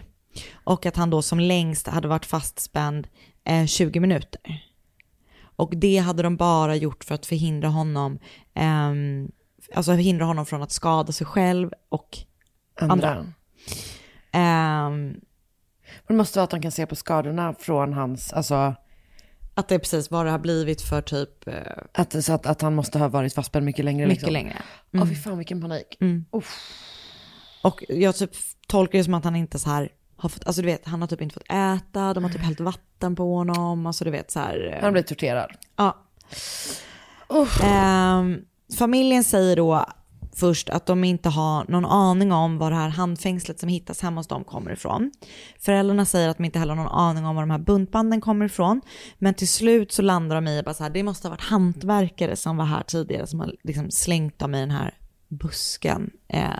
Och 0.53 0.87
att 0.87 0.97
han 0.97 1.11
då 1.11 1.23
som 1.23 1.41
längst 1.41 1.87
hade 1.87 2.09
varit 2.09 2.27
fastspänd 2.27 3.09
eh, 3.45 3.67
20 3.67 4.01
minuter. 4.01 4.63
Och 5.57 5.73
det 5.77 5.99
hade 5.99 6.23
de 6.23 6.37
bara 6.37 6.77
gjort 6.77 7.05
för 7.05 7.15
att 7.15 7.27
förhindra 7.27 7.69
honom, 7.69 8.19
ehm, 8.55 9.31
alltså 9.75 9.93
förhindra 9.93 10.25
honom 10.25 10.47
från 10.47 10.63
att 10.63 10.73
skada 10.73 11.13
sig 11.13 11.27
själv 11.27 11.71
och 11.89 12.19
andra. 12.81 13.09
Andra. 13.11 13.33
Ehm, 16.09 16.15
Det 16.15 16.15
måste 16.15 16.39
vara 16.39 16.45
att 16.45 16.51
de 16.51 16.63
kan 16.63 16.73
se 16.73 16.87
på 16.87 16.97
skadorna 16.97 17.55
från 17.59 17.93
hans, 17.93 18.33
alltså 18.33 18.75
Att 19.55 19.69
det 19.69 19.75
är 19.75 19.79
precis 19.79 20.11
vad 20.11 20.27
det 20.27 20.31
har 20.31 20.39
blivit 20.39 20.83
för 20.83 21.01
typ... 21.03 21.49
eh, 21.49 21.55
att, 21.95 22.25
så 22.25 22.33
att, 22.33 22.47
att 22.47 22.63
han 22.63 22.75
måste 22.75 22.99
ha 22.99 23.09
varit 23.09 23.35
fastspänd 23.35 23.65
mycket 23.65 23.85
längre. 23.85 24.07
Mycket 24.07 24.23
liksom. 24.23 24.33
längre. 24.33 24.57
Mm. 24.95 25.09
fy 25.09 25.15
fan 25.15 25.39
vilken 25.39 25.61
panik. 25.61 25.97
Mm. 26.01 26.25
Och 27.63 27.85
jag 27.89 28.17
typ 28.17 28.31
tolkar 28.67 28.99
det 28.99 29.05
som 29.05 29.15
att 29.15 29.25
han 29.25 29.37
inte 29.37 29.59
så 29.59 29.71
här 29.71 29.89
har 30.17 30.29
fått, 30.29 30.47
alltså 30.47 30.63
du 30.63 30.67
vet, 30.67 30.87
han 30.87 31.01
har 31.01 31.09
typ 31.09 31.21
inte 31.23 31.35
fått 31.35 31.51
äta, 31.51 32.15
de 32.15 32.25
har 32.25 32.31
typ 32.31 32.41
hällt 32.43 32.61
vatten 32.61 33.17
på 33.17 33.35
honom, 33.37 33.87
alltså 33.87 34.05
du 34.05 34.11
vet 34.11 34.31
så 34.31 34.39
här. 34.41 34.75
eh, 34.77 34.83
Han 34.83 34.93
blir 34.93 35.03
torterad. 35.03 35.51
Ja. 35.77 35.97
Ehm, 37.63 38.37
familjen 38.79 39.25
säger 39.25 39.57
då 39.57 39.85
först 40.39 40.71
att 40.71 40.87
de 40.87 41.05
inte 41.05 41.29
har 41.29 41.65
någon 41.69 41.85
aning 41.85 42.33
om 42.33 42.59
var 42.59 42.71
det 42.71 42.77
här 42.77 42.89
handfängslet 42.89 43.61
som 43.61 43.69
hittas 43.69 44.01
hemma 44.03 44.21
hos 44.21 44.27
dem 44.27 44.45
kommer 44.45 44.71
ifrån. 44.73 45.11
Föräldrarna 45.61 46.05
säger 46.05 46.29
att 46.29 46.37
de 46.37 46.45
inte 46.45 46.59
heller 46.59 46.75
har 46.75 46.85
någon 46.85 46.93
aning 46.93 47.25
om 47.27 47.37
var 47.37 47.43
de 47.43 47.51
här 47.51 47.59
buntbanden 47.59 48.21
kommer 48.21 48.47
ifrån. 48.47 48.81
Men 49.19 49.35
till 49.35 49.49
slut 49.49 49.93
så 49.93 50.03
landar 50.03 50.35
de 50.37 50.49
i 50.49 50.63
bara 50.63 50.75
så 50.75 50.83
här, 50.83 50.91
det 50.91 51.03
måste 51.03 51.29
ha 51.29 51.31
varit 51.31 51.41
hantverkare 51.45 52.37
som 52.37 52.57
var 52.57 52.65
här 52.65 52.83
tidigare 52.83 53.27
som 53.27 53.41
har 53.41 53.55
liksom 53.63 53.91
slängt 53.91 54.39
dem 54.39 54.55
i 54.55 54.61
den 54.61 54.71
här 54.71 54.95
busken 55.29 56.11
eh, 56.29 56.51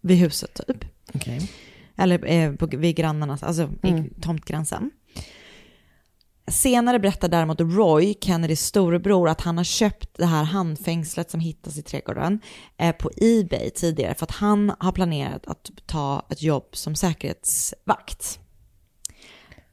vid 0.00 0.18
huset 0.18 0.60
typ. 0.66 0.84
Okej. 1.14 1.50
Eller 1.96 2.26
eh, 2.26 2.52
på, 2.52 2.66
vid 2.66 2.96
grannarnas, 2.96 3.42
alltså 3.42 3.62
Mm. 3.82 4.04
i 4.04 4.20
tomtgränsen. 4.20 4.90
Senare 6.50 6.98
berättar 6.98 7.28
däremot 7.28 7.60
Roy, 7.60 8.14
Kennedys 8.20 8.60
storebror, 8.60 9.28
att 9.28 9.40
han 9.40 9.56
har 9.56 9.64
köpt 9.64 10.16
det 10.16 10.26
här 10.26 10.44
handfängslet 10.44 11.30
som 11.30 11.40
hittas 11.40 11.78
i 11.78 11.82
trädgården 11.82 12.40
eh, 12.78 12.96
på 12.96 13.10
Ebay 13.16 13.70
tidigare 13.70 14.14
för 14.14 14.24
att 14.24 14.30
han 14.30 14.72
har 14.78 14.92
planerat 14.92 15.46
att 15.46 15.70
ta 15.86 16.26
ett 16.30 16.42
jobb 16.42 16.68
som 16.72 16.94
säkerhetsvakt. 16.94 18.40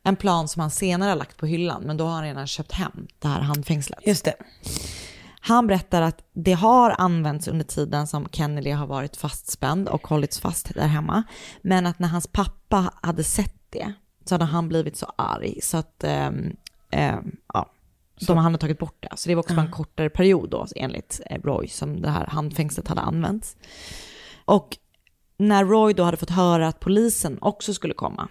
En 0.03 0.15
plan 0.15 0.47
som 0.47 0.59
han 0.59 0.71
senare 0.71 1.09
har 1.09 1.15
lagt 1.15 1.37
på 1.37 1.45
hyllan, 1.45 1.83
men 1.83 1.97
då 1.97 2.05
har 2.05 2.11
han 2.11 2.23
redan 2.23 2.47
köpt 2.47 2.71
hem 2.71 3.07
det 3.19 3.27
här 3.27 3.41
handfängslet. 3.41 4.07
Just 4.07 4.25
det. 4.25 4.35
Han 5.39 5.67
berättar 5.67 6.01
att 6.01 6.23
det 6.33 6.53
har 6.53 6.95
använts 6.97 7.47
under 7.47 7.65
tiden 7.65 8.07
som 8.07 8.27
Kennedy 8.31 8.71
har 8.71 8.87
varit 8.87 9.17
fastspänd 9.17 9.87
och 9.87 10.07
hållits 10.07 10.39
fast 10.39 10.73
där 10.73 10.87
hemma. 10.87 11.23
Men 11.61 11.85
att 11.85 11.99
när 11.99 12.07
hans 12.07 12.27
pappa 12.27 12.91
hade 13.01 13.23
sett 13.23 13.55
det 13.69 13.93
så 14.25 14.35
hade 14.35 14.45
han 14.45 14.69
blivit 14.69 14.97
så 14.97 15.11
arg 15.15 15.59
så 15.61 15.77
att 15.77 16.03
ehm, 16.03 16.55
ehm, 16.91 17.35
ja, 17.53 17.71
de 18.27 18.37
hade 18.37 18.57
tagit 18.57 18.79
bort 18.79 18.97
det. 18.99 19.09
Så 19.15 19.29
det 19.29 19.35
var 19.35 19.43
också 19.43 19.55
bara 19.55 19.65
en 19.65 19.71
kortare 19.71 20.09
period 20.09 20.49
då 20.49 20.67
enligt 20.75 21.21
eh, 21.25 21.41
Roy 21.41 21.67
som 21.67 22.01
det 22.01 22.09
här 22.09 22.27
handfängslet 22.27 22.87
hade 22.87 23.01
använts. 23.01 23.57
Och 24.45 24.77
när 25.37 25.65
Roy 25.65 25.93
då 25.93 26.03
hade 26.03 26.17
fått 26.17 26.29
höra 26.29 26.67
att 26.67 26.79
polisen 26.79 27.37
också 27.41 27.73
skulle 27.73 27.93
komma 27.93 28.29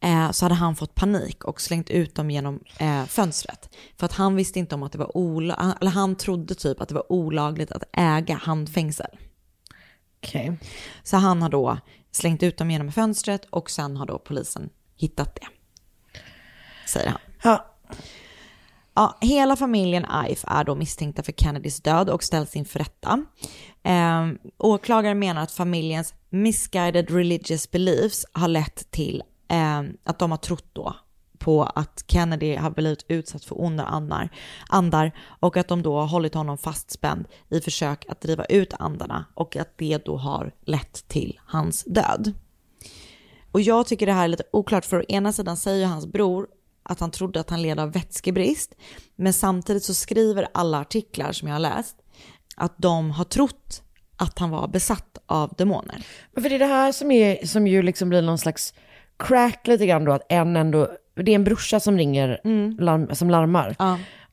eh, 0.00 0.30
så 0.30 0.44
hade 0.44 0.54
han 0.54 0.76
fått 0.76 0.94
panik 0.94 1.44
och 1.44 1.60
slängt 1.60 1.90
ut 1.90 2.14
dem 2.14 2.30
genom 2.30 2.60
eh, 2.78 3.04
fönstret. 3.04 3.70
För 3.96 4.06
att 4.06 4.12
han 4.12 4.36
visste 4.36 4.58
inte 4.58 4.74
om 4.74 4.82
att 4.82 4.92
det 4.92 4.98
var 4.98 5.16
olagligt, 5.16 5.76
eller 5.80 5.90
han 5.90 6.16
trodde 6.16 6.54
typ 6.54 6.80
att 6.80 6.88
det 6.88 6.94
var 6.94 7.12
olagligt 7.12 7.72
att 7.72 7.82
äga 7.92 8.34
handfängsel. 8.34 9.18
Okej. 10.22 10.58
Så 11.02 11.16
han 11.16 11.42
har 11.42 11.48
då 11.48 11.78
slängt 12.10 12.42
ut 12.42 12.56
dem 12.56 12.70
genom 12.70 12.92
fönstret 12.92 13.44
och 13.50 13.70
sen 13.70 13.96
har 13.96 14.06
då 14.06 14.18
polisen 14.18 14.70
hittat 14.96 15.34
det. 15.34 15.46
Säger 16.88 17.08
han. 17.08 17.20
Ja. 17.42 17.74
Ja, 18.94 19.18
hela 19.20 19.56
familjen 19.56 20.06
Ife 20.28 20.46
är 20.50 20.64
då 20.64 20.74
misstänkta 20.74 21.22
för 21.22 21.32
Kennedys 21.32 21.80
död 21.80 22.10
och 22.10 22.22
ställs 22.22 22.56
inför 22.56 22.78
rätta. 22.78 23.24
Eh, 23.82 24.26
åklagaren 24.58 25.18
menar 25.18 25.42
att 25.42 25.52
familjens 25.52 26.14
misguided 26.30 27.10
religious 27.10 27.70
beliefs 27.70 28.26
har 28.32 28.48
lett 28.48 28.90
till 28.90 29.22
eh, 29.48 29.82
att 30.04 30.18
de 30.18 30.30
har 30.30 30.38
trott 30.38 30.70
då 30.72 30.96
på 31.38 31.62
att 31.64 32.04
Kennedy 32.06 32.56
har 32.56 32.70
blivit 32.70 33.04
utsatt 33.08 33.44
för 33.44 33.60
onda 33.60 33.84
andar, 33.84 34.28
andar 34.68 35.12
och 35.40 35.56
att 35.56 35.68
de 35.68 35.82
då 35.82 35.98
har 35.98 36.06
hållit 36.06 36.34
honom 36.34 36.58
fastspänd 36.58 37.26
i 37.48 37.60
försök 37.60 38.04
att 38.08 38.20
driva 38.20 38.44
ut 38.44 38.74
andarna 38.78 39.24
och 39.34 39.56
att 39.56 39.78
det 39.78 40.04
då 40.04 40.16
har 40.16 40.52
lett 40.64 41.08
till 41.08 41.40
hans 41.46 41.84
död. 41.84 42.32
Och 43.52 43.60
jag 43.60 43.86
tycker 43.86 44.06
det 44.06 44.12
här 44.12 44.24
är 44.24 44.28
lite 44.28 44.44
oklart 44.52 44.84
för 44.84 44.96
å 44.96 45.04
ena 45.08 45.32
sidan 45.32 45.56
säger 45.56 45.86
hans 45.86 46.06
bror 46.06 46.46
att 46.88 47.00
han 47.00 47.10
trodde 47.10 47.40
att 47.40 47.50
han 47.50 47.62
led 47.62 47.80
av 47.80 47.92
vätskebrist. 47.92 48.74
Men 49.16 49.32
samtidigt 49.32 49.84
så 49.84 49.94
skriver 49.94 50.48
alla 50.54 50.80
artiklar 50.80 51.32
som 51.32 51.48
jag 51.48 51.54
har 51.54 51.60
läst 51.60 51.96
att 52.56 52.74
de 52.78 53.10
har 53.10 53.24
trott 53.24 53.82
att 54.16 54.38
han 54.38 54.50
var 54.50 54.68
besatt 54.68 55.18
av 55.26 55.54
demoner. 55.58 56.06
Men 56.32 56.42
för 56.42 56.50
det 56.50 56.56
är 56.56 56.58
det 56.58 56.66
här 56.66 56.92
som, 56.92 57.10
är, 57.10 57.46
som 57.46 57.66
ju 57.66 57.82
liksom 57.82 58.08
blir 58.08 58.22
någon 58.22 58.38
slags 58.38 58.74
crack 59.18 59.66
lite 59.66 59.86
grann 59.86 60.04
då, 60.04 60.12
att 60.12 60.26
en 60.28 60.56
ändå, 60.56 60.88
det 61.14 61.30
är 61.30 61.34
en 61.34 61.44
brorsa 61.44 61.80
som 61.80 61.98
ringer, 61.98 62.40
larm, 62.80 63.14
som 63.14 63.30
larmar. 63.30 63.76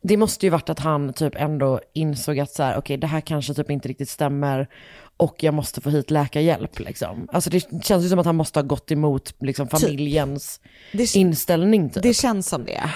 Det 0.02 0.18
måste 0.18 0.46
ju 0.46 0.50
varit 0.50 0.70
att 0.70 0.80
han 0.80 1.14
typ 1.14 1.36
ändå 1.36 1.80
insåg 1.94 2.40
att 2.40 2.52
så 2.52 2.64
här, 2.64 2.78
okej 2.78 2.98
det 2.98 3.08
här 3.08 3.22
kanske 3.22 3.54
typ 3.54 3.72
inte 3.72 3.88
riktigt 3.88 4.10
stämmer 4.10 4.68
och 5.18 5.36
jag 5.44 5.54
måste 5.54 5.82
få 5.82 5.90
hit 5.90 6.12
läkarhjälp 6.12 6.80
liksom. 6.80 7.28
Alltså 7.32 7.50
det 7.50 7.84
känns 7.84 8.06
ju 8.06 8.10
som 8.10 8.20
att 8.20 8.26
han 8.26 8.36
måste 8.36 8.60
ha 8.60 8.64
gått 8.68 8.92
emot 8.92 9.34
liksom 9.40 9.68
familjens 9.68 10.60
Det- 10.94 11.16
inställning 11.16 11.90
typ. 11.90 12.04
Det 12.04 12.14
känns 12.14 12.48
som 12.48 12.66
det. 12.66 12.90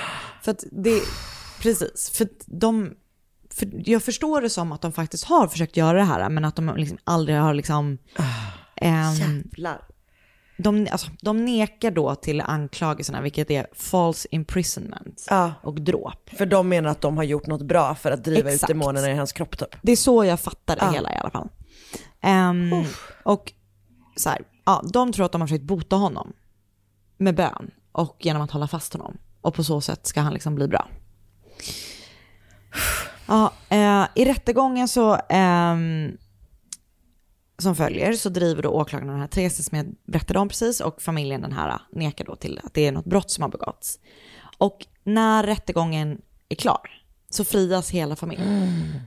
För 0.43 0.55
det, 0.71 1.01
precis, 1.61 2.09
för 2.13 2.27
de, 2.45 2.93
för 3.53 3.89
jag 3.89 4.03
förstår 4.03 4.41
det 4.41 4.49
som 4.49 4.71
att 4.71 4.81
de 4.81 4.91
faktiskt 4.91 5.23
har 5.23 5.47
försökt 5.47 5.77
göra 5.77 5.97
det 5.97 6.03
här, 6.03 6.29
men 6.29 6.45
att 6.45 6.55
de 6.55 6.73
liksom 6.77 6.97
aldrig 7.03 7.37
har 7.37 7.53
liksom... 7.53 7.97
ehm, 8.75 9.13
Jävlar. 9.13 9.81
de, 10.57 10.87
alltså, 10.91 11.07
de 11.21 11.45
nekar 11.45 11.91
då 11.91 12.15
till 12.15 12.41
anklagelserna, 12.41 13.21
vilket 13.21 13.51
är 13.51 13.67
false 13.73 14.27
imprisonment 14.31 15.25
Ja. 15.29 15.53
och 15.63 15.81
dråp. 15.81 16.29
För 16.37 16.45
de 16.45 16.69
menar 16.69 16.89
att 16.89 17.01
de 17.01 17.17
har 17.17 17.23
gjort 17.23 17.47
något 17.47 17.61
bra 17.61 17.95
för 17.95 18.11
att 18.11 18.23
driva 18.23 18.49
Exakt. 18.51 18.63
ut 18.63 18.67
demonerna 18.79 19.11
i 19.11 19.15
hans 19.15 19.31
kropp 19.33 19.57
typ. 19.57 19.75
Det 19.81 19.91
är 19.91 19.95
så 19.95 20.25
jag 20.25 20.39
fattar 20.39 20.75
det 20.75 20.81
Ja. 20.85 20.91
hela 20.91 21.13
i 21.13 21.17
alla 21.17 21.29
fall. 21.29 21.49
Ehm, 22.21 22.85
och 23.23 23.53
så 24.15 24.29
här, 24.29 24.41
ja, 24.65 24.83
de 24.93 25.11
tror 25.11 25.25
att 25.25 25.31
de 25.31 25.41
har 25.41 25.47
försökt 25.47 25.63
bota 25.63 25.95
honom 25.95 26.33
med 27.17 27.35
bön 27.35 27.71
och 27.91 28.17
genom 28.19 28.41
att 28.41 28.51
hålla 28.51 28.67
fast 28.67 28.93
honom. 28.93 29.17
Och 29.41 29.53
på 29.53 29.63
så 29.63 29.81
sätt 29.81 30.07
ska 30.07 30.21
han 30.21 30.33
liksom 30.33 30.55
bli 30.55 30.67
bra. 30.67 30.87
Ja, 33.27 33.53
eh, 33.69 34.07
I 34.15 34.25
rättegången 34.25 34.87
så, 34.87 35.17
ehm, 35.29 36.17
som 37.57 37.75
följer 37.75 38.13
så 38.13 38.29
driver 38.29 38.63
då 38.63 38.69
åklagaren 38.69 39.07
den 39.11 39.19
här 39.19 39.27
tesen 39.27 39.63
som 39.63 39.77
jag 39.77 39.87
berättade 40.05 40.39
om 40.39 40.49
precis 40.49 40.81
och 40.81 41.01
familjen 41.01 41.41
den 41.41 41.51
här 41.51 41.81
nekar 41.91 42.25
då 42.25 42.35
till 42.35 42.61
att 42.63 42.73
det 42.73 42.87
är 42.87 42.91
något 42.91 43.05
brott 43.05 43.31
som 43.31 43.41
har 43.41 43.49
begåtts. 43.49 43.99
Och 44.57 44.85
när 45.03 45.43
rättegången 45.43 46.21
är 46.49 46.55
klar 46.55 46.89
så 47.29 47.45
frias 47.45 47.89
hela 47.89 48.15
familjen. 48.15 49.01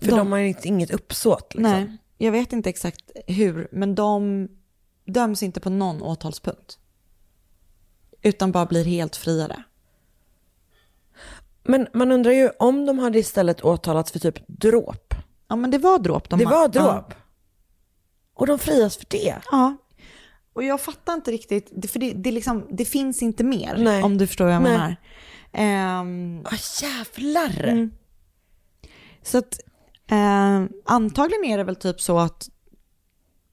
För 0.00 0.10
de, 0.16 0.32
har 0.32 0.38
ju 0.38 0.48
inte- 0.48 0.68
inget 0.68 0.90
uppsåt 0.90 1.54
liksom. 1.54 1.72
Nej, 1.72 1.96
jag 2.18 2.32
vet 2.32 2.52
inte 2.52 2.68
exakt 2.70 3.10
hur, 3.26 3.68
men 3.72 3.94
de 3.94 4.48
döms 5.06 5.42
inte 5.42 5.60
på 5.60 5.70
någon 5.70 6.02
åtalspunkt. 6.02 6.78
Utan 8.22 8.52
bara 8.52 8.66
blir 8.66 8.84
helt 8.84 9.16
friade. 9.16 9.62
Men 11.62 11.86
man 11.92 12.12
undrar 12.12 12.32
ju 12.32 12.50
om 12.58 12.86
de 12.86 12.98
hade 12.98 13.18
istället 13.18 13.64
åtalats 13.64 14.12
för 14.12 14.18
typ 14.18 14.38
dråp. 14.46 15.14
Ja, 15.48 15.56
men 15.56 15.70
det 15.70 15.78
var 15.78 15.98
dråp. 15.98 16.30
De 16.30 16.38
det 16.38 16.44
var 16.44 16.68
dråp. 16.68 16.84
Ja. 17.08 17.16
Och 18.34 18.46
de 18.46 18.58
frias 18.58 18.96
för 18.96 19.06
det. 19.08 19.36
ja. 19.50 19.76
Och 20.52 20.64
jag 20.64 20.80
fattar 20.80 21.14
inte 21.14 21.30
riktigt, 21.30 21.90
för 21.90 21.98
det, 21.98 22.12
det, 22.12 22.30
liksom, 22.32 22.66
det 22.70 22.84
finns 22.84 23.22
inte 23.22 23.44
mer, 23.44 23.76
Nej. 23.78 24.02
om 24.02 24.18
du 24.18 24.26
förstår 24.26 24.44
vad 24.44 24.54
jag 24.54 24.62
Nej. 24.62 24.72
menar. 24.72 24.96
Ehm, 25.52 26.42
Åh 26.44 26.58
jävlar. 26.82 27.64
Mm. 27.64 27.90
Så 29.22 29.38
att 29.38 29.60
eh, 30.10 30.64
antagligen 30.84 31.44
är 31.44 31.58
det 31.58 31.64
väl 31.64 31.76
typ 31.76 32.00
så 32.00 32.18
att, 32.18 32.48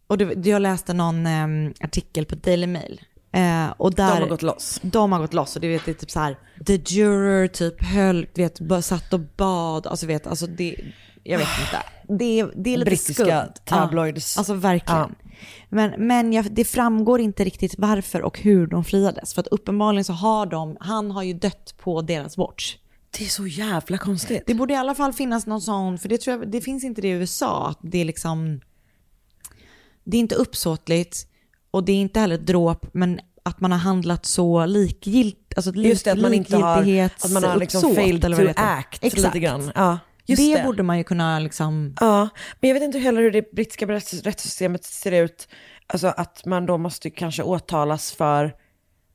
och 0.08 0.18
det, 0.18 0.48
jag 0.48 0.62
läste 0.62 0.94
någon 0.94 1.26
eh, 1.26 1.72
artikel 1.82 2.26
på 2.26 2.36
Daily 2.36 2.68
Mail. 2.68 3.02
Eh, 3.32 3.74
och 3.78 3.94
där, 3.94 4.16
De 4.16 4.22
har 4.22 4.30
gått 4.30 4.42
loss. 4.42 4.80
De 4.84 5.12
har 5.12 5.20
gått 5.20 5.34
loss 5.34 5.56
och 5.56 5.62
det, 5.62 5.68
vet, 5.68 5.86
det 5.86 5.92
är 5.92 5.96
typ 5.96 6.12
så 6.12 6.20
här, 6.20 6.38
the 6.66 6.76
juror 6.76 7.48
typ 7.48 7.84
höll, 7.84 8.28
vet, 8.36 8.60
satt 8.82 9.14
och 9.14 9.20
bad, 9.20 9.88
alltså 9.88 10.06
vet, 10.06 10.28
alltså 10.28 10.48
det, 10.48 10.76
jag 11.24 11.38
vet 11.38 11.48
inte. 11.62 11.84
Det, 12.08 12.64
det 12.64 12.74
är 12.74 12.78
lite 12.78 12.90
Brittiska 12.90 13.24
skumt. 13.24 13.54
tabloids. 13.66 14.36
Ja, 14.36 14.40
alltså 14.40 14.54
verkligen. 14.54 15.16
Men, 15.70 16.08
men 16.08 16.34
jag, 16.34 16.46
det 16.52 16.66
framgår 16.66 17.20
inte 17.22 17.44
riktigt 17.44 17.76
varför 17.78 18.22
och 18.22 18.40
hur 18.40 18.68
de 18.68 18.84
friades. 18.84 19.34
För 19.34 19.42
att 19.42 19.48
uppenbarligen 19.48 20.04
så 20.04 20.14
har 20.14 20.46
de, 20.46 20.78
han 20.80 21.12
har 21.12 21.24
ju 21.24 21.34
dött 21.34 21.74
på 21.78 22.02
deras 22.02 22.38
watch. 22.38 22.76
Det 23.18 23.26
är 23.26 23.30
så 23.30 23.48
jävla 23.48 23.98
konstigt. 23.98 24.44
Det 24.48 24.54
borde 24.54 24.74
i 24.74 24.78
alla 24.78 24.96
fall 24.96 25.14
finnas 25.14 25.46
någon 25.46 25.62
sån, 25.62 25.98
för 25.98 26.10
det, 26.10 26.18
tror 26.18 26.38
jag, 26.40 26.52
det 26.52 26.62
finns 26.62 26.84
inte 26.84 27.02
det 27.02 27.08
i 27.08 27.12
USA, 27.12 27.68
att 27.70 27.80
det 27.82 27.98
är 28.02 28.06
liksom, 28.06 28.62
det 30.04 30.18
är 30.18 30.20
inte 30.22 30.36
uppsåtligt 30.36 31.28
och 31.72 31.84
det 31.84 31.92
är 31.92 31.96
inte 32.02 32.20
heller 32.20 32.38
dråp, 32.38 32.86
men 32.94 33.20
att 33.44 33.62
man 33.62 33.72
har 33.72 33.80
handlat 33.80 34.26
så 34.26 34.66
likgilt, 34.66 35.54
alltså 35.56 35.72
Just 35.76 36.06
det, 36.06 36.12
att 36.12 36.20
man 36.20 36.34
inte 36.34 36.58
har, 36.58 36.82
att 37.06 37.32
man 37.32 37.44
har 37.44 37.58
liksom 37.58 37.60
likgiltighetsuppsåt, 37.60 37.96
failed 37.96 38.26
eller 38.26 38.46
vad 38.46 38.56
to 38.56 38.62
act 38.62 39.04
Exakt. 39.04 39.24
lite 39.24 39.40
grann. 39.40 39.72
Ja, 39.76 40.00
just 40.26 40.42
det, 40.42 40.58
det. 40.58 40.64
borde 40.64 40.84
man 40.84 40.98
ju 40.98 41.04
kunna 41.04 41.40
liksom, 41.40 41.96
Ja, 42.00 42.30
men 42.60 42.68
jag 42.68 42.74
vet 42.74 42.84
inte 42.84 43.00
heller 43.00 43.22
hur 43.22 43.32
det 43.32 43.52
brittiska 43.52 43.86
rätts- 43.86 44.24
rättssystemet 44.24 44.84
ser 44.84 45.12
ut. 45.12 45.48
alltså 45.88 46.08
att 46.08 46.46
man 46.46 46.66
då 46.66 46.78
måste 46.78 47.10
kanske 47.10 47.44
åtalas 47.44 48.12
för 48.12 48.54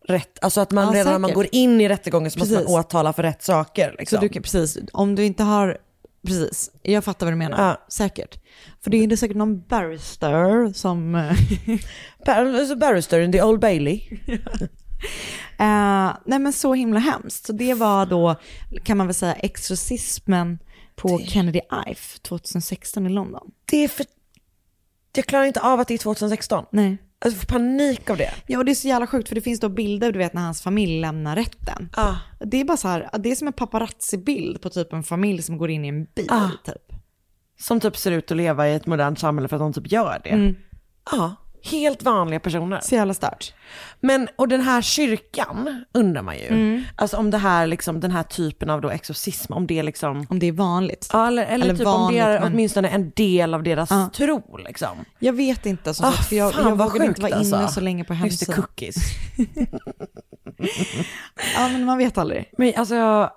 rätt, 0.08 0.38
alltså 0.42 0.60
att 0.60 0.70
man 0.70 0.86
Ja, 0.86 1.00
redan 1.00 1.12
när 1.12 1.18
man 1.18 1.32
går 1.32 1.46
in 1.52 1.80
i 1.80 1.88
rättegången 1.88 2.30
så 2.30 2.38
måste 2.38 2.54
Precis. 2.54 2.70
man 2.70 2.80
åtala 2.80 3.12
för 3.12 3.22
rätt 3.22 3.42
saker. 3.42 3.94
Liksom. 3.98 4.16
Så 4.16 4.20
du 4.20 4.28
kan, 4.28 4.42
precis, 4.42 4.78
om 4.92 5.14
du 5.14 5.24
inte 5.24 5.42
har, 5.42 5.78
precis, 6.26 6.70
jag 6.82 7.04
fattar 7.04 7.26
vad 7.26 7.32
du 7.32 7.36
menar, 7.36 7.58
Ja. 7.68 7.84
säkert. 7.88 8.38
För 8.80 8.90
det 8.90 8.96
är 8.96 9.06
det 9.06 9.16
säkert 9.16 9.36
någon 9.36 9.60
barrister 9.60 10.72
som, 10.72 11.12
Bar- 12.26 12.58
alltså 12.60 12.76
barrister 12.76 13.20
in 13.20 13.32
the 13.32 13.42
Old 13.42 13.60
Bailey. 13.60 14.00
eh, 15.58 16.10
nej 16.24 16.38
men 16.38 16.52
så 16.52 16.74
himla 16.74 17.00
hemskt. 17.00 17.46
Så 17.46 17.52
det 17.52 17.74
var 17.74 18.06
då, 18.06 18.34
kan 18.84 18.96
man 18.96 19.06
väl 19.06 19.14
säga, 19.14 19.34
exorcismen 19.34 20.58
på 20.96 21.18
Kennedy 21.18 21.60
Ife 21.88 22.18
2016 22.18 23.06
i 23.06 23.10
London. 23.10 23.50
Det 23.70 23.84
är 23.84 23.88
för... 23.88 24.06
Jag 25.18 25.26
klarar 25.26 25.44
inte 25.44 25.60
av 25.60 25.80
att 25.80 25.88
det 25.88 25.94
är 25.94 25.98
2016. 25.98 26.64
Nej. 26.70 26.98
Alltså 27.18 27.36
jag 27.36 27.40
får 27.40 27.58
panik 27.58 28.10
av 28.10 28.16
det. 28.16 28.30
Ja, 28.46 28.58
och 28.58 28.64
det 28.64 28.70
är 28.70 28.74
så 28.74 28.88
jävla 28.88 29.06
sjukt 29.06 29.28
för 29.28 29.34
det 29.34 29.40
finns 29.40 29.60
då 29.60 29.68
bilder, 29.68 30.12
du 30.12 30.18
vet 30.18 30.32
när 30.32 30.42
hans 30.42 30.62
familj 30.62 31.00
lämnar 31.00 31.36
rätten. 31.36 31.88
Ah. 31.96 32.14
Det 32.38 32.60
är 32.60 32.64
bara 32.64 32.76
så 32.76 32.88
här, 32.88 33.10
det 33.18 33.30
är 33.30 33.34
som 33.34 33.46
en 33.46 33.52
paparazzi-bild 33.52 34.60
på 34.60 34.70
typ 34.70 34.92
en 34.92 35.02
familj 35.02 35.42
som 35.42 35.58
går 35.58 35.70
in 35.70 35.84
i 35.84 35.88
en 35.88 36.04
bil. 36.04 36.26
Ah. 36.30 36.50
Typ. 36.64 36.92
Som 37.60 37.80
typ 37.80 37.96
ser 37.96 38.10
ut 38.10 38.30
att 38.30 38.36
leva 38.36 38.68
i 38.68 38.74
ett 38.74 38.86
modernt 38.86 39.18
samhälle 39.18 39.48
för 39.48 39.56
att 39.56 39.60
de 39.60 39.72
typ 39.72 39.92
gör 39.92 40.20
det. 40.24 40.30
Mm. 40.30 40.54
Ja, 41.10 41.34
helt 41.62 42.02
vanliga 42.02 42.40
personer. 42.40 42.80
Så 42.80 42.94
jävla 42.94 43.14
stört. 43.14 43.54
Men, 44.00 44.28
och 44.36 44.48
den 44.48 44.60
här 44.60 44.82
kyrkan 44.82 45.84
undrar 45.94 46.22
man 46.22 46.36
ju. 46.36 46.46
Mm. 46.46 46.82
Alltså 46.96 47.16
om 47.16 47.30
det 47.30 47.38
här, 47.38 47.66
liksom, 47.66 48.00
den 48.00 48.10
här 48.10 48.22
typen 48.22 48.70
av 48.70 48.80
då 48.80 48.90
exorcism, 48.90 49.52
om 49.52 49.66
det 49.66 49.82
liksom... 49.82 50.26
Om 50.30 50.38
det 50.38 50.46
är 50.46 50.52
vanligt. 50.52 51.08
Ja, 51.12 51.26
eller, 51.28 51.44
eller, 51.46 51.64
Eller 51.66 51.76
typ 51.76 51.86
om 51.86 52.12
det 52.12 52.18
är 52.18 52.24
vanligt, 52.26 52.40
men- 52.42 52.52
åtminstone 52.52 52.88
en 52.88 53.10
del 53.16 53.54
av 53.54 53.62
deras 53.62 53.90
Ja. 53.90 54.10
tro 54.14 54.56
liksom. 54.56 54.98
Jag 55.18 55.32
vet 55.32 55.66
inte, 55.66 55.94
som 55.94 56.06
Ah, 56.06 56.12
sagt, 56.12 56.28
för 56.28 56.36
jag, 56.36 56.54
fan, 56.54 56.68
jag 56.68 56.76
vågade 56.76 57.04
inte 57.06 57.22
vara 57.22 57.40
inne 57.40 57.56
alltså. 57.56 57.74
så 57.74 57.80
länge 57.80 58.04
på 58.04 58.14
Just 58.14 58.20
det, 58.20 58.52
hemsidan. 58.52 58.54
cookies. 58.62 58.96
Ja, 61.56 61.68
men 61.68 61.84
man 61.84 61.98
vet 61.98 62.18
aldrig. 62.18 62.50
Men 62.58 62.72
alltså, 62.76 62.94
jag... 62.94 63.30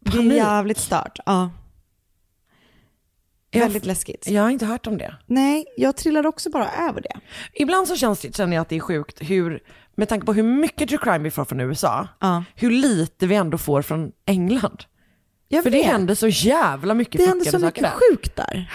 Det 0.00 0.18
är 0.18 0.22
jävligt 0.22 0.78
stört. 0.78 1.18
Ja. 1.26 1.50
Väldigt 3.52 3.84
läskigt. 3.84 4.28
Jag 4.30 4.42
har 4.42 4.50
inte 4.50 4.66
hört 4.66 4.86
om 4.86 4.98
det. 4.98 5.16
Nej, 5.26 5.66
jag 5.76 5.96
trillade 5.96 6.28
också 6.28 6.50
bara 6.50 6.70
över 6.72 7.00
det. 7.00 7.20
Ibland 7.52 7.88
så 7.88 7.96
känns 7.96 8.20
det, 8.20 8.36
känner 8.36 8.56
jag 8.56 8.62
att 8.62 8.68
det 8.68 8.76
är 8.76 8.80
sjukt 8.80 9.18
hur, 9.22 9.62
med 9.94 10.08
tanke 10.08 10.26
på 10.26 10.32
hur 10.32 10.42
mycket 10.42 10.88
true 10.88 10.98
crime 11.02 11.18
vi 11.18 11.30
får 11.30 11.44
från 11.44 11.60
USA, 11.60 12.08
Ja. 12.20 12.44
hur 12.54 12.70
lite 12.70 13.26
vi 13.26 13.34
ändå 13.34 13.58
får 13.58 13.82
från 13.82 14.12
England. 14.26 14.84
Jag 15.48 15.62
För 15.64 15.70
det 15.70 15.78
vet. 15.78 15.86
händer 15.86 16.14
så 16.14 16.28
jävla 16.28 16.94
mycket 16.94 17.20
Det 17.20 17.26
händer 17.26 17.44
så 17.50 17.58
mycket 17.58 17.86
sjukt 17.92 18.36
där. 18.36 18.72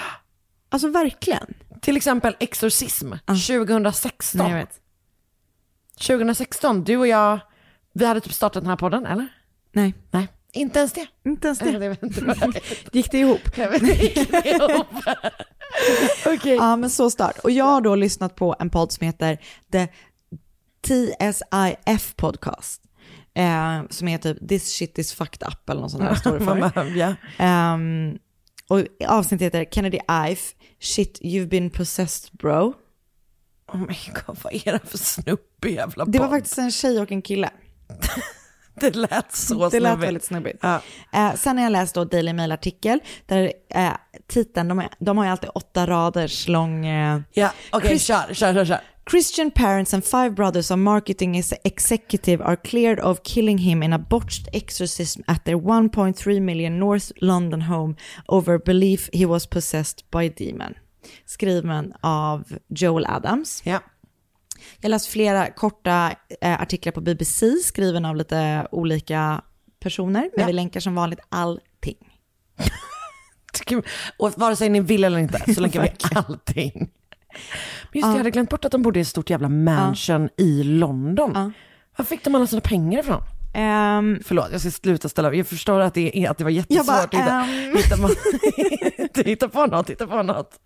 Alltså 0.69 0.87
verkligen. 0.87 1.53
Till 1.81 1.97
exempel 1.97 2.35
exorcism 2.39 3.11
2016. 3.25 4.41
Nej, 4.41 4.51
jag 4.51 4.57
vet. 4.59 4.79
2016, 6.07 6.83
du 6.83 6.97
och 6.97 7.07
jag, 7.07 7.39
vi 7.93 8.05
hade 8.05 8.21
typ 8.21 8.33
startat 8.33 8.63
den 8.63 8.69
här 8.69 8.77
podden, 8.77 9.05
eller? 9.05 9.27
Nej, 9.71 9.93
Nej, 10.11 10.27
inte 10.53 10.79
ens 10.79 10.93
det. 10.93 11.07
inte 11.25 11.47
ens 11.47 11.59
det. 11.59 11.71
jag 11.71 11.79
vet. 11.79 12.93
Gick 12.95 13.11
det 13.11 13.19
ihop? 13.19 13.57
Jag. 13.57 13.81
Ja, 16.45 16.75
men 16.75 16.89
så 16.89 17.09
stört. 17.09 17.39
Och 17.39 17.51
jag 17.51 17.65
har 17.65 17.81
då 17.81 17.95
lyssnat 17.95 18.35
på 18.35 18.55
en 18.59 18.69
podd 18.69 18.91
som 18.91 19.05
heter 19.05 19.37
The 19.71 19.87
TSIF 20.87 22.15
Podcast. 22.15 22.81
Eh, 23.35 23.81
som 23.89 24.07
är 24.07 24.17
typ 24.17 24.49
This 24.49 24.73
shit 24.75 24.97
is 24.99 25.13
fucked 25.13 25.47
up 25.47 25.69
eller 25.69 25.81
något 25.81 25.91
sånt 25.91 26.03
där 26.03 26.15
står 26.15 26.39
det 26.39 26.45
för. 26.45 26.83
Ja. 26.97 27.15
Ehm, 27.37 28.17
och 28.69 28.81
avsnittet 29.07 29.45
heter 29.45 29.65
Kennedy 29.71 29.99
Ife, 30.31 30.55
Shit 30.79 31.19
you've 31.21 31.47
been 31.47 31.69
possessed 31.69 32.29
bro. 32.39 32.73
Oh 33.67 33.77
my 33.77 33.97
god, 34.25 34.37
vad 34.43 34.53
är 34.53 34.71
det 34.71 34.79
för 34.85 34.97
snubbig 34.97 35.75
jävla 35.75 36.05
Det 36.05 36.19
var 36.19 36.25
podd? 36.27 36.35
faktiskt 36.37 36.57
en 36.57 36.71
tjej 36.71 36.99
och 37.01 37.11
en 37.11 37.21
kille. 37.21 37.49
Det 38.79 38.95
lät 38.95 39.35
så 39.35 39.69
det 39.69 39.79
lät 39.79 39.91
snubbigt. 39.91 40.07
väldigt 40.07 40.23
snubbigt. 40.23 40.59
Ja. 40.61 40.81
Eh, 41.13 41.33
sen 41.35 41.57
har 41.57 41.63
jag 41.63 41.71
läst 41.71 41.95
då 41.95 42.03
Daily 42.05 42.33
Mail-artikel 42.33 42.99
där 43.25 43.53
eh, 43.69 43.91
titeln, 44.27 44.67
de, 44.67 44.79
är, 44.79 44.89
de 44.99 45.17
har 45.17 45.25
ju 45.25 45.31
alltid 45.31 45.49
åtta 45.55 45.87
raders 45.87 46.47
lång... 46.47 46.85
Eh, 46.85 47.19
Ja, 47.33 47.51
okej, 47.71 47.89
Chris- 47.89 48.05
kör, 48.05 48.33
kör, 48.33 48.53
kör, 48.53 48.65
kör. 48.65 48.79
Christian 49.11 49.51
parents 49.51 49.93
and 49.93 50.05
five 50.05 50.29
brothers 50.29 50.71
of 50.71 50.77
marketing 50.77 51.37
ex- 51.37 51.53
executive 51.63 52.43
are 52.43 52.55
cleared 52.55 52.99
of 52.99 53.19
killing 53.23 53.57
him 53.57 53.83
in 53.83 53.93
a 53.93 53.99
botched 54.09 54.47
exorcism 54.53 55.21
at 55.27 55.45
their 55.45 55.55
1.3 55.57 56.39
million 56.39 56.79
North 56.79 57.11
London 57.15 57.61
home 57.61 57.95
over 58.27 58.57
belief 58.65 59.09
he 59.13 59.25
was 59.25 59.45
possessed 59.47 60.11
by 60.11 60.29
demon. 60.29 60.73
Skriven 61.25 61.93
av 62.01 62.43
Joel 62.69 63.05
Adams. 63.05 63.61
Ja. 63.65 63.79
Jag 64.81 64.89
läst 64.89 65.07
flera 65.07 65.51
korta 65.51 66.15
eh, 66.41 66.61
artiklar 66.61 66.91
på 66.93 67.01
BBC 67.01 67.45
skriven 67.63 68.05
av 68.05 68.15
lite 68.15 68.67
olika 68.71 69.41
personer. 69.79 70.21
Men 70.21 70.41
Ja. 70.41 70.45
vi 70.47 70.53
länkar 70.53 70.79
som 70.79 70.95
vanligt 70.95 71.19
allting. 71.29 71.97
Och 74.17 74.33
vare 74.37 74.55
sig 74.55 74.69
ni 74.69 74.79
vill 74.79 75.03
eller 75.03 75.17
inte 75.17 75.53
så 75.53 75.61
länkar 75.61 75.81
vi 75.81 75.91
allting. 76.15 76.71
Men 77.91 77.99
just 78.01 78.03
det, 78.07 78.11
jag 78.11 78.17
hade 78.17 78.31
glömt 78.31 78.49
bort 78.49 78.65
att 78.65 78.71
de 78.71 78.81
bodde 78.81 78.99
i 78.99 79.01
ett 79.01 79.07
stort 79.07 79.29
jävla 79.29 79.49
mansion 79.49 80.29
i 80.37 80.63
London. 80.63 81.31
Ja. 81.35 81.51
Var 81.97 82.05
fick 82.05 82.23
de 82.23 82.35
alla 82.35 82.47
sina 82.47 82.61
pengar 82.61 82.99
ifrån? 82.99 83.21
Ehm, 83.55 84.19
Förlåt, 84.25 84.47
jag 84.51 84.61
ska 84.61 84.71
sluta 84.71 85.09
ställa 85.09 85.33
Jag 85.33 85.47
förstår 85.47 85.79
att 85.79 85.93
det, 85.93 86.23
är, 86.25 86.29
att 86.29 86.37
det 86.37 86.43
var 86.43 86.51
jättesvårt 86.51 86.85
bara, 86.87 86.97
att 87.03 87.13
hitta, 87.13 87.95
ehm. 87.95 88.09
hitta, 88.97 89.21
hitta 89.21 89.49
på 89.49 89.65
något, 89.65 89.89
hitta 89.89 90.07
på 90.07 90.23
något. 90.23 90.59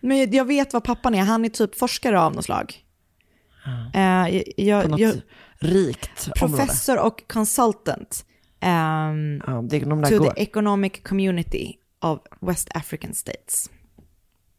men 0.00 0.30
jag 0.32 0.44
vet 0.44 0.72
vad 0.72 0.84
pappan 0.84 1.14
är. 1.14 1.22
Han 1.22 1.44
är 1.44 1.48
typ 1.48 1.78
forskare 1.78 2.20
av 2.20 2.34
något 2.34 2.44
slag. 2.44 2.74
Eh, 3.94 4.28
jag, 4.36 4.44
På 4.44 4.52
jag, 4.56 4.90
något 4.90 5.00
jag, 5.00 5.14
rikt 5.58 6.28
område. 6.40 6.56
professor 6.66 6.98
och 6.98 7.22
consultant 7.28 8.24
ehm, 8.60 9.42
Ja, 9.46 9.62
det, 9.62 9.78
de 9.78 10.00
där 10.02 10.10
to 10.10 10.18
går. 10.18 10.30
the 10.30 10.42
economic 10.42 10.92
community 11.04 11.74
of 12.00 12.18
West 12.40 12.68
African 12.74 13.14
states. 13.14 13.70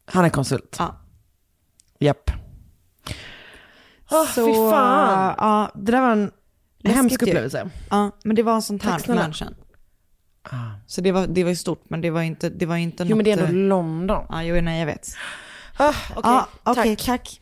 Han 0.05 0.25
är 0.25 0.29
konsult. 0.29 0.75
Ja. 0.79 0.95
Japp. 1.99 2.31
Åh, 4.11 4.25
Så, 4.27 4.45
fy 4.47 4.53
fan. 4.53 5.35
ja, 5.37 5.71
Det 5.75 5.91
där 5.91 6.01
var 6.01 6.11
en 6.11 6.31
hemsk 6.83 7.21
upplevelse. 7.21 7.69
ja, 7.89 8.11
men 8.23 8.35
det 8.35 8.43
var 8.43 8.53
en 8.55 8.61
sån 8.61 8.79
här 8.79 8.99
snälla. 8.99 9.21
mansion. 9.21 9.55
Så 10.87 11.01
det 11.01 11.11
var, 11.11 11.27
det 11.27 11.43
var 11.43 11.49
ju 11.49 11.55
stort, 11.55 11.89
men 11.89 12.01
det 12.01 12.09
var 12.09 12.21
inte, 12.21 12.49
det 12.49 12.65
var 12.65 12.75
inte 12.75 13.03
Jo 13.03 13.15
men 13.15 13.25
det 13.25 13.31
är 13.31 13.37
något, 13.37 13.49
ändå 13.49 13.59
eh, 13.61 13.67
London. 13.67 14.25
Ja, 14.29 14.43
jo, 14.43 14.61
nej, 14.61 14.79
jag 14.79 14.85
vet. 14.85 15.07
Ah, 15.77 15.89
Okej, 16.15 16.21
ja, 16.23 16.47
okej, 16.63 16.95
tack. 16.95 17.05
tack. 17.05 17.41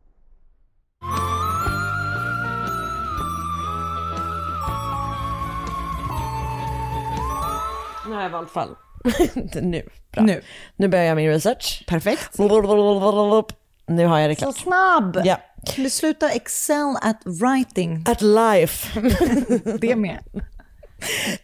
Nu 8.11 8.15
har 8.17 8.23
jag 8.23 8.29
valt 8.29 8.51
fall. 8.51 8.75
Nu. 9.61 9.89
Bra. 10.11 10.23
Nu. 10.23 10.41
Nu 10.75 10.87
börjar 10.87 11.05
jag 11.05 11.15
min 11.15 11.29
research. 11.29 11.83
Perfekt. 11.87 12.37
Nu 13.87 14.05
har 14.05 14.19
jag 14.19 14.29
det 14.29 14.35
Så 14.35 14.41
klart. 14.41 14.55
snabb! 14.55 15.21
Ja. 15.25 15.37
Kan 15.65 15.83
du 15.83 15.89
sluta 15.89 16.29
excel 16.29 16.95
at 17.01 17.21
writing? 17.25 18.03
At 18.07 18.21
life. 18.21 18.99
Det 19.81 19.95
med. 19.95 20.19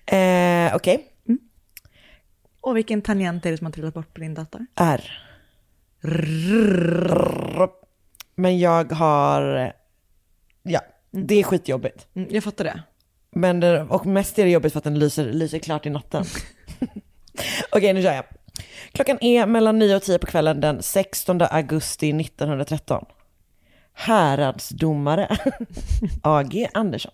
eh, 0.06 0.76
Okej. 0.76 1.08
Och 2.62 2.78
vilken 2.78 3.02
tangent 3.02 3.46
är 3.46 3.52
det 3.52 3.58
som 3.58 3.66
har 3.66 3.72
trillat 3.72 3.94
bort 3.94 4.14
på 4.14 4.20
din 4.22 4.34
dator? 4.34 4.66
R. 4.76 5.12
Men 8.36 8.60
jag 8.60 8.92
har... 8.92 9.74
Ja, 10.64 10.82
det 11.12 11.36
är 11.36 11.44
skitjobbigt. 11.44 12.08
Mm, 12.16 12.28
jag 12.32 12.44
fattar 12.44 12.64
det. 12.64 12.84
Men 13.32 13.60
det, 13.60 13.82
och 13.84 14.06
mest 14.06 14.40
är 14.40 14.44
det 14.46 14.52
jobbigt 14.52 14.74
för 14.74 14.78
att 14.78 14.84
den 14.84 15.00
lyser, 15.00 15.26
lyser 15.34 15.60
klart 15.60 15.86
i 15.86 15.90
natten. 15.90 16.24
Okej, 17.72 17.94
nu 17.94 18.02
kör 18.02 18.14
jag. 18.14 18.26
Klockan 18.92 19.18
är 19.22 19.46
mellan 19.46 19.80
9 19.80 19.96
och 19.96 20.04
10 20.04 20.20
på 20.20 20.28
kvällen 20.28 20.62
den 20.62 20.84
16 20.84 21.42
augusti 21.42 22.10
1913. 22.10 23.06
Häradsdomare 23.94 25.38
AG 26.22 26.68
Andersson. 26.74 27.12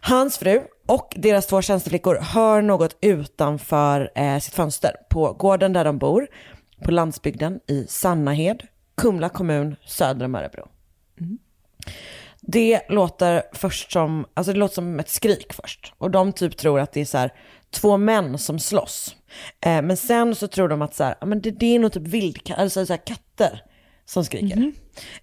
Hans 0.00 0.38
fru 0.38 0.60
och 0.86 1.14
deras 1.16 1.46
två 1.46 1.62
tjänsteflickor 1.62 2.18
hör 2.20 2.62
något 2.62 2.96
utanför 3.00 4.10
eh, 4.14 4.38
sitt 4.38 4.54
fönster 4.54 4.96
på 5.10 5.32
gården 5.32 5.72
där 5.72 5.84
de 5.84 5.98
bor, 5.98 6.26
på 6.84 6.90
landsbygden 6.90 7.60
i 7.66 7.86
Sannahed, 7.88 8.62
Kumla 8.96 9.28
kommun, 9.28 9.76
söder 9.86 10.24
om 10.24 10.34
Örebro. 10.34 10.68
Det 12.40 12.80
låter 12.88 13.42
först 13.52 13.92
som, 13.92 14.26
alltså 14.34 14.52
det 14.52 14.58
låter 14.58 14.74
som 14.74 15.00
ett 15.00 15.08
skrik 15.08 15.52
först. 15.52 15.92
Och 15.98 16.10
de 16.10 16.32
typ 16.32 16.56
tror 16.56 16.80
att 16.80 16.92
det 16.92 17.00
är 17.00 17.04
så 17.04 17.18
här 17.18 17.32
två 17.70 17.96
män 17.96 18.38
som 18.38 18.58
slåss. 18.58 19.16
Eh, 19.60 19.82
men 19.82 19.96
sen 19.96 20.34
så 20.34 20.48
tror 20.48 20.68
de 20.68 20.82
att 20.82 20.94
så 20.94 21.04
här, 21.04 21.14
men 21.26 21.40
det, 21.40 21.50
det 21.50 21.74
är 21.74 21.78
nog 21.78 21.92
typ 21.92 22.06
vildkatter, 22.06 22.62
alltså 22.62 22.86
så 22.86 22.92
här 22.92 23.06
katter 23.06 23.62
som 24.04 24.24
skriker. 24.24 24.72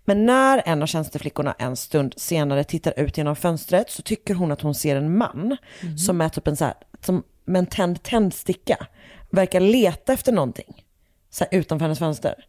Men 0.06 0.26
när 0.26 0.64
en 0.66 0.82
av 0.82 0.88
tjänsteflickorna 0.88 1.56
en 1.60 1.76
stund 1.76 2.14
senare 2.18 2.64
tittar 2.64 3.00
ut 3.00 3.18
genom 3.18 3.36
fönstret 3.36 3.90
så 3.90 4.02
tycker 4.02 4.34
hon 4.34 4.52
att 4.52 4.62
hon 4.62 4.76
ser 4.76 4.96
en 4.96 5.18
man 5.18 5.58
som 5.98 6.22
är 6.22 6.30
typ 6.30 6.48
en 6.48 6.58
så 6.58 6.66
här, 6.66 6.74
som 7.02 7.24
med 7.46 7.60
en 7.60 7.66
tänd 7.66 8.04
tändsticka, 8.04 8.88
verkar 9.30 9.60
leta 9.60 10.14
efter 10.14 10.32
någonting. 10.32 10.86
Så 11.30 11.44
här 11.44 11.60
utanför 11.60 11.86
hennes 11.86 12.00
fönster. 12.00 12.46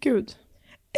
Gud. 0.00 0.32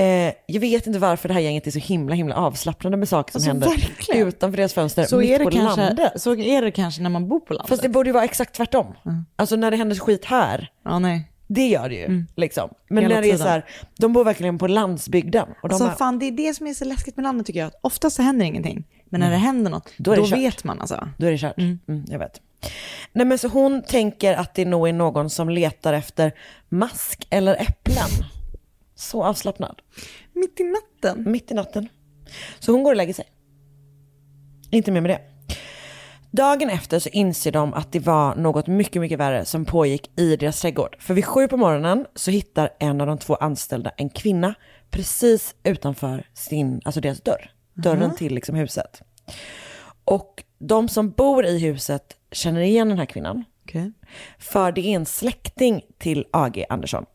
Eh, 0.00 0.32
jag 0.46 0.60
vet 0.60 0.86
inte 0.86 0.98
varför 0.98 1.28
det 1.28 1.34
här 1.34 1.40
gänget 1.40 1.66
är 1.66 1.70
så 1.70 1.78
himla 1.78 2.14
himla 2.14 2.34
avslappnade 2.34 2.96
med 2.96 3.08
saker 3.08 3.32
som 3.32 3.38
Alltså, 3.38 3.50
händer 3.50 3.68
verkligen. 3.68 4.28
utanför 4.28 4.56
deras 4.56 4.74
fönster, 4.74 5.04
Så 5.04 5.16
mitt 5.16 5.30
är, 5.30 5.38
det 5.38 5.44
på 5.44 5.50
kanske, 5.50 5.80
landet. 5.86 6.12
så 6.16 6.34
är 6.36 6.62
det 6.62 6.70
kanske 6.70 7.02
när 7.02 7.10
man 7.10 7.28
bor 7.28 7.40
på 7.40 7.52
landet. 7.54 7.68
Fast 7.68 7.82
det 7.82 7.88
borde 7.88 8.08
ju 8.08 8.12
vara 8.12 8.24
exakt 8.24 8.54
tvärtom. 8.54 8.94
Alltså 9.36 9.56
när 9.56 9.70
det 9.70 9.76
händer 9.76 9.96
skit 9.96 10.24
här, 10.24 10.70
Ja, 10.84 10.98
nej. 10.98 11.30
det 11.46 11.66
gör 11.66 11.88
det 11.88 11.94
ju. 11.94 12.24
Liksom. 12.36 12.68
Men 12.88 12.98
Mm. 12.98 13.10
Hela 13.10 13.14
när 13.14 13.22
det 13.22 13.28
är 13.28 13.32
tiden. 13.32 13.46
så 13.46 13.48
här, 13.50 13.64
de 13.98 14.12
bor 14.12 14.24
verkligen 14.24 14.58
på 14.58 14.66
landsbygden. 14.66 15.48
Och 15.62 15.68
de 15.68 15.74
Alltså 15.74 15.84
bara, 15.88 15.96
fan, 15.96 16.18
det 16.18 16.26
är 16.26 16.32
det 16.32 16.54
som 16.54 16.66
är 16.66 16.74
så 16.74 16.84
läskigt 16.84 17.16
med 17.16 17.22
landet 17.22 17.46
tycker 17.46 17.60
jag. 17.60 17.70
Oftast 17.80 18.16
så 18.16 18.22
händer 18.22 18.46
ingenting. 18.46 18.84
Men 19.04 19.20
när 19.20 19.30
det 19.30 19.36
händer 19.36 19.70
något, 19.70 19.88
Då 19.96 20.14
då, 20.14 20.26
vet 20.26 20.64
man 20.64 20.80
alltså. 20.80 21.08
Då 21.18 21.26
är 21.26 21.30
det 21.30 21.38
kört. 21.38 21.58
Mm. 21.58 21.78
jag 22.08 22.18
vet. 22.18 22.40
Nej 23.12 23.26
men 23.26 23.38
så 23.38 23.48
hon 23.48 23.82
tänker 23.82 24.34
att 24.34 24.54
det 24.54 24.64
nog 24.64 24.88
är 24.88 24.92
någon 24.92 25.30
som 25.30 25.48
letar 25.50 25.92
efter 25.92 26.32
mask 26.68 27.26
eller 27.30 27.54
äpplen. 27.54 28.26
Så 29.00 29.24
avslappnad. 29.24 29.82
Mitt 30.32 30.60
i 30.60 30.64
natten. 30.64 31.30
Mitt 31.32 31.50
i 31.50 31.54
natten. 31.54 31.88
Så 32.58 32.72
hon 32.72 32.82
går 32.82 32.90
och 32.90 32.96
lägger 32.96 33.14
sig. 33.14 33.24
Inte 34.70 34.92
mer 34.92 35.00
med 35.00 35.10
det. 35.10 35.20
Dagen 36.30 36.70
efter 36.70 36.98
så 36.98 37.08
inser 37.08 37.52
de 37.52 37.74
att 37.74 37.92
det 37.92 37.98
var 37.98 38.34
något 38.34 38.66
mycket, 38.66 39.00
mycket 39.02 39.18
värre 39.18 39.44
som 39.44 39.64
pågick 39.64 40.18
i 40.18 40.36
deras 40.36 40.60
trädgård. 40.60 40.96
För 41.00 41.14
vid 41.14 41.24
sju 41.24 41.48
på 41.48 41.56
morgonen 41.56 42.06
så 42.14 42.30
hittar 42.30 42.70
en 42.78 43.00
av 43.00 43.06
de 43.06 43.18
två 43.18 43.34
anställda 43.34 43.90
en 43.96 44.10
kvinna 44.10 44.54
precis 44.90 45.54
utanför 45.62 46.28
sin, 46.34 46.80
alltså 46.84 47.00
deras 47.00 47.20
dörr. 47.20 47.50
Dörren 47.74 48.02
Aha. 48.02 48.16
till 48.16 48.34
liksom 48.34 48.54
huset. 48.54 49.02
Och 50.04 50.44
de 50.58 50.88
som 50.88 51.10
bor 51.10 51.46
i 51.46 51.58
huset 51.58 52.16
känner 52.32 52.60
igen 52.60 52.88
den 52.88 52.98
här 52.98 53.06
kvinnan. 53.06 53.44
Okej. 53.64 53.92
För 54.38 54.72
det 54.72 54.80
är 54.80 54.96
en 54.96 55.06
släkting 55.06 55.82
till 55.98 56.26
AG 56.30 56.64
Andersson. 56.68 57.06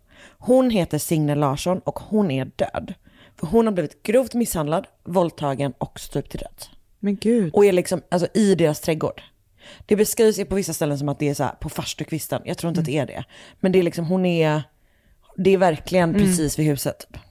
Hon 0.46 0.70
heter 0.70 0.98
Signe 0.98 1.36
Larsson 1.36 1.80
och 1.80 2.00
hon 2.00 2.32
är 2.32 2.46
död. 2.56 2.94
För 3.40 3.48
hon 3.48 3.66
har 3.66 3.74
blivit 3.74 4.04
grovt 4.04 4.34
misshandlad, 4.34 4.88
våldtagen 5.04 5.74
och 5.78 6.00
stup 6.00 6.30
till 6.30 6.40
döds. 6.40 6.70
Men 7.00 7.16
gud. 7.16 7.54
Och 7.54 7.66
är 7.66 7.72
liksom 7.72 8.02
alltså, 8.12 8.28
i 8.34 8.56
deras 8.56 8.80
trädgård. 8.80 9.22
Det 9.86 9.96
beskrivs 9.96 10.50
på 10.50 10.56
vissa 10.56 10.74
ställen 10.74 11.00
som 11.00 11.10
att 11.10 11.20
det 11.20 11.30
är 11.30 11.34
så 11.34 11.44
här 11.44 11.52
på 11.52 11.70
farstukvisten. 11.70 12.42
Jag 12.46 12.58
tror 12.58 12.70
inte 12.70 12.80
att 12.80 12.86
det 12.86 12.98
är 12.98 13.06
det. 13.06 13.24
Men 13.60 13.72
det 13.72 13.80
är 13.80 13.84
liksom, 13.84 14.06
hon 14.06 14.26
är, 14.26 14.64
det 15.38 15.50
är 15.50 15.58
verkligen 15.58 16.14
precis 16.14 16.60
vid 16.60 16.66
huset. 16.66 17.00
Typ. 17.00 17.22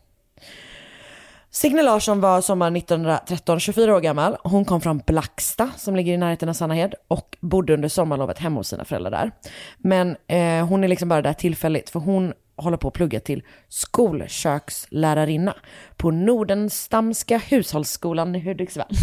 Signe 1.51 1.83
Larsson 1.83 2.21
var 2.21 2.41
sommar 2.41 2.77
1913 2.77 3.61
24 3.61 3.97
år 3.97 4.01
gammal. 4.01 4.37
Hon 4.45 4.65
kom 4.65 4.81
från 4.81 4.99
Blacksta 4.99 5.71
som 5.77 5.97
ligger 5.97 6.13
i 6.15 6.17
närheten 6.17 6.49
av 6.49 6.53
Sannahed 6.53 6.95
och 7.09 7.37
bodde 7.41 7.75
under 7.75 7.89
sommarlovet 7.89 8.39
hemma 8.39 8.61
hos 8.61 8.69
sina 8.69 8.85
föräldrar 8.85 9.11
där. 9.11 9.31
Men 9.79 10.17
eh, 10.27 10.67
hon 10.67 10.85
är 10.85 10.89
liksom 10.89 11.09
bara 11.09 11.23
där 11.23 11.33
tillfälligt 11.33 11.91
för 11.91 12.01
hon 12.01 12.33
håller 12.57 12.77
på 12.77 12.89
att 12.89 12.95
plugga 12.95 13.21
till 13.21 13.43
skolkökslärarinna 13.69 15.57
på 15.97 16.11
Nordenstamska 16.11 17.39
hushållsskolan 17.39 18.35
i 18.35 18.41
Hudiksvall. 18.41 18.89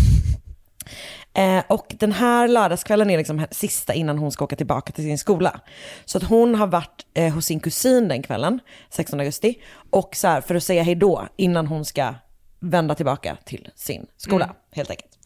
Eh, 1.33 1.63
och 1.67 1.95
den 1.99 2.11
här 2.11 2.47
lördagskvällen 2.47 3.09
är 3.09 3.17
liksom 3.17 3.47
sista 3.51 3.93
innan 3.93 4.17
hon 4.17 4.31
ska 4.31 4.43
åka 4.45 4.55
tillbaka 4.55 4.91
till 4.93 5.03
sin 5.03 5.17
skola. 5.17 5.59
Så 6.05 6.17
att 6.17 6.23
hon 6.23 6.55
har 6.55 6.67
varit 6.67 7.05
eh, 7.13 7.33
hos 7.33 7.45
sin 7.45 7.59
kusin 7.59 8.07
den 8.07 8.23
kvällen, 8.23 8.59
16 8.89 9.19
augusti, 9.19 9.61
och 9.89 10.15
så 10.15 10.27
här, 10.27 10.41
för 10.41 10.55
att 10.55 10.63
säga 10.63 10.83
hej 10.83 10.95
då 10.95 11.27
innan 11.35 11.67
hon 11.67 11.85
ska 11.85 12.13
vända 12.59 12.95
tillbaka 12.95 13.37
till 13.45 13.69
sin 13.75 14.05
skola, 14.17 14.45
Mm. 14.45 14.55
helt 14.71 14.89
enkelt. 14.89 15.19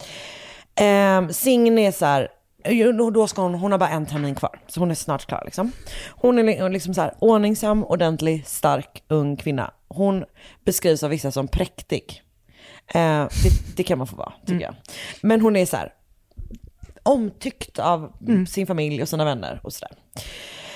Eh, 0.74 1.28
Signe 1.34 1.86
är 1.86 1.92
så 1.92 2.06
här, 2.06 2.28
då 3.12 3.26
ska 3.28 3.42
hon, 3.42 3.54
hon 3.54 3.72
har 3.72 3.78
bara 3.78 3.88
en 3.90 4.06
termin 4.06 4.34
kvar, 4.34 4.60
så 4.66 4.80
hon 4.80 4.90
är 4.90 4.94
snart 4.94 5.26
klar 5.26 5.42
liksom. 5.44 5.72
Hon 6.10 6.38
är 6.38 6.42
li- 6.42 6.68
liksom 6.68 6.94
så 6.94 7.00
här 7.00 7.14
ordningsam, 7.18 7.84
ordentlig, 7.84 8.46
stark, 8.46 9.02
ung 9.08 9.36
kvinna. 9.36 9.70
Hon 9.88 10.24
beskrivs 10.64 11.02
av 11.02 11.10
vissa 11.10 11.30
som 11.30 11.48
präktig. 11.48 12.22
Eh, 12.86 13.24
det, 13.42 13.76
det 13.76 13.82
kan 13.82 13.98
man 13.98 14.06
få 14.06 14.16
vara, 14.16 14.32
tycker 14.46 14.64
jag. 14.64 14.74
Men 15.20 15.40
hon 15.40 15.56
är 15.56 15.66
så 15.66 15.76
här, 15.76 15.92
omtyckt 17.02 17.78
av 17.78 18.12
sin 18.48 18.66
familj 18.66 19.02
och 19.02 19.08
sina 19.08 19.24
vänner 19.24 19.60
och 19.62 19.72
sådär. 19.72 19.96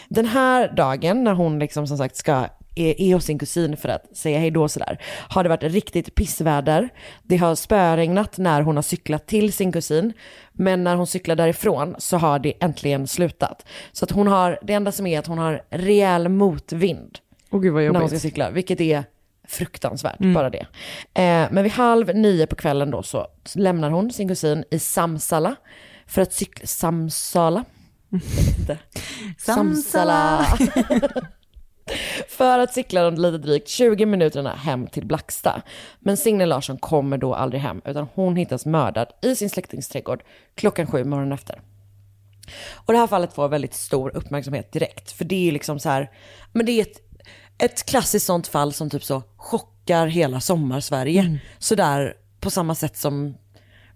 Den 0.09 0.26
här 0.26 0.72
dagen 0.76 1.24
när 1.24 1.32
hon 1.32 1.59
liksom 1.59 1.86
som 1.86 1.99
sagt 1.99 2.16
ska 2.16 2.47
är, 2.75 3.14
hos 3.14 3.25
sin 3.25 3.39
kusin 3.39 3.77
för 3.77 3.89
att 3.89 4.16
säga 4.16 4.39
hej 4.39 4.51
då 4.51 4.62
och 4.62 4.71
sådär, 4.71 4.99
har 5.29 5.43
det 5.43 5.49
varit 5.49 5.62
riktigt 5.62 6.14
pissväder. 6.14 6.89
Det 7.23 7.37
har 7.37 7.55
spöregnat 7.55 8.39
när 8.39 8.62
hon 8.62 8.77
har 8.77 8.83
cyklat 8.83 9.27
till 9.27 9.53
sin 9.53 9.73
kusin, 9.73 10.12
men 10.53 10.85
när 10.85 10.97
hon 10.97 11.07
cyklar 11.07 11.37
därifrån 11.37 11.95
så 11.99 12.16
har 12.16 12.39
det 12.39 12.53
äntligen 12.61 13.07
slutat. 13.09 13.66
Så 13.93 14.05
att 14.05 14.11
hon 14.11 14.27
har, 14.27 14.59
det 14.62 14.73
enda 14.73 14.93
som 14.93 15.07
är 15.07 15.18
att 15.18 15.27
hon 15.27 15.39
har 15.39 15.62
rejäl 15.71 16.29
motvind 16.29 17.18
Åh 17.51 17.61
gud 17.61 17.73
vad 17.73 17.83
när 17.83 17.89
hon 17.89 17.97
jobbigt. 18.01 18.11
ska 18.21 18.29
cykla, 18.29 18.51
vilket 18.51 18.81
är 18.81 19.05
fruktansvärt, 19.49 20.21
Mm. 20.21 20.35
bara 20.35 20.51
det. 20.51 20.66
Eh, 21.14 21.49
men 21.51 21.62
vid 21.62 21.73
halv 21.73 22.14
nio 22.16 22.47
på 22.47 22.57
kvällen 22.57 22.91
då 22.91 23.03
så 23.03 23.27
lämnar 23.55 23.91
hon 23.91 24.12
sin 24.12 24.29
kusin 24.29 24.64
i 24.71 24.79
Samsala 24.79 25.57
för 26.07 26.23
att 26.23 26.33
cykla, 26.33 26.66
Samsala? 26.66 27.64
Inte. 28.59 28.79
Samsala. 29.39 30.47
för 32.28 32.59
att 32.59 32.74
cykla 32.74 33.03
de 33.03 33.14
lite 33.14 33.38
drygt 33.38 33.68
20 33.68 34.07
minuterna 34.07 34.55
hem 34.55 34.86
till 34.86 35.07
Blacksta. 35.07 35.62
Men 35.99 36.16
Signe 36.16 36.47
Larsson 36.47 36.78
kommer 36.78 37.18
då 37.18 37.34
aldrig 37.34 37.62
hem, 37.62 37.80
utan 37.84 38.09
hon 38.14 38.36
hittas 38.36 38.66
mördad 38.66 39.09
i 39.22 39.36
sin 39.36 39.51
släktings 39.51 39.88
trädgård 39.88 40.22
klockan 40.55 40.86
sju 40.86 41.05
morgonen 41.05 41.32
efter. 41.32 41.61
Och 42.74 42.93
det 42.93 42.99
här 42.99 43.07
fallet 43.07 43.32
får 43.32 43.49
väldigt 43.49 43.74
stor 43.74 44.16
uppmärksamhet 44.16 44.72
direkt, 44.72 45.12
för 45.12 45.24
det 45.24 45.49
är 45.49 45.53
liksom 45.53 45.78
så 45.78 45.88
här, 45.88 46.11
men 46.53 46.66
det 46.66 46.72
är 46.72 46.82
ett, 46.82 47.01
ett 47.59 47.86
klassiskt 47.86 48.26
sånt 48.26 48.47
fall 48.47 48.72
som 48.72 48.91
typ 48.91 49.05
så 49.05 49.22
chockar 49.36 50.07
hela 50.07 50.41
sommar-Sverige. 50.41 51.38
Sådär 51.59 52.14
på 52.41 52.51
samma 52.51 52.74
sätt 52.74 52.97
som 52.97 53.34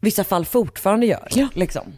vissa 0.01 0.25
fall 0.25 0.45
fortfarande 0.45 1.07
gör. 1.07 1.29
Liksom. 1.55 1.93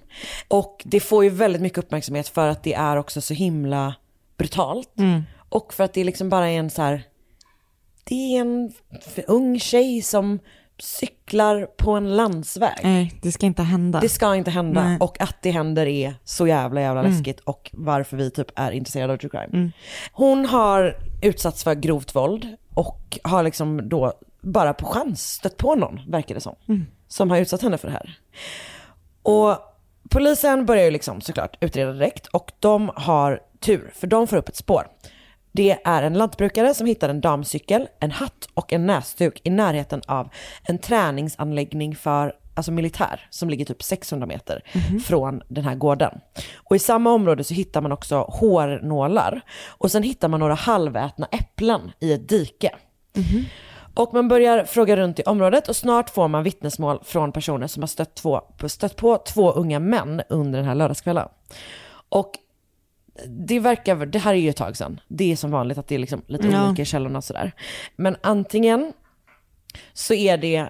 Och 0.48 0.82
det 0.84 1.00
får 1.00 1.24
ju 1.24 1.30
väldigt 1.30 1.62
mycket 1.62 1.78
uppmärksamhet 1.78 2.28
för 2.28 2.48
att 2.48 2.62
det 2.62 2.74
är 2.74 2.96
också 2.96 3.20
så 3.20 3.34
himla 3.34 3.94
brutalt. 4.36 4.92
Och 5.48 5.74
för 5.74 5.84
att 5.84 5.92
det 5.94 6.04
liksom 6.04 6.28
bara 6.28 6.48
är 6.50 6.58
en 6.58 6.70
så 6.70 6.82
här, 6.82 7.02
det 8.04 8.14
är 8.36 8.40
en 8.40 8.72
ung 9.26 9.58
tjej 9.60 10.02
som 10.02 10.38
cyklar 10.78 11.66
på 11.76 11.90
en 11.90 12.16
landsväg. 12.16 12.78
Nej, 12.82 13.18
det 13.22 13.32
ska 13.32 13.46
inte 13.46 13.62
hända. 13.62 14.00
Det 14.00 14.08
ska 14.08 14.34
inte 14.36 14.50
hända 14.50 14.84
Nej. 14.84 14.98
och 15.00 15.20
att 15.20 15.36
det 15.42 15.50
händer 15.50 15.86
är 15.86 16.14
så 16.24 16.46
jävla 16.46 16.80
jävla 16.80 17.00
Mm. 17.00 17.12
läskigt 17.12 17.40
och 17.40 17.70
varför 17.72 18.16
vi 18.16 18.30
typ 18.30 18.46
är 18.56 18.70
intresserade 18.72 19.12
av 19.12 19.16
true 19.16 19.30
crime. 19.30 19.48
Mm. 19.52 19.72
Hon 20.12 20.46
har 20.46 20.96
utsatts 21.22 21.64
för 21.64 21.74
grovt 21.74 22.14
våld 22.14 22.56
och 22.74 23.18
har 23.24 23.42
liksom 23.42 23.88
då 23.88 24.12
bara 24.40 24.74
på 24.74 24.86
chans 24.86 25.32
stött 25.32 25.56
på 25.56 25.74
någon, 25.74 26.00
verkar 26.08 26.34
det 26.34 26.40
som, 26.40 26.54
Mm. 26.68 26.86
som 27.08 27.30
har 27.30 27.38
utsatt 27.38 27.62
henne 27.62 27.78
för 27.78 27.88
det 27.88 27.94
här. 27.94 28.18
Och 29.22 29.56
polisen 30.10 30.66
börjar 30.66 30.84
ju 30.84 30.90
liksom 30.90 31.20
såklart 31.20 31.56
utreda 31.60 31.92
direkt 31.92 32.26
och 32.26 32.52
de 32.60 32.90
har 32.94 33.40
tur 33.60 33.90
för 33.94 34.06
de 34.06 34.26
får 34.26 34.36
upp 34.36 34.48
ett 34.48 34.56
spår. 34.56 34.86
Det 35.56 35.78
är 35.84 36.02
en 36.02 36.14
lantbrukare 36.14 36.74
som 36.74 36.86
hittar 36.86 37.08
en 37.08 37.20
damcykel, 37.20 37.88
en 38.00 38.10
hatt 38.10 38.48
och 38.54 38.72
en 38.72 38.86
näsduk 38.86 39.40
i 39.44 39.50
närheten 39.50 40.02
av 40.06 40.28
en 40.62 40.78
träningsanläggning 40.78 41.96
för 41.96 42.32
alltså 42.54 42.72
militär 42.72 43.26
som 43.30 43.50
ligger 43.50 43.64
typ 43.64 43.82
600 43.82 44.26
meter 44.26 44.62
från 45.06 45.42
den 45.48 45.64
här 45.64 45.74
gården. 45.74 46.20
Och 46.56 46.76
i 46.76 46.78
samma 46.78 47.12
område 47.12 47.44
så 47.44 47.54
hittar 47.54 47.80
man 47.80 47.92
också 47.92 48.16
hårnålar 48.16 49.40
och 49.68 49.90
sen 49.90 50.02
hittar 50.02 50.28
man 50.28 50.40
några 50.40 50.54
halvätna 50.54 51.28
äpplen 51.32 51.92
i 52.00 52.12
ett 52.12 52.28
dike. 52.28 52.70
Och 53.94 54.14
man 54.14 54.28
börjar 54.28 54.64
fråga 54.64 54.96
runt 54.96 55.18
i 55.18 55.22
området 55.22 55.68
och 55.68 55.76
snart 55.76 56.10
får 56.10 56.28
man 56.28 56.42
vittnesmål 56.42 57.00
från 57.04 57.32
personer 57.32 57.66
som 57.66 57.82
har 57.82 57.88
stött, 57.88 58.14
två, 58.14 58.40
stött 58.66 58.96
på 58.96 59.18
två 59.18 59.52
unga 59.52 59.78
män 59.78 60.22
under 60.28 60.58
den 60.58 60.68
här 60.68 60.74
lördagskvällen. 60.74 61.28
Och 62.08 62.32
det 63.26 63.60
verkar, 63.60 64.06
det 64.06 64.18
här 64.18 64.34
är 64.34 64.38
ju 64.38 64.50
ett 64.50 64.56
tag 64.56 64.76
sedan. 64.76 65.00
Det 65.08 65.32
är 65.32 65.36
som 65.36 65.50
vanligt 65.50 65.78
att 65.78 65.88
det 65.88 65.94
är 65.94 65.98
liksom 65.98 66.22
lite 66.26 66.48
Ja. 66.48 66.68
olika 66.68 66.82
i 66.82 66.84
källorna 66.84 67.22
sådär. 67.22 67.52
Men 67.96 68.16
antingen 68.22 68.92
så 69.92 70.14
är 70.14 70.36
det 70.36 70.68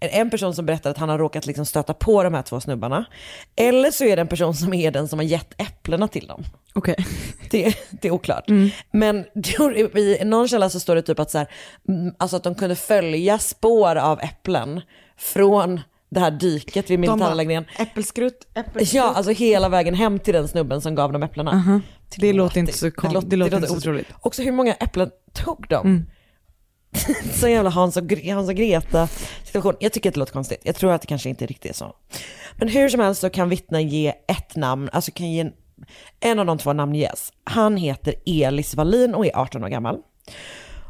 en 0.00 0.30
person 0.30 0.54
som 0.54 0.66
berättar 0.66 0.90
att 0.90 0.98
han 0.98 1.08
har 1.08 1.18
råkat 1.18 1.46
liksom 1.46 1.66
stöta 1.66 1.94
på 1.94 2.22
de 2.22 2.34
här 2.34 2.42
två 2.42 2.60
snubbarna. 2.60 3.04
Eller 3.56 3.90
så 3.90 4.04
är 4.04 4.16
det 4.16 4.20
en 4.22 4.28
person 4.28 4.54
som 4.54 4.74
är 4.74 4.90
den 4.90 5.08
som 5.08 5.18
har 5.18 5.24
gett 5.26 5.60
äpplena 5.60 6.08
till 6.08 6.26
dem. 6.26 6.44
Okej. 6.74 6.96
Det, 7.50 7.74
det 7.90 8.08
är 8.08 8.12
oklart. 8.12 8.44
Men 8.90 9.24
i 9.96 10.24
någon 10.24 10.48
källa 10.48 10.70
så 10.70 10.80
står 10.80 10.94
det 10.94 11.02
typ 11.02 11.18
att, 11.18 11.30
så 11.30 11.38
här, 11.38 11.48
mm, 11.88 12.14
alltså 12.18 12.36
att 12.36 12.42
de 12.44 12.54
kunde 12.54 12.76
följa 12.76 13.38
spår 13.38 13.96
av 13.96 14.20
äpplen 14.20 14.80
från 15.16 15.80
det 16.08 16.20
här 16.20 16.30
dyket 16.30 16.90
vid 16.90 16.98
militärläggningen. 16.98 17.64
Äppelskrutt, 17.78 18.46
äppelskrutt. 18.54 18.94
Ja, 18.94 19.12
alltså 19.14 19.32
hela 19.32 19.68
vägen 19.68 19.94
hem 19.94 20.18
till 20.18 20.34
den 20.34 20.48
snubben 20.48 20.80
som 20.80 20.94
gav 20.94 21.12
dem 21.12 21.22
äpplena. 21.22 21.50
Aha. 21.50 21.80
Det 22.16 22.32
låter 22.32 22.60
inte 22.60 22.72
så, 22.72 22.84
Det 22.84 22.90
kon- 22.90 23.12
låter- 23.12 23.28
det 23.28 23.36
låter 23.36 23.50
det 23.50 23.56
inte 23.56 23.68
så 23.68 23.76
otroligt. 23.76 24.06
Också 24.20 24.42
hur 24.42 24.52
många 24.52 24.74
äpplen 24.74 25.10
tog 25.32 25.66
de? 25.68 25.86
Mm. 25.86 26.06
så 27.34 27.48
jävla 27.48 27.70
Hans 27.70 27.96
och, 27.96 28.12
Hans 28.32 28.48
och 28.48 28.54
Greta 28.54 29.08
situation. 29.44 29.74
Jag 29.80 29.92
tycker 29.92 30.10
att 30.10 30.14
det 30.14 30.18
låter 30.20 30.32
konstigt. 30.32 30.60
Jag 30.62 30.74
tror 30.76 30.92
att 30.92 31.00
det 31.00 31.06
kanske 31.06 31.28
inte 31.28 31.46
riktigt 31.46 31.70
är 31.70 31.74
så. 31.74 31.96
Men 32.56 32.68
hur 32.68 32.88
som 32.88 33.00
helst 33.00 33.20
så 33.20 33.30
kan 33.30 33.48
vittnen 33.48 33.88
ge 33.88 34.08
ett 34.28 34.56
namn, 34.56 34.88
alltså 34.92 35.10
kan 35.10 35.30
ge 35.32 35.40
en, 35.40 35.52
en 36.20 36.38
av 36.38 36.46
de 36.46 36.58
två 36.58 36.72
namnges. 36.72 37.32
Han 37.44 37.76
heter 37.76 38.14
Elis 38.26 38.74
Wallin 38.74 39.14
och 39.14 39.26
är 39.26 39.36
18 39.36 39.64
år 39.64 39.68
gammal. 39.68 39.98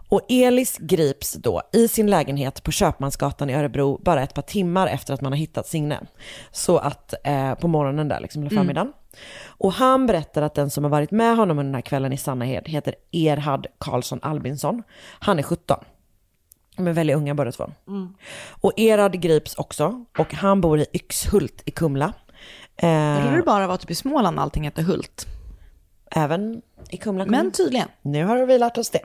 Och 0.08 0.20
Elis 0.28 0.78
grips 0.78 1.32
då 1.32 1.62
i 1.72 1.88
sin 1.88 2.10
lägenhet 2.10 2.62
på 2.62 2.70
Köpmansgatan 2.70 3.50
i 3.50 3.54
Örebro 3.54 4.00
bara 4.02 4.22
ett 4.22 4.34
par 4.34 4.42
timmar 4.42 4.86
efter 4.86 5.14
att 5.14 5.20
man 5.20 5.32
har 5.32 5.36
hittat 5.36 5.66
Signe. 5.66 6.00
Så 6.50 6.78
att 6.78 7.14
eh, 7.24 7.54
på 7.54 7.68
morgonen 7.68 8.08
där 8.08 8.20
liksom, 8.20 8.42
eller 8.42 8.52
Mm. 8.52 8.62
förmiddagen. 8.64 8.92
Och 9.46 9.72
han 9.72 10.06
berättar 10.06 10.42
att 10.42 10.54
den 10.54 10.70
som 10.70 10.84
har 10.84 10.90
varit 10.90 11.10
med 11.10 11.36
honom 11.36 11.58
under 11.58 11.64
den 11.68 11.74
här 11.74 11.82
kvällen 11.82 12.12
i 12.12 12.16
Sannahed 12.16 12.68
heter 12.68 12.94
Erhard 13.12 13.66
Karlsson 13.78 14.18
Albinsson. 14.22 14.82
Han 15.18 15.38
är 15.38 15.42
17. 15.42 15.78
De 16.76 16.86
är 16.86 16.92
väldigt 16.92 17.16
unga 17.16 17.34
båda 17.34 17.52
två. 17.52 17.70
Mm. 17.88 18.14
Och 18.60 18.78
Erhard 18.78 19.12
grips 19.20 19.54
också 19.54 20.04
och 20.18 20.34
han 20.34 20.60
bor 20.60 20.78
i 20.80 20.86
Yxhult 20.92 21.62
i 21.64 21.70
Kumla. 21.70 22.12
Eh, 22.76 23.20
trodde 23.20 23.36
det 23.36 23.42
bara 23.42 23.66
var 23.66 23.76
typ 23.76 23.90
i 23.90 23.94
Småland 23.94 24.38
allting 24.40 24.64
hette 24.64 24.82
Hult. 24.82 25.26
Även 26.10 26.62
i 26.90 26.96
Kumla 26.96 27.24
kommun. 27.24 27.40
Men 27.40 27.52
tydligen. 27.52 27.88
Nu 28.02 28.24
har 28.24 28.46
vi 28.46 28.58
lärt 28.58 28.78
oss 28.78 28.90
det. 28.90 29.00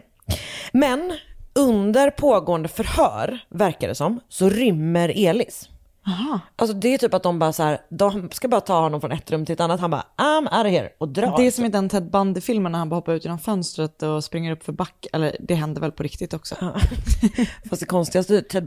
Men 0.72 1.14
under 1.56 2.10
pågående 2.10 2.70
förhör, 2.70 3.40
verkar 3.50 3.88
det 3.88 3.96
som, 3.96 4.20
så 4.30 4.50
rymmer 4.50 5.12
Elis. 5.16 5.70
Aha. 6.08 6.40
Alltså 6.56 6.76
det 6.76 6.94
är 6.94 6.98
typ 6.98 7.14
att 7.14 7.24
de 7.24 7.40
bara 7.40 7.54
så 7.54 7.64
här, 7.64 7.82
de 7.90 8.30
ska 8.32 8.48
bara 8.48 8.62
ta 8.62 8.82
honom 8.82 9.02
från 9.02 9.12
ett 9.12 9.32
rum 9.32 9.46
till 9.46 9.54
ett 9.54 9.60
annat. 9.60 9.80
Han 9.80 9.92
bara, 9.92 10.06
I'm 10.18 10.58
out 10.58 10.66
of 10.66 10.72
here 10.72 10.90
och 10.98 11.08
drar. 11.08 11.38
Det 11.38 11.48
är 11.48 11.52
som 11.52 11.66
i 11.66 11.70
den 11.70 11.90
Ted 11.90 12.12
Bundy-filmen 12.12 12.72
när 12.72 12.80
han 12.80 12.90
bara 12.90 12.96
hoppar 12.96 13.14
ut 13.14 13.26
genom 13.26 13.40
fönstret 13.40 14.04
och 14.04 14.24
springer 14.24 14.52
upp 14.52 14.64
för 14.64 14.74
back. 14.74 15.08
Eller 15.14 15.36
det 15.40 15.56
händer 15.56 15.82
väl 15.82 15.92
på 15.92 16.04
riktigt 16.04 16.34
också. 16.34 16.56
Fast 17.70 17.80
det 17.80 17.86
konstigaste 17.86 18.42
Ted 18.42 18.64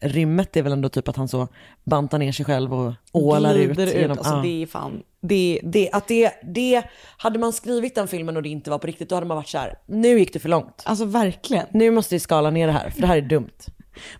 Bundy-rymmet 0.00 0.56
är 0.56 0.62
väl 0.62 0.72
ändå 0.72 0.88
typ 0.88 1.08
att 1.08 1.16
han 1.16 1.28
så 1.28 1.48
bantar 1.84 2.18
ner 2.18 2.32
sig 2.32 2.44
själv 2.46 2.74
och 2.74 2.92
ålar 3.12 3.54
ut. 3.54 3.66
Glider 3.72 3.86
ut. 3.86 3.94
genom- 4.00 4.18
Alltså 4.18 4.34
ja. 4.34 4.42
det 4.42 4.62
är 4.62 4.66
fan, 4.66 5.02
det, 5.20 5.60
det, 5.62 5.90
att 5.92 6.08
det, 6.08 6.32
det, 6.44 6.82
hade 7.16 7.38
man 7.38 7.52
skrivit 7.52 7.94
den 7.94 8.08
filmen 8.08 8.36
och 8.36 8.42
det 8.42 8.48
inte 8.48 8.70
var 8.70 8.78
på 8.78 8.86
riktigt, 8.86 9.08
då 9.08 9.14
hade 9.14 9.26
man 9.26 9.36
varit 9.36 9.48
så 9.48 9.58
här, 9.58 9.78
nu 9.86 10.18
gick 10.18 10.32
det 10.32 10.38
för 10.38 10.48
långt. 10.48 10.82
Alltså 10.86 11.04
verkligen. 11.04 11.66
Nu 11.70 11.90
måste 11.90 12.14
vi 12.14 12.20
skala 12.20 12.50
ner 12.50 12.66
det 12.66 12.72
här, 12.72 12.90
för 12.90 13.00
det 13.00 13.06
här 13.06 13.16
är 13.16 13.22
dumt. 13.22 13.50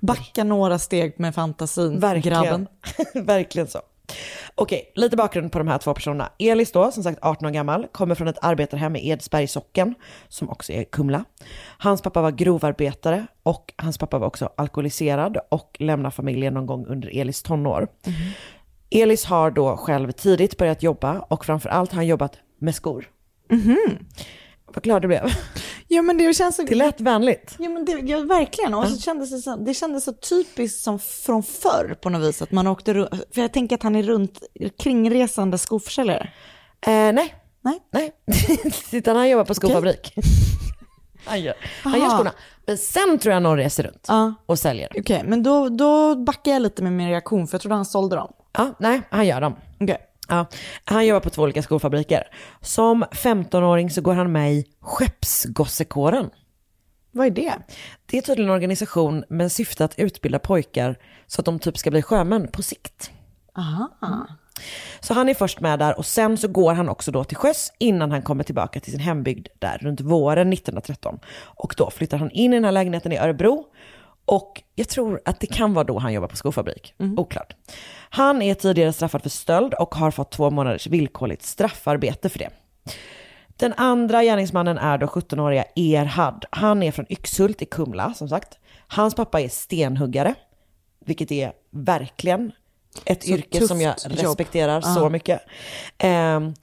Backa 0.00 0.44
några 0.44 0.78
steg 0.78 1.14
med 1.20 1.34
fantasin, 1.34 2.00
Verkligen. 2.00 2.42
grabben. 2.42 2.66
Verkligen 3.26 3.68
så. 3.68 3.78
Okej, 4.54 4.92
lite 4.94 5.16
bakgrund 5.16 5.52
på 5.52 5.58
de 5.58 5.68
här 5.68 5.78
två 5.78 5.94
personerna. 5.94 6.32
Elis 6.38 6.72
då, 6.72 6.90
som 6.90 7.02
sagt 7.02 7.18
18 7.22 7.46
år 7.46 7.50
gammal, 7.50 7.86
kommer 7.92 8.14
från 8.14 8.28
ett 8.28 8.38
arbetarhem 8.42 8.96
i 8.96 9.08
Edsbergs 9.10 9.52
socken, 9.52 9.94
som 10.28 10.50
också 10.50 10.72
är 10.72 10.84
Kumla. 10.84 11.24
Hans 11.78 12.02
pappa 12.02 12.22
var 12.22 12.30
grovarbetare 12.30 13.26
och 13.42 13.74
hans 13.76 13.98
pappa 13.98 14.18
var 14.18 14.26
också 14.26 14.50
alkoholiserad 14.56 15.38
och 15.48 15.76
lämnade 15.78 16.14
familjen 16.14 16.54
någon 16.54 16.66
gång 16.66 16.86
under 16.86 17.18
Elis 17.18 17.42
tonår. 17.42 17.88
Elis 18.90 19.24
har 19.24 19.50
då 19.50 19.76
själv 19.76 20.12
tidigt 20.12 20.56
börjat 20.58 20.82
jobba 20.82 21.18
och 21.18 21.44
framförallt 21.44 21.90
har 21.90 21.96
han 21.96 22.06
jobbat 22.06 22.38
med 22.58 22.74
skor. 22.74 23.08
Vad 24.74 24.82
glad 24.84 25.02
du 25.02 25.08
blev. 25.08 25.30
Ja 25.88 26.02
men 26.02 26.18
det 26.18 26.34
känns 26.34 26.56
så... 26.56 26.62
Det 26.62 26.74
lät 26.74 27.00
vänligt. 27.00 27.54
Ja 27.58 27.68
men 27.68 27.84
det, 27.84 27.92
ja, 27.92 28.20
verkligen. 28.20 28.74
Och 28.74 28.88
så 28.88 29.00
kändes 29.00 29.30
det, 29.30 29.38
så, 29.38 29.56
det 29.56 29.74
kändes 29.74 30.04
så 30.04 30.12
typiskt 30.12 30.82
som 30.84 30.98
från 30.98 31.42
förr 31.42 31.96
på 32.02 32.10
något 32.10 32.28
vis. 32.28 32.42
Att 32.42 32.52
man 32.52 32.66
åkte 32.66 32.94
runt, 32.94 33.10
för 33.34 33.40
jag 33.40 33.52
tänker 33.52 33.74
att 33.76 33.82
han 33.82 33.96
är 33.96 34.02
runt 34.02 34.42
kringresande 34.78 35.58
skoförsäljare. 35.58 36.30
Eh, 36.86 36.90
nej. 36.92 37.34
Nej. 37.62 37.80
Nej. 37.92 38.12
Utan 38.92 39.16
han 39.16 39.28
jobbar 39.28 39.44
på 39.44 39.54
skofabrik. 39.54 40.14
Han 41.24 41.40
gör, 41.40 41.54
han 41.82 42.00
gör 42.00 42.08
skorna. 42.08 42.32
Men 42.66 42.78
sen 42.78 43.18
tror 43.18 43.32
jag 43.34 43.42
någon 43.42 43.56
reser 43.56 43.82
runt 43.82 44.04
Ja. 44.08 44.34
och 44.46 44.58
säljer. 44.58 44.88
Okej, 44.98 45.22
men 45.26 45.42
då, 45.42 45.68
då 45.68 46.16
backar 46.16 46.52
jag 46.52 46.62
lite 46.62 46.82
med 46.82 46.92
min 46.92 47.08
reaktion 47.08 47.46
för 47.46 47.54
jag 47.54 47.60
trodde 47.62 47.74
han 47.74 47.84
sålde 47.84 48.16
dem. 48.16 48.32
Ja, 48.52 48.74
nej, 48.78 49.00
han 49.10 49.26
gör 49.26 49.40
dem. 49.40 49.56
Okej. 49.80 49.96
Ja, 50.30 50.46
han 50.84 51.06
jobbar 51.06 51.20
på 51.20 51.30
två 51.30 51.42
olika 51.42 51.62
skofabriker. 51.62 52.22
Som 52.60 53.04
15-åring 53.04 53.90
så 53.90 54.00
går 54.00 54.14
han 54.14 54.32
med 54.32 54.52
i 54.52 54.64
Skeppsgossekåren. 54.80 56.30
Vad 57.12 57.26
är 57.26 57.30
det? 57.30 57.54
Det 58.06 58.18
är 58.18 58.22
tydligen 58.22 58.50
en 58.50 58.54
organisation 58.54 59.24
med 59.28 59.52
syfte 59.52 59.84
att 59.84 59.98
utbilda 59.98 60.38
pojkar 60.38 60.98
så 61.26 61.40
att 61.40 61.44
de 61.44 61.58
typ 61.58 61.78
ska 61.78 61.90
bli 61.90 62.02
sjömän 62.02 62.48
på 62.48 62.62
sikt. 62.62 63.10
Aha. 63.56 64.26
Så 65.00 65.14
han 65.14 65.28
är 65.28 65.34
först 65.34 65.60
med 65.60 65.78
där 65.78 65.98
och 65.98 66.06
sen 66.06 66.38
så 66.38 66.48
går 66.48 66.74
han 66.74 66.88
också 66.88 67.10
då 67.10 67.24
till 67.24 67.36
sjöss 67.36 67.72
innan 67.78 68.10
han 68.10 68.22
kommer 68.22 68.44
tillbaka 68.44 68.80
till 68.80 68.92
sin 68.92 69.00
hembygd 69.00 69.48
där 69.58 69.78
runt 69.80 70.00
våren 70.00 70.52
1913. 70.52 71.18
Och 71.38 71.74
då 71.76 71.90
flyttar 71.90 72.18
han 72.18 72.30
in 72.30 72.52
i 72.52 72.56
den 72.56 72.64
här 72.64 72.72
lägenheten 72.72 73.12
i 73.12 73.18
Örebro 73.18 73.64
och 74.30 74.62
jag 74.74 74.88
tror 74.88 75.20
att 75.24 75.40
det 75.40 75.46
kan 75.46 75.74
vara 75.74 75.84
då 75.84 75.98
han 75.98 76.12
jobbar 76.12 76.28
på 76.28 76.36
skofabrik. 76.36 76.94
Oklart. 77.16 77.56
Han 78.10 78.42
är 78.42 78.54
tidigare 78.54 78.92
straffad 78.92 79.22
för 79.22 79.30
stöld 79.30 79.74
och 79.74 79.94
har 79.94 80.10
fått 80.10 80.30
två 80.32 80.50
månaders 80.50 80.86
villkorligt 80.86 81.42
straffarbete 81.42 82.28
för 82.28 82.38
det. 82.38 82.50
Den 83.56 83.72
andra 83.76 84.22
gärningsmannen 84.24 84.78
är 84.78 84.98
då 84.98 85.06
17-åriga 85.06 85.64
Erhard. 85.76 86.44
Han 86.50 86.82
är 86.82 86.92
från 86.92 87.06
Yxhult 87.12 87.62
i 87.62 87.66
Kumla 87.66 88.14
som 88.14 88.28
sagt. 88.28 88.58
Hans 88.88 89.14
pappa 89.14 89.40
är 89.40 89.48
stenhuggare, 89.48 90.34
vilket 91.06 91.32
är 91.32 91.52
verkligen 91.70 92.52
ett 93.04 93.22
Så 93.24 93.30
yrke 93.30 93.66
som 93.68 93.80
jag 93.80 93.94
jobb. 94.08 94.18
respekterar 94.18 94.74
Ja. 94.84 94.94
så 94.94 95.08
mycket. 95.08 95.40
Ehm, 95.98 96.54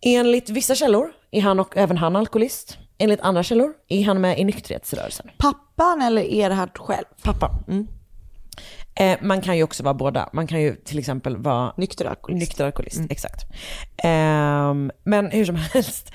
enligt 0.00 0.50
vissa 0.50 0.74
källor 0.74 1.12
är 1.30 1.40
han 1.40 1.60
och 1.60 1.76
även 1.76 1.96
han 1.96 2.16
alkoholist. 2.16 2.78
Enligt 2.98 3.20
andra 3.20 3.42
källor 3.42 3.72
är 3.88 4.04
han 4.04 4.20
med 4.20 4.38
i 4.38 4.44
nykterhetsrörelsen. 4.44 5.30
Pappan 5.38 6.02
eller 6.02 6.22
Erhard 6.22 6.78
själv? 6.78 7.04
Pappa. 7.22 7.50
Eh, 8.94 9.18
man 9.22 9.40
kan 9.40 9.56
ju 9.56 9.62
också 9.62 9.82
vara 9.82 9.94
båda. 9.94 10.30
Man 10.32 10.46
kan 10.46 10.60
ju 10.60 10.74
till 10.74 10.98
exempel 10.98 11.36
vara 11.36 11.72
nykter 11.76 12.04
alkoholist. 12.04 12.40
Nykter 12.40 12.64
alkoholist, 12.66 13.00
exakt. 13.10 13.46
Ehm, 13.96 14.90
men 15.04 15.30
hur 15.30 15.44
som 15.44 15.56
helst 15.74 16.12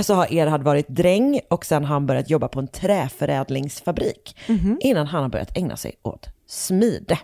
så 0.00 0.14
har 0.14 0.32
Erhard 0.32 0.62
varit 0.62 0.88
dräng 0.88 1.40
och 1.50 1.64
sen 1.64 1.84
har 1.84 1.94
han 1.94 2.06
börjat 2.06 2.30
jobba 2.30 2.48
på 2.48 2.60
en 2.60 2.68
träförädlingsfabrik 2.68 4.36
innan 4.80 5.06
han 5.06 5.22
har 5.22 5.28
börjat 5.28 5.56
ägna 5.56 5.76
sig 5.76 5.94
åt 6.02 6.28
smide. 6.46 7.18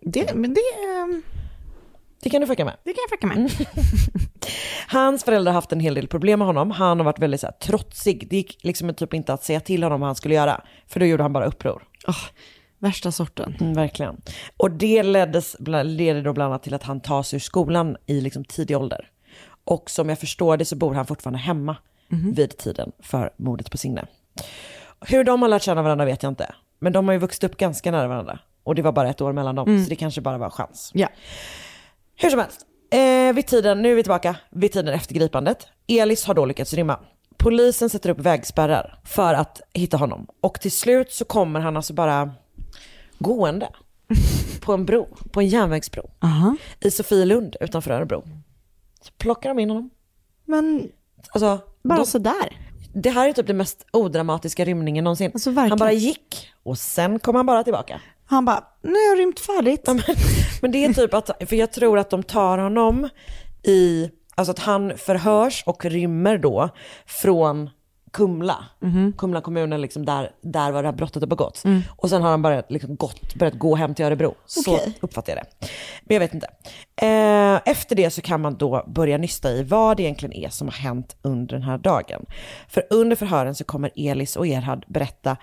Det, 0.00 0.34
men 0.34 0.54
det, 0.54 0.60
Det 2.22 2.30
kan 2.30 2.40
du 2.40 2.46
fucka 2.46 2.64
med. 2.64 2.76
det 2.84 2.92
kan 2.92 3.00
jag 3.10 3.10
fucka 3.10 3.26
med. 3.26 3.50
Hans 4.88 5.24
föräldrar 5.24 5.52
har 5.52 5.54
haft 5.54 5.72
en 5.72 5.80
hel 5.80 5.94
del 5.94 6.08
problem 6.08 6.38
med 6.38 6.46
honom. 6.46 6.70
Han 6.70 6.98
har 6.98 7.04
varit 7.04 7.18
väldigt 7.18 7.40
så 7.40 7.46
här, 7.46 7.52
trotsig. 7.54 8.26
Det 8.30 8.36
gick 8.36 8.64
liksom 8.64 8.94
typ 8.94 9.14
inte 9.14 9.32
att 9.32 9.44
säga 9.44 9.60
till 9.60 9.82
honom 9.82 10.00
vad 10.00 10.08
han 10.08 10.14
skulle 10.14 10.34
göra. 10.34 10.60
För 10.86 11.00
då 11.00 11.06
gjorde 11.06 11.22
han 11.22 11.32
bara 11.32 11.44
uppror. 11.44 11.82
Värsta 12.78 13.12
sorten. 13.12 13.56
Mm, 13.60 13.74
verkligen. 13.74 14.20
Och 14.56 14.70
det 14.70 15.02
leddes, 15.02 15.56
leder 15.84 16.22
då 16.22 16.32
bland 16.32 16.52
annat 16.52 16.62
till 16.62 16.74
att 16.74 16.82
han 16.82 17.00
tas 17.00 17.34
ur 17.34 17.38
skolan 17.38 17.96
i 18.06 18.20
liksom 18.20 18.44
tidig 18.44 18.76
ålder. 18.76 19.08
Och 19.64 19.90
som 19.90 20.08
jag 20.08 20.18
förstår 20.18 20.56
det 20.56 20.64
så 20.64 20.76
bor 20.76 20.94
han 20.94 21.06
fortfarande 21.06 21.38
hemma 21.38 21.76
vid 22.34 22.56
tiden 22.58 22.92
för 23.02 23.30
mordet 23.36 23.70
på 23.70 23.76
Signe. 23.78 24.04
Hur 25.00 25.24
de 25.24 25.42
har 25.42 25.48
lärt 25.48 25.62
känna 25.62 25.82
varandra 25.82 26.04
vet 26.04 26.22
jag 26.22 26.30
inte. 26.32 26.54
Men 26.78 26.92
de 26.92 27.08
har 27.08 27.12
ju 27.12 27.18
vuxit 27.18 27.44
upp 27.44 27.56
ganska 27.56 27.90
nära 27.90 28.08
varandra. 28.08 28.38
Och 28.62 28.74
det 28.74 28.82
var 28.82 28.92
bara 28.92 29.08
ett 29.10 29.20
år 29.20 29.32
mellan 29.32 29.54
dem, 29.54 29.68
Mm. 29.68 29.84
så 29.84 29.90
det 29.90 29.96
kanske 29.96 30.20
bara 30.20 30.38
var 30.38 30.50
chans. 30.50 30.90
Ja. 30.94 31.08
Hur 32.22 32.30
som 32.30 32.38
helst, 32.40 32.66
eh, 32.90 33.34
vid 33.34 33.46
tiden, 33.46 33.82
nu 33.82 33.90
är 33.90 33.94
vi 33.94 34.02
tillbaka, 34.02 34.36
vid 34.50 34.72
tiden 34.72 34.94
efter 34.94 35.14
gripandet. 35.14 35.66
Elis 35.88 36.24
har 36.24 36.34
då 36.34 36.44
lyckats 36.44 36.72
rymma. 36.74 36.98
Polisen 37.36 37.90
sätter 37.90 38.10
upp 38.10 38.18
vägspärrar 38.18 38.98
för 39.04 39.34
att 39.34 39.60
hitta 39.72 39.96
honom. 39.96 40.26
Och 40.40 40.60
till 40.60 40.72
slut 40.72 41.12
så 41.12 41.24
kommer 41.24 41.60
han 41.60 41.76
alltså 41.76 41.92
bara 41.92 42.30
gående 43.18 43.68
på 44.60 44.72
en 44.72 44.86
bro, 44.86 45.08
på 45.32 45.40
en 45.40 45.48
järnvägsbro. 45.48 46.10
Aha. 46.22 46.56
I 46.80 46.90
Sofielund 46.90 47.56
utanför 47.60 47.90
Örebro. 47.90 48.22
Så 49.02 49.12
plockar 49.18 49.48
de 49.48 49.58
in 49.58 49.70
honom. 49.70 49.90
Men 50.44 50.88
Alltså, 51.28 51.60
bara 51.82 51.98
de, 51.98 52.06
sådär. 52.06 52.56
det 52.94 53.10
här 53.10 53.28
är 53.28 53.32
typ 53.32 53.46
den 53.46 53.56
mest 53.56 53.86
odramatiska 53.92 54.64
rymningen 54.64 55.04
någonsin. 55.04 55.30
Alltså, 55.34 55.50
han 55.52 55.78
bara 55.78 55.92
gick 55.92 56.50
och 56.62 56.78
sen 56.78 57.18
kom 57.18 57.34
han 57.34 57.46
bara 57.46 57.64
tillbaka. 57.64 58.00
Han 58.30 58.44
bara, 58.44 58.64
nu 58.82 58.92
har 58.92 59.08
jag 59.08 59.18
rymt 59.18 59.40
färdigt. 59.40 59.88
Men 60.62 60.72
det 60.72 60.84
är 60.84 60.92
typ 60.92 61.14
att, 61.14 61.30
för 61.48 61.56
jag 61.56 61.72
tror 61.72 61.98
att 61.98 62.10
de 62.10 62.22
tar 62.22 62.58
honom 62.58 63.08
i, 63.62 64.10
Alltså 64.34 64.50
att 64.50 64.58
han 64.58 64.98
förhörs 64.98 65.62
och 65.66 65.84
rymmer 65.84 66.38
då 66.38 66.68
från 67.06 67.70
Kumla, 68.12 68.64
Kumla 69.18 69.40
kommun, 69.40 69.72
är 69.72 69.78
liksom 69.78 70.04
där, 70.04 70.30
där 70.42 70.72
var 70.72 70.82
det 70.82 70.88
här 70.88 70.96
brottet 70.96 71.22
har 71.22 71.26
begåtts. 71.26 71.64
Mm. 71.64 71.82
Och 71.96 72.10
sen 72.10 72.22
har 72.22 72.30
han 72.30 72.42
börjat, 72.42 72.70
liksom 72.70 72.96
gått, 72.96 73.34
börjat 73.34 73.58
gå 73.58 73.74
hem 73.74 73.94
till 73.94 74.04
Örebro. 74.04 74.34
Så 74.46 74.74
Okej. 74.74 74.98
uppfattar 75.00 75.36
jag 75.36 75.44
det. 75.44 75.68
Men 76.04 76.14
jag 76.14 76.20
vet 76.20 76.34
inte. 76.34 76.46
Eh, 77.02 77.60
efter 77.72 77.96
det 77.96 78.10
så 78.10 78.22
kan 78.22 78.40
man 78.40 78.56
då 78.56 78.84
börja 78.86 79.18
nysta 79.18 79.50
i 79.50 79.62
vad 79.62 79.96
det 79.96 80.02
egentligen 80.02 80.32
är 80.32 80.48
som 80.48 80.68
har 80.68 80.72
hänt 80.72 81.16
under 81.22 81.54
den 81.54 81.62
här 81.62 81.78
dagen. 81.78 82.26
För 82.68 82.86
under 82.90 83.16
förhören 83.16 83.54
så 83.54 83.64
kommer 83.64 83.90
Elis 83.96 84.36
och 84.36 84.46
Erhard 84.46 84.84
berätta 84.88 85.36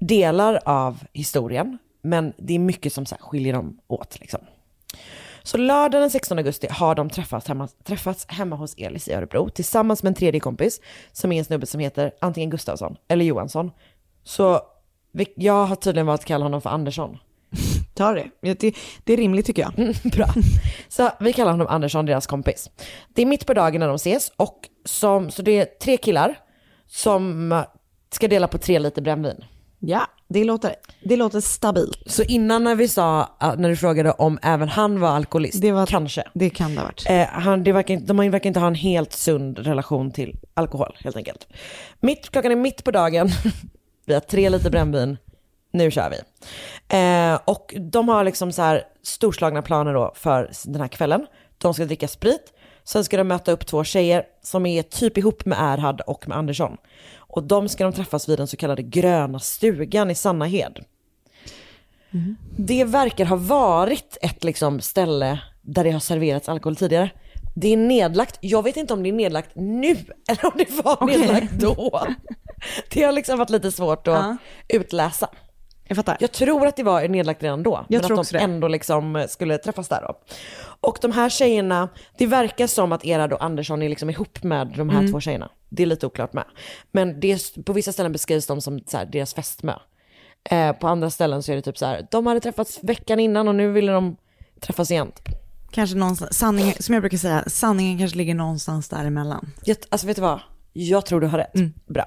delar 0.00 0.60
av 0.64 0.98
historien, 1.12 1.78
men 2.02 2.32
det 2.36 2.54
är 2.54 2.58
mycket 2.58 2.92
som 2.92 3.06
så 3.06 3.16
skiljer 3.20 3.52
dem 3.52 3.78
åt. 3.86 4.20
Liksom. 4.20 4.40
Så 5.42 5.58
lördagen 5.58 6.00
den 6.00 6.10
16 6.10 6.38
augusti 6.38 6.66
har 6.70 6.94
de 6.94 7.10
träffats 7.10 7.48
hemma, 7.48 7.68
träffats 7.84 8.26
hemma 8.28 8.56
hos 8.56 8.74
Elis 8.74 9.08
i 9.08 9.12
Örebro 9.12 9.48
tillsammans 9.48 10.02
med 10.02 10.10
en 10.10 10.14
tredje 10.14 10.40
kompis 10.40 10.80
som 11.12 11.32
är 11.32 11.38
en 11.38 11.44
snubbe 11.44 11.66
som 11.66 11.80
heter 11.80 12.12
antingen 12.20 12.50
Gustavsson 12.50 12.96
eller 13.08 13.24
Johansson. 13.24 13.70
Så 14.24 14.60
jag 15.34 15.66
har 15.66 15.76
tydligen 15.76 16.06
valt 16.06 16.20
att 16.20 16.26
kalla 16.26 16.44
honom 16.44 16.60
för 16.60 16.70
Andersson. 16.70 17.18
Ta 17.94 18.12
det. 18.12 18.30
Det. 18.40 18.74
Det 19.04 19.12
är 19.12 19.16
rimligt 19.16 19.46
tycker 19.46 19.62
jag. 19.62 19.94
Bra. 20.12 20.26
Så 20.88 21.10
vi 21.20 21.32
kallar 21.32 21.50
honom 21.50 21.66
Andersson, 21.66 22.06
deras 22.06 22.26
kompis. 22.26 22.70
Det 23.08 23.22
är 23.22 23.26
mitt 23.26 23.46
på 23.46 23.54
dagen 23.54 23.80
när 23.80 23.88
de 23.88 23.96
ses 23.96 24.32
och 24.36 24.68
som, 24.84 25.30
så 25.30 25.42
det 25.42 25.58
är 25.58 25.64
tre 25.64 25.96
killar 25.96 26.38
som 26.86 27.64
ska 28.10 28.28
dela 28.28 28.48
på 28.48 28.58
tre 28.58 28.78
liter 28.78 29.02
brännvin. 29.02 29.44
Ja, 29.78 30.06
det 30.32 30.44
låter, 30.44 30.74
det 31.04 31.16
låter 31.16 31.40
stabilt. 31.40 31.98
Så 32.06 32.22
innan 32.22 32.64
när 32.64 32.74
vi 32.74 32.88
sa, 32.88 33.20
eh, 33.42 33.54
när 33.56 33.68
du 33.68 33.76
frågade 33.76 34.12
om 34.12 34.38
även 34.42 34.68
han 34.68 35.00
var 35.00 35.08
alkoholist, 35.08 35.62
Det 35.62 35.72
var- 35.72 35.86
kanske. 35.86 36.22
Det 36.34 36.50
kan 36.50 36.74
det 36.74 36.80
ha 36.80 36.84
varit. 36.86 37.04
Eh, 37.10 37.26
han, 37.26 37.64
det 37.64 37.72
verkar, 37.72 37.96
de 37.96 38.16
verkar 38.30 38.46
inte 38.48 38.60
ha 38.60 38.66
en 38.66 38.74
helt 38.74 39.12
sund 39.12 39.58
relation 39.58 40.10
till 40.10 40.36
alkohol 40.54 40.96
helt 41.00 41.16
enkelt. 41.16 41.46
Mitt, 42.00 42.30
klockan 42.30 42.52
är 42.52 42.56
mitt 42.56 42.84
på 42.84 42.90
dagen, 42.90 43.28
vi 44.06 44.14
har 44.14 44.20
tre 44.20 44.48
liter 44.50 44.70
brännvin, 44.70 45.16
nu 45.72 45.90
kör 45.90 46.10
vi. 46.10 46.16
Eh, 46.98 47.38
och 47.44 47.74
de 47.90 48.08
har 48.08 48.24
liksom 48.24 48.52
så 48.52 48.62
här 48.62 48.82
storslagna 49.02 49.62
planer 49.62 49.94
då 49.94 50.12
för 50.14 50.50
den 50.64 50.80
här 50.80 50.88
kvällen. 50.88 51.26
De 51.58 51.74
ska 51.74 51.84
dricka 51.84 52.08
sprit, 52.08 52.52
sen 52.92 53.04
ska 53.04 53.16
de 53.16 53.24
möta 53.28 53.52
upp 53.52 53.66
två 53.66 53.84
tjejer 53.84 54.24
som 54.42 54.66
är 54.66 54.82
typ 54.82 55.18
ihop 55.18 55.44
med 55.44 55.58
Erhard 55.60 56.00
och 56.00 56.28
med 56.28 56.38
Andersson. 56.38 56.76
Och 57.16 57.42
de 57.42 57.68
ska 57.68 57.84
de 57.84 57.92
träffas 57.92 58.28
vid 58.28 58.38
den 58.38 58.46
så 58.46 58.56
kallade 58.56 58.82
gröna 58.82 59.38
stugan 59.38 60.10
i 60.10 60.14
Sannahed. 60.14 60.78
Det 62.56 62.84
verkar 62.84 63.24
ha 63.24 63.36
varit 63.36 64.18
ett 64.22 64.44
liksom 64.44 64.80
ställe 64.80 65.40
där 65.62 65.84
det 65.84 65.90
har 65.90 66.00
serverats 66.00 66.48
alkohol 66.48 66.76
tidigare. 66.76 67.10
Det 67.56 67.68
är 67.72 67.76
nedlagt, 67.76 68.38
jag 68.40 68.62
vet 68.62 68.76
inte 68.76 68.94
om 68.94 69.02
det 69.02 69.08
är 69.08 69.12
nedlagt 69.12 69.50
nu 69.54 69.90
eller 70.28 70.46
om 70.46 70.52
det 70.56 70.70
var 70.84 70.96
Okej. 71.02 71.18
nedlagt 71.18 71.52
då. 71.52 72.06
Det 72.90 73.02
har 73.02 73.12
liksom 73.12 73.38
varit 73.38 73.50
lite 73.50 73.72
svårt 73.72 74.08
att 74.08 74.14
Ja. 74.14 74.36
utläsa. 74.68 75.28
Jag 75.90 75.96
fattar. 75.96 76.16
Jag 76.20 76.32
tror 76.32 76.66
att 76.66 76.76
det 76.76 76.82
var 76.82 77.08
nedlagt 77.08 77.42
redan 77.42 77.62
då. 77.62 77.84
Jag 77.88 78.00
men 78.00 78.06
tror 78.08 78.20
att 78.20 78.28
de 78.30 78.38
det. 78.38 78.44
ändå 78.44 78.68
liksom 78.68 79.26
skulle 79.28 79.58
träffas 79.58 79.88
där 79.88 80.00
då. 80.02 80.18
Och 80.80 80.98
de 81.02 81.12
här 81.12 81.28
tjejerna, 81.28 81.88
det 82.18 82.26
verkar 82.26 82.66
som 82.66 82.92
att 82.92 83.04
Erhard 83.04 83.32
och 83.32 83.44
Andersson 83.44 83.82
är 83.82 83.88
liksom 83.88 84.10
ihop 84.10 84.42
med 84.42 84.74
de 84.76 84.88
här 84.90 84.98
Mm. 84.98 85.12
två 85.12 85.20
tjejerna. 85.20 85.50
Det 85.68 85.82
är 85.82 85.86
lite 85.86 86.06
oklart 86.06 86.32
med. 86.32 86.44
Men 86.92 87.20
det 87.20 87.64
på 87.64 87.72
vissa 87.72 87.92
ställen 87.92 88.12
beskrivs 88.12 88.46
de 88.46 88.60
som 88.60 88.80
här, 88.92 89.06
deras 89.06 89.34
fästmö. 89.34 89.72
Eh, 90.50 90.72
på 90.72 90.88
andra 90.88 91.10
ställen 91.10 91.42
så 91.42 91.52
är 91.52 91.56
det 91.56 91.62
typ 91.62 91.78
så 91.78 91.86
här, 91.86 92.06
de 92.10 92.26
hade 92.26 92.40
träffats 92.40 92.78
veckan 92.82 93.20
innan 93.20 93.48
och 93.48 93.54
nu 93.54 93.72
ville 93.72 93.92
de 93.92 94.16
träffas 94.60 94.90
igen. 94.90 95.12
Kanske 95.70 95.96
någonstans, 95.96 96.38
sanningen, 96.38 96.74
som 96.80 96.92
jag 96.94 97.02
brukar 97.02 97.18
säga, 97.18 97.44
sanningen 97.46 97.98
kanske 97.98 98.16
ligger 98.16 98.34
någonstans 98.34 98.88
däremellan. 98.88 99.52
Jag, 99.64 99.76
alltså 99.88 100.06
vet 100.06 100.16
du 100.16 100.22
vad? 100.22 100.40
Jag 100.72 101.06
tror 101.06 101.20
du 101.20 101.26
har 101.26 101.38
rätt. 101.38 101.52
Bra. 101.86 102.06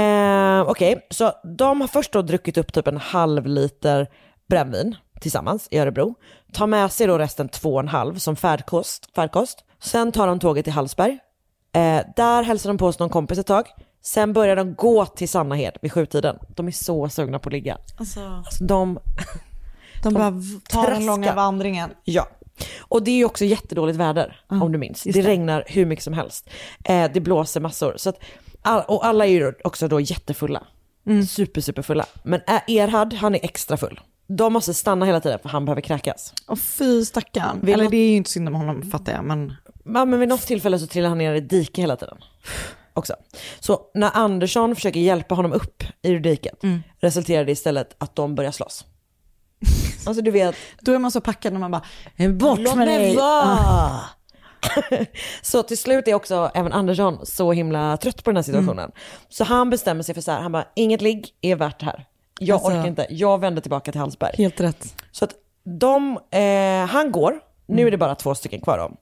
Eh, 0.00 0.62
Okej, 0.70 1.06
så 1.10 1.32
de 1.58 1.80
har 1.80 1.88
först 1.88 2.12
då 2.12 2.22
druckit 2.22 2.58
upp 2.58 2.72
typ 2.72 2.86
en 2.86 2.96
halv 2.96 3.46
liter 3.46 4.06
brännvin 4.48 4.96
tillsammans 5.20 5.68
i 5.70 5.78
Örebro. 5.78 6.14
Tar 6.52 6.66
med 6.66 6.92
sig 6.92 7.06
då 7.06 7.18
resten 7.18 7.48
två 7.48 7.74
och 7.74 7.80
en 7.80 7.88
halv 7.88 8.18
som 8.18 8.36
färdkost. 8.36 9.08
färdkost. 9.14 9.64
Sen 9.82 10.12
tar 10.12 10.26
de 10.26 10.38
tåget 10.38 10.64
till 10.64 10.72
Hallsberg. 10.72 11.18
Eh, 11.72 12.00
där 12.16 12.42
hälsar 12.42 12.70
de 12.70 12.78
på 12.78 12.86
hos 12.86 12.98
någon 12.98 13.08
kompis 13.10 13.38
ett 13.38 13.46
tag. 13.46 13.66
Sen 14.02 14.32
börjar 14.32 14.56
de 14.56 14.74
gå 14.74 15.06
till 15.06 15.28
Sannahed 15.28 15.76
vid 15.82 15.92
sjutiden. 15.92 16.38
De 16.48 16.66
är 16.66 16.70
så 16.72 17.08
sugna 17.08 17.38
på 17.38 17.48
att 17.48 17.52
ligga. 17.52 17.78
Alltså, 17.98 18.20
Alltså 18.20 18.64
de, 18.64 18.98
de 20.02 20.14
bara 20.14 20.32
tar 20.68 20.90
den 20.90 21.06
långa 21.06 21.34
vandringen. 21.34 21.90
Ja. 22.04 22.28
Och 22.80 23.02
det 23.04 23.10
är 23.10 23.16
ju 23.16 23.24
också 23.24 23.44
jättedåligt 23.44 23.98
väder, 23.98 24.40
om 24.46 24.72
du 24.72 24.78
minns. 24.78 25.02
Det, 25.02 25.12
det. 25.12 25.22
regnar 25.22 25.64
hur 25.66 25.86
mycket 25.86 26.04
som 26.04 26.12
helst. 26.14 26.50
Eh, 26.84 27.10
det 27.14 27.20
blåser 27.20 27.60
massor. 27.60 27.94
Så 27.96 28.08
att, 28.10 28.20
all, 28.62 28.82
och 28.88 29.06
alla 29.06 29.26
är 29.26 29.30
ju 29.30 29.52
också 29.64 29.88
då 29.88 30.00
jättefulla. 30.00 30.66
Super, 31.28 31.60
superfulla. 31.60 32.06
Men 32.22 32.40
Ä- 32.46 32.62
Erhard, 32.80 33.12
han 33.12 33.34
är 33.34 33.40
extra 33.44 33.76
full. 33.76 34.00
De 34.26 34.52
måste 34.52 34.74
stanna 34.74 35.06
hela 35.06 35.20
tiden 35.20 35.38
för 35.42 35.48
han 35.48 35.64
behöver 35.64 35.80
kräkas. 35.82 36.34
Och 36.46 36.58
fy 36.60 37.04
stackarn. 37.04 37.60
Vill 37.60 37.74
Eller 37.74 37.84
något- 37.84 37.90
det 37.90 37.96
är 37.96 38.10
ju 38.10 38.16
inte 38.16 38.30
synd 38.30 38.48
om 38.48 38.54
honom 38.54 38.82
fattar 38.82 39.12
jag, 39.12 39.24
men 39.24 39.54
Ja, 39.94 40.04
men 40.04 40.20
vid 40.20 40.28
något 40.28 40.46
tillfälle 40.46 40.78
så 40.78 40.86
trillar 40.86 41.08
han 41.08 41.18
ner 41.18 41.34
i 41.34 41.40
dike 41.40 41.80
hela 41.80 41.96
tiden. 41.96 42.16
Också. 42.94 43.14
Så 43.60 43.80
när 43.94 44.10
Andersson 44.14 44.74
försöker 44.74 45.00
hjälpa 45.00 45.34
honom 45.34 45.52
upp 45.52 45.84
i 46.02 46.14
diket 46.18 46.54
resulterar 47.00 47.44
det 47.44 47.52
istället 47.52 47.94
att 47.98 48.16
de 48.16 48.34
börjar 48.34 48.50
slåss. 48.50 48.84
Alltså 50.06 50.22
du 50.22 50.30
vet, 50.30 50.54
då 50.80 50.92
är 50.94 50.98
man 50.98 51.10
så 51.10 51.20
packad 51.20 51.52
när 51.52 51.60
man 51.60 51.70
bara, 51.70 51.82
"Eh, 52.16 52.30
bort 52.30 52.58
Låt 52.58 52.76
med 52.76 52.86
mig 52.86 52.98
dig. 52.98 53.16
vara! 53.16 54.00
så 55.42 55.62
till 55.62 55.78
slut 55.78 56.08
är 56.08 56.14
också 56.14 56.50
även 56.54 56.72
Andersson 56.72 57.26
så 57.26 57.52
himla 57.52 57.96
trött 57.96 58.24
på 58.24 58.30
den 58.30 58.36
här 58.36 58.42
situationen. 58.42 58.90
Så 59.28 59.44
han 59.44 59.70
bestämmer 59.70 60.02
sig 60.02 60.14
för 60.14 60.22
så 60.22 60.30
här, 60.32 60.40
han 60.40 60.52
bara, 60.52 60.64
inget 60.76 61.00
ligg 61.02 61.28
är 61.40 61.56
värt 61.56 61.80
det 61.80 61.86
här. 61.86 62.04
Jag 62.40 62.54
Alltså- 62.54 62.70
orkar 62.70 62.86
inte, 62.88 63.06
jag 63.10 63.40
vänder 63.40 63.62
tillbaka 63.62 63.92
till 63.92 64.00
Hallsberg. 64.00 64.34
Helt 64.38 64.60
rätt. 64.60 64.94
Så 65.12 65.24
att 65.24 65.32
de, 65.64 66.18
eh, 66.30 66.86
han 66.90 67.12
går, 67.12 67.40
nu 67.66 67.86
är 67.86 67.90
det 67.90 67.96
bara 67.98 68.14
två 68.14 68.34
stycken 68.34 68.60
kvar 68.60 68.78
då. 68.78 68.92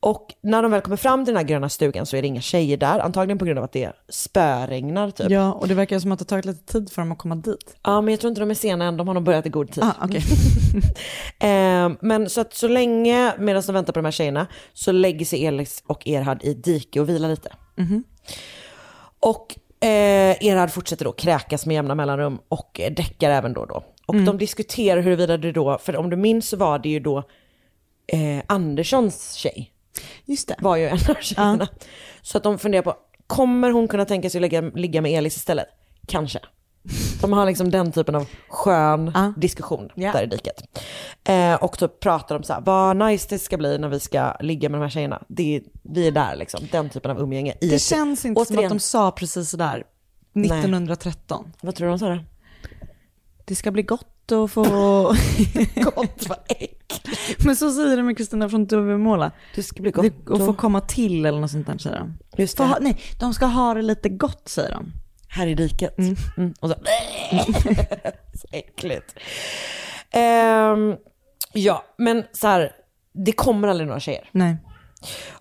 Och 0.00 0.34
när 0.40 0.62
de 0.62 0.70
väl 0.70 0.80
kommer 0.80 0.96
fram 0.96 1.24
till 1.24 1.34
den 1.34 1.40
här 1.40 1.48
gröna 1.48 1.68
stugan 1.68 2.06
så 2.06 2.16
är 2.16 2.22
det 2.22 2.28
inga 2.28 2.40
tjejer 2.40 2.76
där, 2.76 2.98
antagligen 2.98 3.38
på 3.38 3.44
grund 3.44 3.58
av 3.58 3.64
att 3.64 3.72
det 3.72 3.92
spöregnar 4.08 5.10
typ. 5.10 5.30
Ja, 5.30 5.52
och 5.52 5.68
det 5.68 5.74
verkar 5.74 5.98
som 5.98 6.12
att 6.12 6.18
det 6.18 6.24
tagit 6.24 6.44
lite 6.44 6.72
tid 6.72 6.90
för 6.92 7.02
dem 7.02 7.12
att 7.12 7.18
komma 7.18 7.34
dit. 7.34 7.76
Ja, 7.82 8.00
men 8.00 8.12
jag 8.12 8.20
tror 8.20 8.28
inte 8.28 8.40
de 8.40 8.50
är 8.50 8.54
sena 8.54 8.84
än, 8.84 8.96
de 8.96 9.08
har 9.08 9.14
nog 9.14 9.22
börjat 9.22 9.46
i 9.46 9.48
god 9.48 9.72
tid. 9.72 9.84
Ah, 9.84 9.94
okej. 10.02 10.22
Eh, 11.40 11.90
men 12.00 12.30
så 12.30 12.40
att 12.40 12.54
så 12.54 12.68
länge, 12.68 13.34
medan 13.38 13.62
de 13.66 13.72
väntar 13.72 13.92
på 13.92 13.98
de 13.98 14.04
här 14.04 14.12
tjejerna, 14.12 14.46
så 14.72 14.92
lägger 14.92 15.24
sig 15.24 15.46
Elis 15.46 15.82
och 15.86 16.08
Erhard 16.08 16.42
i 16.42 16.54
dike 16.54 17.00
och 17.00 17.08
vilar 17.08 17.28
lite. 17.28 17.52
Och 19.20 19.54
eh, 19.80 20.46
Erhard 20.46 20.70
fortsätter 20.70 21.04
då 21.04 21.12
kräkas 21.12 21.66
med 21.66 21.74
jämna 21.74 21.94
mellanrum 21.94 22.38
och 22.48 22.80
eh, 22.80 22.92
däckar 22.92 23.30
även 23.30 23.52
då 23.52 23.60
och 23.60 23.68
då. 23.68 23.84
Och 24.06 24.14
de 24.14 24.38
diskuterar 24.38 25.00
huruvida 25.00 25.36
det 25.36 25.52
då, 25.52 25.78
för 25.78 25.96
om 25.96 26.10
du 26.10 26.16
minns 26.16 26.48
så 26.48 26.56
var 26.56 26.78
det 26.78 26.88
ju 26.88 27.00
då 27.00 27.18
eh, 28.06 28.42
Anderssons 28.46 29.32
tjej, 29.34 29.72
Just 30.24 30.48
det. 30.48 30.56
var 30.60 30.76
ju 30.76 30.88
en 30.88 30.98
av 31.08 31.14
tjejerna. 31.20 31.68
Så 32.22 32.36
att 32.38 32.44
de 32.44 32.58
funderar 32.58 32.82
på, 32.82 32.94
kommer 33.26 33.70
hon 33.70 33.88
kunna 33.88 34.04
tänka 34.04 34.30
sig 34.30 34.38
att 34.38 34.42
ligga, 34.42 34.60
ligga 34.60 35.00
med 35.00 35.12
Elis 35.12 35.36
istället? 35.36 35.66
Kanske. 36.06 36.38
De 37.20 37.32
har 37.32 37.46
liksom 37.46 37.70
den 37.70 37.92
typen 37.92 38.14
av 38.14 38.26
skön 38.48 39.10
Ja. 39.14 39.32
diskussion 39.36 39.88
Ja. 39.94 40.12
där 40.12 40.22
i 40.22 40.26
diket. 40.26 40.62
Eh, 41.24 41.54
och 41.54 41.76
då 41.80 41.88
pratar 41.88 42.38
de 42.38 42.44
så 42.44 42.52
här, 42.52 42.60
vad 42.60 42.96
nice 42.96 43.26
det 43.30 43.38
ska 43.38 43.56
bli 43.58 43.78
när 43.78 43.88
vi 43.88 44.00
ska 44.00 44.32
ligga 44.40 44.68
med 44.68 44.80
de 44.80 44.82
här 44.82 44.90
tjejerna. 44.90 45.22
Det, 45.28 45.62
vi 45.82 46.06
är 46.06 46.12
där 46.12 46.36
liksom, 46.36 46.60
den 46.72 46.90
typen 46.90 47.10
av 47.10 47.20
umgänge. 47.20 47.54
Det 47.60 47.74
ett- 47.74 47.82
känns 47.82 48.24
inte 48.24 48.44
som 48.44 48.54
återigen, 48.56 48.66
att 48.72 48.78
de 48.78 48.80
sa 48.80 49.10
precis 49.10 49.50
sådär 49.50 49.84
1913. 50.34 51.52
Vad 51.62 51.74
tror 51.74 51.86
du 51.86 51.92
de 51.92 51.98
sa 51.98 52.08
då? 52.08 52.18
Det 53.44 53.54
ska 53.54 53.70
bli 53.70 53.82
gott 53.82 54.32
att 54.32 54.50
få... 54.50 54.62
Gott, 55.74 56.26
vad 56.28 56.38
äckligt. 56.48 56.77
Men 57.44 57.56
så 57.56 57.72
säger 57.72 57.96
de 57.96 58.02
med 58.02 58.16
Kristina 58.16 58.48
från 58.48 58.66
Duvemåla. 58.66 59.32
Det 59.54 59.62
ska 59.62 59.82
bli 59.82 59.90
gott. 59.90 60.04
Det, 60.26 60.34
att 60.34 60.38
få 60.38 60.54
komma 60.54 60.80
till 60.80 61.26
eller 61.26 61.40
något 61.40 61.50
sånt 61.50 61.66
där 61.66 61.78
säger 61.78 61.98
de. 61.98 62.18
Just 62.36 62.56
det. 62.56 62.64
ha, 62.64 62.78
nej, 62.80 63.00
de 63.20 63.34
ska 63.34 63.46
ha 63.46 63.74
det 63.74 63.82
lite 63.82 64.08
gott 64.08 64.48
säger 64.48 64.72
de. 64.72 64.92
Här 65.28 65.46
i 65.46 65.54
diket. 65.54 65.98
Mm. 65.98 66.54
Och 66.60 66.68
så, 66.68 66.74
så 68.34 68.46
äckligt. 68.52 69.14
Ehm, 70.10 70.96
ja, 71.52 71.84
men 71.98 72.24
så 72.32 72.46
här, 72.46 72.72
det 73.12 73.32
kommer 73.32 73.68
aldrig 73.68 73.86
några 73.86 74.00
tjejer. 74.00 74.28
Nej. 74.32 74.56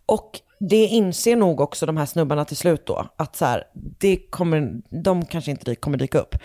Och 0.05 0.41
det 0.59 0.85
inser 0.85 1.35
nog 1.35 1.61
också 1.61 1.85
de 1.85 1.97
här 1.97 2.05
snubbarna 2.05 2.45
till 2.45 2.57
slut 2.57 2.85
då, 2.85 3.05
att 3.15 3.35
så 3.35 3.45
här, 3.45 3.63
det 3.73 4.17
kommer, 4.17 4.81
de 4.89 5.25
kanske 5.25 5.51
inte 5.51 5.75
kommer 5.75 5.97
dyka 5.97 6.19
upp. 6.19 6.35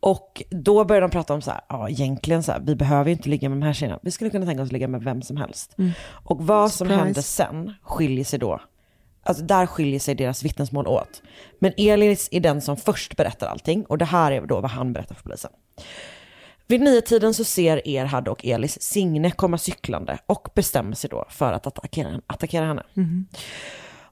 Och 0.00 0.42
då 0.50 0.84
börjar 0.84 1.02
de 1.02 1.10
prata 1.10 1.34
om 1.34 1.42
så 1.42 1.50
här, 1.50 1.60
ja 1.68 1.88
egentligen 1.88 2.42
så 2.42 2.52
här, 2.52 2.60
vi 2.60 2.76
behöver 2.76 3.10
ju 3.10 3.16
inte 3.16 3.28
ligga 3.28 3.48
med 3.48 3.58
de 3.58 3.62
här 3.66 3.72
tjejerna, 3.72 3.98
vi 4.02 4.10
skulle 4.10 4.30
kunna 4.30 4.46
tänka 4.46 4.62
oss 4.62 4.68
att 4.68 4.72
ligga 4.72 4.88
med 4.88 5.02
vem 5.02 5.22
som 5.22 5.36
helst. 5.36 5.76
Och 6.08 6.46
vad 6.46 6.72
som 6.72 6.86
Surprise. 6.86 7.04
händer 7.04 7.22
sen 7.22 7.72
skiljer 7.82 8.24
sig 8.24 8.38
då, 8.38 8.60
alltså 9.22 9.44
där 9.44 9.66
skiljer 9.66 10.00
sig 10.00 10.14
deras 10.14 10.42
vittnesmål 10.42 10.86
åt. 10.86 11.22
Men 11.58 11.72
Elis 11.76 12.28
är 12.30 12.40
den 12.40 12.60
som 12.60 12.76
först 12.76 13.16
berättar 13.16 13.46
allting 13.46 13.84
och 13.84 13.98
det 13.98 14.04
här 14.04 14.32
är 14.32 14.46
då 14.46 14.60
vad 14.60 14.70
han 14.70 14.92
berättar 14.92 15.14
för 15.14 15.22
polisen. 15.22 15.50
Vid 16.68 16.80
nio-tiden 16.80 17.34
så 17.34 17.44
ser 17.44 17.88
Erhard 17.88 18.28
och 18.28 18.44
Elis 18.44 18.82
Signe 18.82 19.30
komma 19.30 19.58
cyklande 19.58 20.18
och 20.26 20.48
bestämmer 20.54 20.96
sig 20.96 21.10
då 21.10 21.24
för 21.28 21.52
att 21.52 21.66
attackera, 21.66 22.20
attackera 22.26 22.66
henne. 22.66 22.82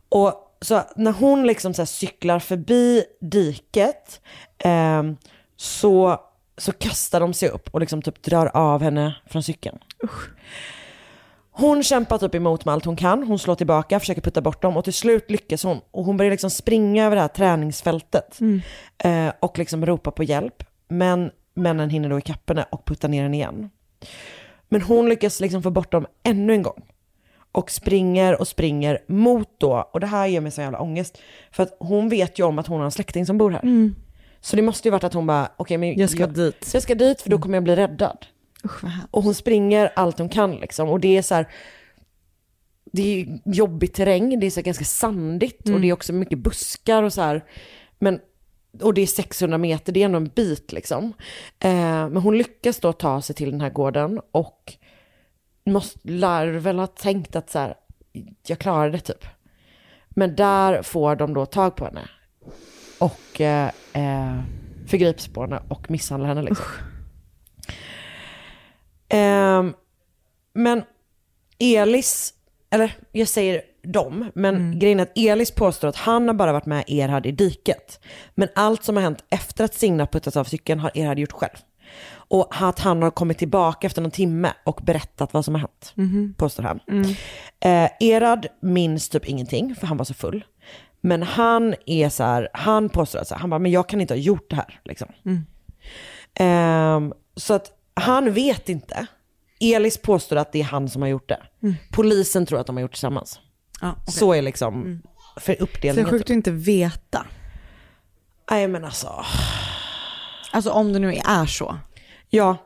Och 0.09 0.57
så 0.61 0.83
när 0.97 1.13
hon 1.13 1.47
liksom 1.47 1.75
så 1.75 1.87
cyklar 1.87 2.39
förbi 2.39 3.05
diket 3.21 4.21
ehm, 4.59 5.17
så, 5.57 6.21
så 6.59 6.73
kastar 6.73 7.21
de 7.21 7.35
sig 7.35 7.49
upp 7.49 7.69
och 7.73 7.81
liksom 7.81 8.03
typ 8.03 8.23
drar 8.23 8.47
av 8.57 8.83
henne 8.83 9.17
från 9.27 9.43
cykeln. 9.43 9.79
Hon 11.51 11.83
kämpar 11.83 12.19
typ 12.19 12.35
emot 12.35 12.65
med 12.65 12.75
allt 12.75 12.85
hon 12.85 12.97
kan, 12.97 13.23
hon 13.23 13.39
slår 13.39 13.55
tillbaka, 13.55 14.01
försöker 14.01 14.23
putta 14.23 14.41
bort 14.41 14.63
dem 14.63 14.77
och 14.77 14.85
till 14.85 14.93
slut 14.93 15.31
lyckas 15.31 15.65
hon. 15.65 15.81
Och 15.91 16.05
hon 16.05 16.17
börjar 16.17 16.31
liksom 16.31 16.51
springa 16.51 17.07
över 17.07 17.17
det 17.17 17.23
här 17.23 17.29
träningsfältet 17.29 18.39
eh, 19.05 19.33
och 19.41 19.59
liksom 19.59 19.87
ropa 19.87 20.11
på 20.11 20.23
hjälp. 20.23 20.65
Men 20.89 21.31
männen 21.55 21.91
hinner 21.91 22.09
då 22.09 22.19
ikapp 22.19 22.49
henne 22.49 22.67
och 22.71 22.85
puttar 22.85 23.09
ner 23.09 23.23
henne 23.23 23.37
igen. 23.37 23.71
Men 24.69 24.83
hon 24.83 25.09
lyckas 25.09 25.41
liksom 25.41 25.63
få 25.63 25.71
bort 25.71 25.93
dem 25.93 26.07
ännu 26.23 26.53
en 26.53 26.63
gång. 26.63 26.85
Och 27.53 27.71
springer 27.71 28.41
och 28.41 28.49
springer 28.49 28.99
mot 29.07 29.49
då, 29.59 29.91
och 29.93 30.01
det 30.01 30.07
här 30.07 30.27
ger 30.27 30.41
mig 30.41 30.53
så 30.53 30.61
jävla 30.61 30.81
ångest. 30.81 31.19
För 31.51 31.63
att 31.63 31.77
hon 31.79 32.09
vet 32.09 32.39
ju 32.39 32.43
om 32.43 32.59
att 32.59 32.67
hon 32.67 32.79
har 32.79 32.85
en 32.85 32.91
släkting 32.91 33.27
som 33.27 33.39
bor 33.39 33.51
här. 33.51 33.93
Så 34.41 34.57
det 34.57 34.63
måste 34.63 34.89
ju 34.89 34.93
varit 34.93 35.05
att 35.05 35.15
hon 35.15 35.27
bara, 35.27 35.49
okej 35.57 35.79
men 35.79 35.99
Jag 35.99 36.11
ska 36.11 36.27
dit. 36.27 36.71
Jag 36.75 36.83
ska 36.83 36.95
dit 36.95 37.21
för 37.21 37.31
då 37.31 37.39
kommer 37.39 37.57
jag 37.57 37.65
bli 37.65 37.77
räddad. 37.77 38.27
Usch. 38.65 38.85
Och 39.11 39.23
hon 39.23 39.35
springer 39.35 39.93
allt 39.97 40.19
hon 40.19 40.29
kan 40.29 40.57
liksom. 40.57 40.89
Och 40.89 41.01
det 41.01 41.17
är 41.17 41.23
så 41.23 41.35
här, 41.35 41.49
det 42.93 43.03
är 43.03 43.41
jobbig 43.45 43.95
terräng, 43.95 44.41
det 44.41 44.47
är 44.47 44.51
så 44.51 44.63
ganska 44.63 44.85
sandigt 44.85 45.69
och 45.69 45.81
det 45.81 45.89
är 45.89 45.93
också 45.93 46.13
mycket 46.13 46.39
buskar 46.39 47.03
och 47.03 47.13
så 47.13 47.21
här. 47.21 47.45
Men, 47.99 48.21
och 48.83 48.95
det 48.95 49.01
är 49.01 49.07
600 49.07 49.59
meter, 49.59 49.93
det 49.93 50.01
är 50.01 50.05
ändå 50.05 50.17
en 50.17 50.29
bit 50.29 50.73
liksom. 50.73 51.13
Eh, 51.59 52.09
men 52.09 52.17
hon 52.17 52.39
lyckas 52.39 52.81
då 52.81 52.93
ta 52.93 53.23
sig 53.23 53.37
till 53.37 53.51
den 53.51 53.61
här 53.61 53.71
gården 53.71 54.21
och 54.31 54.73
måste, 55.67 55.99
lär 56.03 56.47
väl 56.47 56.79
ha 56.79 56.87
tänkt 56.87 57.37
att 57.37 57.51
så 57.51 57.59
här, 57.59 57.75
jag 58.47 58.59
klarar 58.59 58.91
det 58.91 58.99
typ. 58.99 59.27
Men 60.09 60.37
där 60.37 60.83
får 60.83 61.17
de 61.17 61.35
då 61.35 61.47
tag 61.47 61.77
på 61.77 61.85
henne. 61.85 62.09
Och 62.99 63.41
eh, 63.41 63.71
eh, 63.93 64.41
förgrips 64.87 65.29
på 65.29 65.41
henne 65.41 65.63
och 65.69 65.91
misshandlar 65.91 66.29
henne 66.29 66.43
liksom. 66.43 66.67
Ehm, 69.09 69.75
men 70.53 70.83
Elis, 71.59 72.35
eller 72.71 72.97
jag 73.13 73.29
säger 73.29 73.63
dem, 73.85 74.31
men 74.35 74.79
grejen 74.79 75.01
är 75.01 75.03
att 75.03 75.19
Elis 75.19 75.51
påstår 75.51 75.89
att 75.89 75.97
han 75.97 76.29
har 76.29 76.35
bara 76.35 76.53
varit 76.53 76.67
med 76.67 76.85
Erhard 76.89 77.27
i 77.27 77.33
diket. 77.33 78.01
Men 78.35 78.49
allt 78.55 78.85
som 78.85 78.97
har 78.97 79.03
hänt 79.03 79.25
efter 79.31 79.65
att 79.65 79.75
Signa 79.75 80.07
puttats 80.07 80.37
av 80.37 80.45
cykeln 80.45 80.81
har 80.81 80.91
Erhard 80.95 81.19
gjort 81.19 81.33
själv. 81.33 81.57
Och 82.13 82.49
att 82.51 82.79
han 82.79 83.03
har 83.03 83.11
kommit 83.11 83.39
tillbaka 83.39 83.87
efter 83.87 84.03
någon 84.03 84.11
timme 84.11 84.53
och 84.65 84.81
berättat 84.85 85.33
vad 85.33 85.45
som 85.45 85.55
har 85.55 85.61
hänt, 85.61 85.93
påstår 86.37 86.63
han. 86.63 86.81
Eh, 87.61 87.91
Erhard 88.01 88.47
minns 88.63 89.09
typ 89.09 89.25
ingenting, 89.29 89.75
för 89.75 89.87
han 89.87 89.97
var 89.97 90.05
så 90.05 90.15
full. 90.15 90.45
Men 91.01 91.23
han 91.23 91.75
är 91.87 92.09
så 92.09 92.23
här, 92.25 92.49
han 92.53 92.89
påstår 92.89 93.19
att 93.19 93.29
så 93.29 93.35
här, 93.35 93.41
han 93.41 93.51
bara, 93.51 93.59
men 93.59 93.73
jag 93.73 93.89
kan 93.89 94.01
inte 94.01 94.15
ha 94.15 94.19
gjort 94.19 94.51
det 94.51 94.57
här. 94.57 94.81
Liksom. 94.85 95.09
Ehm, 96.35 97.13
så 97.37 97.55
att 97.55 97.71
han 97.95 98.33
vet 98.33 98.69
inte. 98.69 99.07
Elis 99.61 99.99
påstår 99.99 100.37
att 100.37 100.53
det 100.53 100.61
är 100.61 100.65
han 100.65 100.89
som 100.89 101.03
har 101.03 101.09
gjort 101.09 101.29
det. 101.29 101.43
Polisen 101.93 102.47
tror 102.47 102.61
att 102.61 102.67
de 102.67 102.77
har 102.77 102.81
gjort 102.81 102.91
det 102.91 102.95
tillsammans. 102.95 103.41
Okej. 103.93 104.13
Så 104.15 104.33
är 104.35 104.43
liksom 104.43 105.03
för 105.37 105.41
Så 105.41 105.47
det 105.47 105.59
är 105.59 105.63
uppdelningen. 105.63 106.11
sjukt 106.11 106.25
att 106.25 106.31
inte 106.31 106.51
veta. 106.51 107.27
Nej 108.51 108.69
men 108.69 108.85
alltså, 108.85 109.25
Alltså 110.53 110.71
om 110.71 110.93
det 110.93 110.99
nu 110.99 111.15
är 111.15 111.47
så. 111.47 111.79
ja, 112.29 112.57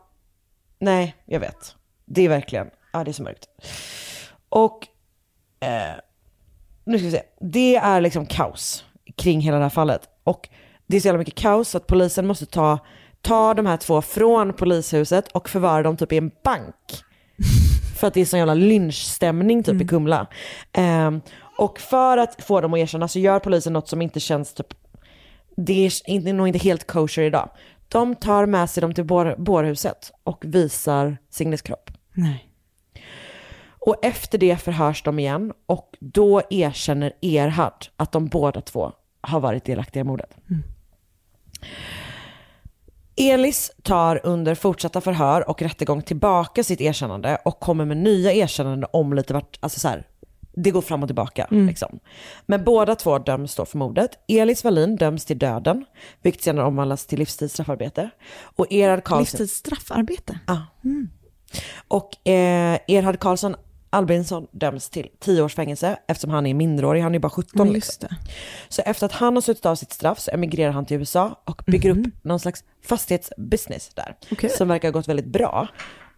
nej 0.78 1.14
jag 1.26 1.40
vet. 1.40 1.74
Det 2.06 2.22
är 2.22 2.28
verkligen, 2.28 2.70
ja 2.92 3.04
det 3.04 3.10
är 3.10 3.12
så 3.12 3.22
mörkt. 3.22 3.46
Och, 4.48 4.86
eh, 5.60 5.94
nu 6.84 6.98
ska 6.98 7.04
vi 7.04 7.10
se, 7.10 7.22
det 7.40 7.76
är 7.76 8.00
liksom 8.00 8.26
kaos 8.26 8.84
kring 9.16 9.40
hela 9.40 9.56
det 9.56 9.62
här 9.62 9.70
fallet. 9.70 10.08
Och 10.24 10.48
det 10.86 10.96
är 10.96 11.00
så 11.00 11.06
jävla 11.08 11.18
mycket 11.18 11.34
kaos 11.34 11.68
så 11.68 11.76
att 11.78 11.86
polisen 11.86 12.26
måste 12.26 12.46
ta, 12.46 12.78
ta 13.20 13.54
de 13.54 13.66
här 13.66 13.76
två 13.76 14.02
från 14.02 14.52
polishuset 14.52 15.28
och 15.28 15.48
förvara 15.48 15.82
dem 15.82 15.96
typ 15.96 16.12
i 16.12 16.16
en 16.18 16.30
bank. 16.44 16.74
För 17.98 18.06
att 18.06 18.14
det 18.14 18.20
är 18.20 18.24
sån 18.24 18.38
jävla 18.38 18.54
lynchstämning 18.54 19.62
typ 19.62 19.82
i 19.82 19.86
Kumla. 19.86 20.26
Ehm, 20.72 21.20
och 21.58 21.80
för 21.80 22.18
att 22.18 22.42
få 22.42 22.60
dem 22.60 22.74
att 22.74 22.78
erkänna 22.78 23.08
så 23.08 23.18
gör 23.18 23.38
polisen 23.38 23.72
något 23.72 23.88
som 23.88 24.02
inte 24.02 24.20
känns 24.20 24.54
typ, 24.54 24.74
det 25.56 25.86
är 25.86 26.10
inte, 26.10 26.32
nog 26.32 26.48
inte 26.48 26.58
helt 26.58 26.86
kosher 26.86 27.22
idag. 27.22 27.50
De 27.88 28.14
tar 28.14 28.46
med 28.46 28.70
sig 28.70 28.80
dem 28.80 28.94
till 28.94 29.04
bår, 29.04 29.34
bårhuset 29.38 30.12
och 30.24 30.44
visar 30.44 31.16
Signes 31.30 31.62
kropp. 31.62 31.90
Nej. 32.14 32.48
Och 33.80 34.04
efter 34.04 34.38
det 34.38 34.56
förhörs 34.56 35.02
de 35.02 35.18
igen 35.18 35.52
och 35.66 35.96
då 36.00 36.42
erkänner 36.50 37.12
Erhard 37.22 37.86
att 37.96 38.12
de 38.12 38.26
båda 38.26 38.60
två 38.60 38.92
har 39.20 39.40
varit 39.40 39.64
delaktiga 39.64 40.00
i 40.00 40.04
mordet. 40.04 40.36
Elis 43.18 43.72
tar 43.82 44.20
under 44.26 44.54
fortsatta 44.54 45.00
förhör 45.00 45.48
och 45.48 45.62
rättegång 45.62 46.02
tillbaka 46.02 46.64
sitt 46.64 46.80
erkännande 46.80 47.38
och 47.44 47.60
kommer 47.60 47.84
med 47.84 47.96
nya 47.96 48.32
erkännanden 48.32 48.88
om 48.92 49.12
lite 49.12 49.34
vart, 49.34 49.58
alltså 49.60 49.80
så 49.80 49.88
här, 49.88 50.06
det 50.54 50.70
går 50.70 50.80
fram 50.80 51.02
och 51.02 51.08
tillbaka. 51.08 51.46
Liksom. 51.50 51.98
Men 52.46 52.64
båda 52.64 52.94
två 52.94 53.18
döms 53.18 53.54
då 53.54 53.64
för 53.64 53.78
mordet. 53.78 54.10
Elis 54.28 54.64
Wallin 54.64 54.96
döms 54.96 55.24
till 55.24 55.38
döden, 55.38 55.84
vilket 56.22 56.42
senare 56.42 56.66
omvandlas 56.66 57.06
till 57.06 57.18
livstids 57.18 57.54
straffarbete. 57.54 58.10
Och 58.40 58.72
Erhard 58.72 59.04
Karlsson... 59.04 59.20
Livstids 59.20 59.52
straffarbete. 59.52 60.38
Ja. 60.46 60.66
Och 61.88 62.28
eh, 62.28 62.78
Erhard 62.88 63.18
Karlsson 63.18 63.56
Albinsson 63.90 64.46
döms 64.50 64.90
till 64.90 65.08
10 65.18 65.42
års 65.42 65.54
fängelse 65.54 65.98
eftersom 66.08 66.30
han 66.30 66.46
är 66.46 66.54
minderårig, 66.54 67.02
han 67.02 67.14
är 67.14 67.18
bara 67.18 67.30
17. 67.30 67.66
Ja, 67.66 67.72
liksom. 67.72 68.08
Så 68.68 68.82
efter 68.82 69.06
att 69.06 69.12
han 69.12 69.34
har 69.34 69.40
suttit 69.40 69.66
av 69.66 69.74
sitt 69.74 69.92
straff 69.92 70.18
så 70.18 70.30
emigrerar 70.30 70.72
han 70.72 70.86
till 70.86 70.96
USA 70.96 71.42
och 71.44 71.62
bygger 71.66 71.90
upp 71.90 72.06
någon 72.22 72.40
slags 72.40 72.64
fastighetsbusiness 72.84 73.94
där. 73.94 74.16
Okej. 74.32 74.50
Som 74.50 74.68
verkar 74.68 74.88
ha 74.88 74.92
gått 74.92 75.08
väldigt 75.08 75.26
bra. 75.26 75.68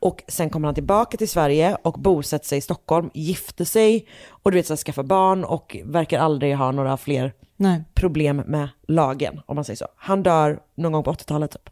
Och 0.01 0.23
sen 0.29 0.51
kommer 0.51 0.69
han 0.69 0.75
tillbaka 0.75 1.17
till 1.17 1.29
Sverige 1.29 1.77
och 1.83 2.01
bosätter 2.01 2.47
sig 2.47 2.59
i 2.59 2.61
Stockholm, 2.61 3.11
gifter 3.15 3.65
sig 3.65 4.07
och 4.29 4.51
du 4.51 4.57
vet 4.57 4.67
så 4.67 4.73
här, 4.73 4.77
skaffar 4.77 5.03
barn 5.03 5.45
och 5.45 5.77
verkar 5.85 6.19
aldrig 6.21 6.57
ha 6.57 6.73
några 6.73 6.97
fler 6.97 7.33
Nej. 7.57 7.85
problem 7.95 8.37
med 8.37 8.69
lagen 8.89 9.41
om 9.47 9.55
man 9.55 9.65
säger 9.65 9.77
så. 9.77 9.87
Han 9.97 10.23
dör 10.23 10.61
någon 10.75 10.93
gång 10.93 11.05
på 11.05 11.13
80-talet 11.13 11.51
typ. 11.51 11.71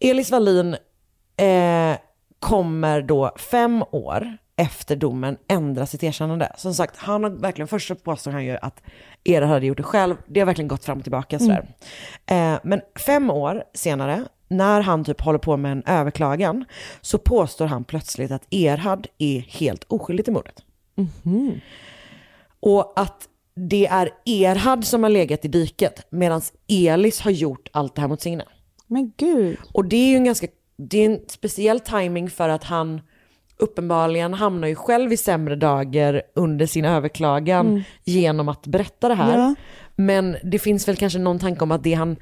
Elis 0.00 0.30
Wallin 0.30 0.76
eh, 1.36 1.96
kommer 2.42 3.02
då 3.02 3.32
fem 3.36 3.84
år 3.90 4.36
efter 4.56 4.96
domen 4.96 5.36
ändra 5.48 5.86
sitt 5.86 6.02
erkännande. 6.02 6.52
Som 6.56 6.74
sagt, 6.74 6.96
han 6.96 7.24
har 7.24 7.30
verkligen, 7.30 7.68
först 7.68 7.88
så 7.88 7.94
påstår 7.94 8.30
han 8.30 8.44
ju 8.44 8.58
att 8.62 8.82
Era 9.24 9.46
hade 9.46 9.66
gjort 9.66 9.76
det 9.76 9.82
själv. 9.82 10.16
Det 10.26 10.40
har 10.40 10.46
verkligen 10.46 10.68
gått 10.68 10.84
fram 10.84 10.98
och 10.98 11.04
tillbaka 11.04 11.38
sådär. 11.38 11.66
Eh, 12.26 12.58
men 12.62 12.80
fem 13.06 13.30
år 13.30 13.64
senare, 13.74 14.24
när 14.48 14.80
han 14.80 15.04
typ 15.04 15.20
håller 15.20 15.38
på 15.38 15.56
med 15.56 15.72
en 15.72 15.82
överklagan, 15.86 16.64
så 17.00 17.18
påstår 17.18 17.66
han 17.66 17.84
plötsligt 17.84 18.30
att 18.30 18.54
Erhard 18.54 19.06
är 19.18 19.40
helt 19.40 19.84
oskyldig 19.88 20.24
till 20.24 20.34
mordet. 20.34 20.62
Och 22.60 22.92
att 23.00 23.28
det 23.54 23.86
är 23.86 24.10
Erhard 24.26 24.84
som 24.84 25.02
har 25.02 25.10
legat 25.10 25.44
i 25.44 25.48
diket 25.48 26.06
medan 26.10 26.42
Elis 26.68 27.20
har 27.20 27.30
gjort 27.30 27.68
allt 27.72 27.94
det 27.94 28.00
här 28.00 28.08
mot 28.08 28.20
Signe. 28.20 28.44
Men 28.86 29.12
gud. 29.16 29.58
Och 29.72 29.84
det 29.84 29.96
är 29.96 30.08
ju 30.08 30.16
en 30.16 30.24
ganska, 30.24 30.46
det 30.76 30.98
är 30.98 31.10
en 31.10 31.20
speciell 31.28 31.80
timing 31.80 32.30
för 32.30 32.48
att 32.48 32.64
han 32.64 33.00
uppenbarligen 33.58 34.34
hamnar 34.34 34.68
ju 34.68 34.74
själv 34.74 35.12
i 35.12 35.16
sämre 35.16 35.56
dagar 35.56 36.22
under 36.34 36.66
sin 36.66 36.84
överklagan 36.84 37.84
genom 38.04 38.48
att 38.48 38.66
berätta 38.66 39.08
det 39.08 39.14
här. 39.14 39.38
Ja. 39.38 39.54
Men 39.96 40.36
det 40.42 40.58
finns 40.58 40.88
väl 40.88 40.96
kanske 40.96 41.18
någon 41.18 41.38
tanke 41.38 41.64
om 41.64 41.72
att 41.72 41.82
det 41.82 41.94
han, 41.94 42.16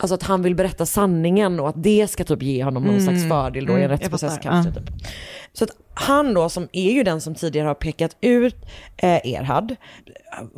alltså 0.00 0.14
att 0.14 0.22
han 0.22 0.42
vill 0.42 0.54
berätta 0.54 0.86
sanningen 0.86 1.60
och 1.60 1.68
att 1.68 1.82
det 1.82 2.10
ska 2.10 2.24
typ 2.24 2.42
ge 2.42 2.64
honom 2.64 2.82
någon 2.84 3.00
slags 3.00 3.28
fördel 3.28 3.66
då 3.66 3.72
i 3.72 3.76
en 3.76 3.82
jag 3.82 3.90
rättsprocess 3.90 4.38
kanske. 4.42 4.72
Typ. 4.72 4.90
Så 5.52 5.64
att 5.64 5.70
han 5.94 6.34
då 6.34 6.48
som 6.48 6.68
är 6.72 6.90
ju 6.90 7.02
den 7.02 7.20
som 7.20 7.34
tidigare 7.34 7.66
har 7.66 7.74
pekat 7.74 8.16
ut 8.20 8.56
eh, 8.96 9.34
Erhard, 9.34 9.76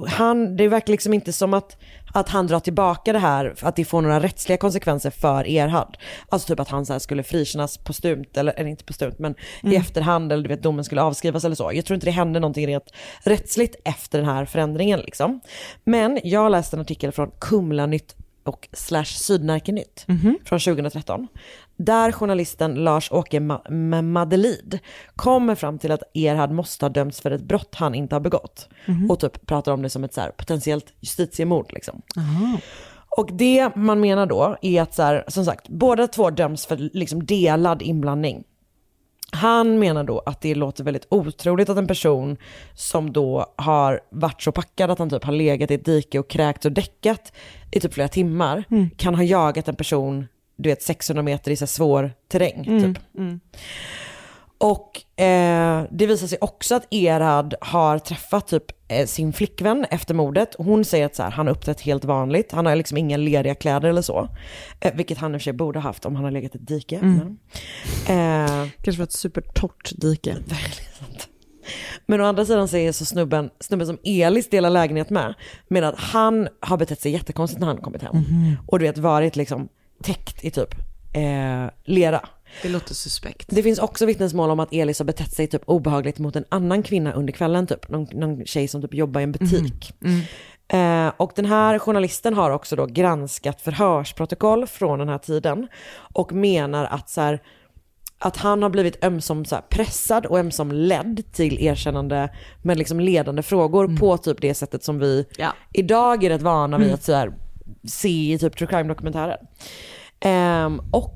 han, 0.09 0.57
det 0.57 0.69
verkar 0.69 0.91
liksom 0.93 1.15
inte 1.15 1.33
som 1.33 1.55
att, 1.55 1.77
att 2.15 2.29
han 2.29 2.47
drar 2.47 2.61
tillbaka 2.61 3.13
det 3.13 3.19
här, 3.19 3.55
att 3.63 3.77
det 3.77 3.85
får 3.85 4.03
några 4.03 4.21
rättsliga 4.21 4.57
konsekvenser 4.57 5.11
för 5.11 5.49
Erhard. 5.49 5.99
Alltså 6.29 6.49
typ 6.49 6.61
att 6.61 6.69
han 6.69 6.87
så 6.87 6.93
här 6.93 7.01
skulle 7.01 7.23
frikännas 7.23 7.79
postumt, 7.79 8.37
eller, 8.37 8.53
eller 8.57 8.71
inte 8.71 8.85
postumt, 8.85 9.15
men 9.19 9.35
i 9.63 9.77
efterhand, 9.77 10.33
eller 10.33 10.43
du 10.43 10.49
vet 10.49 10.63
domen 10.63 10.85
skulle 10.85 11.03
avskrivas 11.03 11.45
eller 11.45 11.57
så. 11.57 11.71
Jag 11.75 11.85
tror 11.85 11.95
inte 11.95 12.07
det 12.07 12.11
hände 12.11 12.41
någonting 12.41 12.67
rent 12.67 12.93
rättsligt 13.25 13.77
efter 13.85 14.19
den 14.19 14.29
här 14.29 14.45
förändringen 14.45 15.01
liksom. 15.01 15.41
Men 15.85 16.21
jag 16.25 16.53
läste 16.53 16.77
en 16.77 16.81
artikel 16.81 17.13
från 17.13 17.31
Kumla-Nytt 17.41 18.17
och 18.45 18.69
slash 18.73 19.05
Sydnärkenytt 19.05 20.05
från 20.45 20.61
2013. 20.61 21.29
Där 21.77 22.13
journalisten 22.13 22.75
Lars-Åke 22.75 23.41
Ma- 23.41 23.67
Ma- 23.69 24.03
Madelid 24.03 24.79
kommer 25.17 25.55
fram 25.55 25.79
till 25.79 25.93
att 25.93 26.03
Erhard 26.15 26.51
måste 26.51 26.85
ha 26.85 26.91
dömts 26.91 27.21
för 27.21 27.31
ett 27.31 27.43
brott 27.43 27.75
han 27.75 27.95
inte 27.95 28.15
har 28.15 28.21
begått. 28.21 28.69
Och 29.11 29.21
typ 29.21 29.47
pratar 29.47 29.73
om 29.73 29.83
det 29.83 29.91
som 29.91 30.05
ett 30.05 30.15
så 30.15 30.21
här 30.21 30.31
potentiellt 30.31 30.87
justitiemord 31.01 31.73
liksom. 31.73 32.03
Och 33.19 33.29
det 33.33 33.77
man 33.77 34.01
menar 34.01 34.27
då 34.27 34.57
är 34.63 34.83
att 34.83 34.95
så 34.95 35.03
här, 35.03 35.25
som 35.29 35.45
sagt, 35.45 35.69
båda 35.69 36.07
två 36.09 36.31
döms 36.31 36.67
för 36.67 36.77
liksom 36.77 37.27
delad 37.27 37.83
inblandning. 37.83 38.45
Han 39.35 39.79
menar 39.79 40.05
då 40.05 40.19
att 40.27 40.41
det 40.41 40.55
låter 40.55 40.85
väldigt 40.85 41.07
otroligt 41.11 41.69
att 41.69 41.77
en 41.79 41.87
person 41.87 42.37
som 42.75 43.13
då 43.13 43.47
har 43.57 44.01
varit 44.11 44.43
så 44.43 44.53
packad 44.53 44.91
att 44.91 44.99
han 44.99 45.11
typ 45.11 45.25
har 45.25 45.33
legat 45.33 45.71
i 45.71 45.75
ett 45.75 45.85
dike 45.85 46.19
och 46.19 46.31
kräkt 46.31 46.65
och 46.65 46.73
däckat 46.73 47.33
i 47.71 47.81
typ 47.81 47.95
flera 47.95 48.09
timmar 48.09 48.65
kan 48.97 49.15
ha 49.15 49.23
jagat 49.23 49.69
en 49.69 49.77
person, 49.77 50.27
du 50.57 50.69
vet 50.69 50.83
600 50.83 51.23
meter 51.23 51.51
i 51.51 51.57
så 51.57 51.67
svår 51.67 52.13
terräng 52.29 52.65
Mm, 52.67 52.95
typ. 52.95 53.03
Och 54.63 55.21
eh, 55.23 55.85
det 55.91 56.07
visar 56.07 56.27
sig 56.27 56.39
också 56.41 56.75
att 56.75 56.95
Erhard 56.95 57.55
har 57.61 57.99
träffat 57.99 58.49
typ 58.49 58.65
eh, 58.89 59.07
sin 59.07 59.33
flickvän 59.33 59.87
efter 59.91 60.15
mordet. 60.15 60.55
Hon 60.59 60.85
säger 60.85 61.07
att 61.07 61.17
så 61.17 61.23
här, 61.23 61.31
han 61.31 61.47
har 61.47 61.55
uppträtt 61.55 61.81
helt 61.81 62.05
vanligt, 62.05 62.53
han 62.53 62.67
har 62.67 62.77
liksom 62.77 62.97
inga 62.97 63.17
leriga 63.17 63.55
kläder 63.55 63.89
eller 63.89 64.03
så. 64.03 64.29
Eh, 64.81 64.95
vilket 64.95 65.19
han 65.19 65.35
i 65.35 65.37
och 65.37 65.41
för 65.41 65.45
sig 65.45 65.53
borde 65.53 65.79
ha 65.79 65.83
haft 65.89 66.05
om 66.05 66.15
han 66.15 66.25
har 66.25 66.31
legat 66.31 66.55
i 66.55 66.59
ett 66.59 66.67
dike. 66.67 66.97
Mm. 66.97 67.19
Men, 67.19 67.39
eh, 68.07 68.69
Kanske 68.83 69.01
var 69.01 69.05
ett 69.05 69.13
supertorrt 69.13 69.93
dike. 69.97 70.37
men 72.07 72.21
å 72.21 72.25
andra 72.25 72.45
sidan 72.45 72.69
säger 72.69 72.93
så 72.93 73.05
snubben, 73.05 73.51
snubben 73.61 73.87
som 73.87 73.99
Elis 74.05 74.51
delar 74.51 74.71
lägenhet 74.71 75.11
med, 75.11 75.35
med 75.69 75.85
att 75.85 75.99
han 75.99 76.49
har 76.61 76.77
betett 76.77 77.01
sig 77.01 77.13
jättekonstigt 77.13 77.61
när 77.61 77.67
han 77.67 77.77
kommit 77.77 78.03
hem. 78.03 78.17
Mhm. 78.17 78.57
Och 78.67 78.79
du 78.79 78.85
vet 78.85 78.99
varit 78.99 79.37
liksom 79.37 79.69
täckt 80.03 80.45
i 80.45 80.51
typ 80.51 80.75
eh, 81.13 81.71
lera. 81.85 82.21
Det 82.63 82.69
låter 82.69 82.95
suspekt. 82.95 83.47
Det 83.51 83.63
finns 83.63 83.79
också 83.79 84.07
vittnesmål 84.07 84.51
om 84.51 84.61
att 84.61 84.73
Elis 84.73 84.99
har 84.99 85.07
betett 85.07 85.33
sig 85.33 85.47
typ 85.47 85.63
obehagligt 85.67 86.19
mot 86.19 86.37
en 86.37 86.45
annan 86.49 86.83
kvinna 86.83 87.13
under 87.13 87.33
kvällen, 87.33 87.67
typ. 87.67 87.89
Någon, 87.89 88.07
någon 88.13 88.47
tjej 88.47 88.69
som 88.69 88.83
typ 88.83 88.95
jobbar 88.95 89.21
i 89.21 89.25
en 89.25 89.33
butik. 89.33 89.93
Eh, 90.69 91.13
och 91.17 91.33
den 91.35 91.45
här 91.45 91.79
journalisten 91.79 92.35
har 92.35 92.51
också 92.51 92.77
då 92.77 92.87
granskat 92.87 93.61
förhörsprotokoll 93.61 94.67
från 94.67 94.99
den 94.99 95.09
här 95.09 95.19
tiden 95.19 95.69
och 96.15 96.33
menar 96.33 96.85
att 96.85 97.11
så 97.11 97.21
här, 97.21 97.43
att 98.19 98.37
han 98.37 98.63
har 98.63 98.71
blivit 98.71 99.05
ömsom 99.05 99.45
så 99.45 99.55
här 99.55 99.63
pressad 99.63 100.27
och 100.27 100.39
ömsom 100.39 100.73
ledd 100.73 101.23
till 101.33 101.65
erkännande 101.65 102.31
med 102.63 102.79
liksom 102.79 103.01
ledande 103.01 103.43
frågor 103.43 103.97
på 103.97 104.19
typ 104.19 104.41
det 104.41 104.55
sättet 104.55 104.85
som 104.85 104.99
vi 104.99 105.27
idag 105.73 106.25
är 106.25 106.29
rätt 106.29 106.43
vana 106.43 106.79
vid 106.79 106.87
Mm. 106.87 106.95
att 106.95 107.03
så 107.05 107.13
här, 107.13 107.33
se 107.85 108.33
i 108.33 108.39
typ 108.39 108.57
true 108.57 108.69
crime-dokumentärer. 108.69 109.39
Ehm, 110.21 110.81
och 110.91 111.15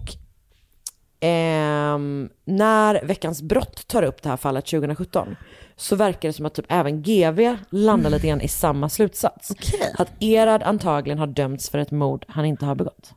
ehm, 1.30 2.28
när 2.44 3.04
Veckans 3.04 3.42
brott 3.42 3.86
tar 3.88 4.02
upp 4.02 4.22
det 4.22 4.28
här 4.28 4.36
fallet 4.36 4.66
2017 4.66 5.36
så 5.76 5.96
verkar 5.96 6.28
det 6.28 6.32
som 6.32 6.46
att 6.46 6.54
typ 6.54 6.66
även 6.68 7.02
GV 7.02 7.56
landar 7.70 8.10
lite 8.10 8.26
grann 8.28 8.40
i 8.40 8.48
samma 8.48 8.88
slutsats. 8.88 9.52
Att 9.98 10.12
Erad 10.20 10.62
antagligen 10.62 11.18
har 11.18 11.26
dömts 11.26 11.70
för 11.70 11.78
ett 11.78 11.90
mord 11.90 12.24
han 12.28 12.44
inte 12.44 12.64
har 12.66 12.74
begått. 12.74 13.14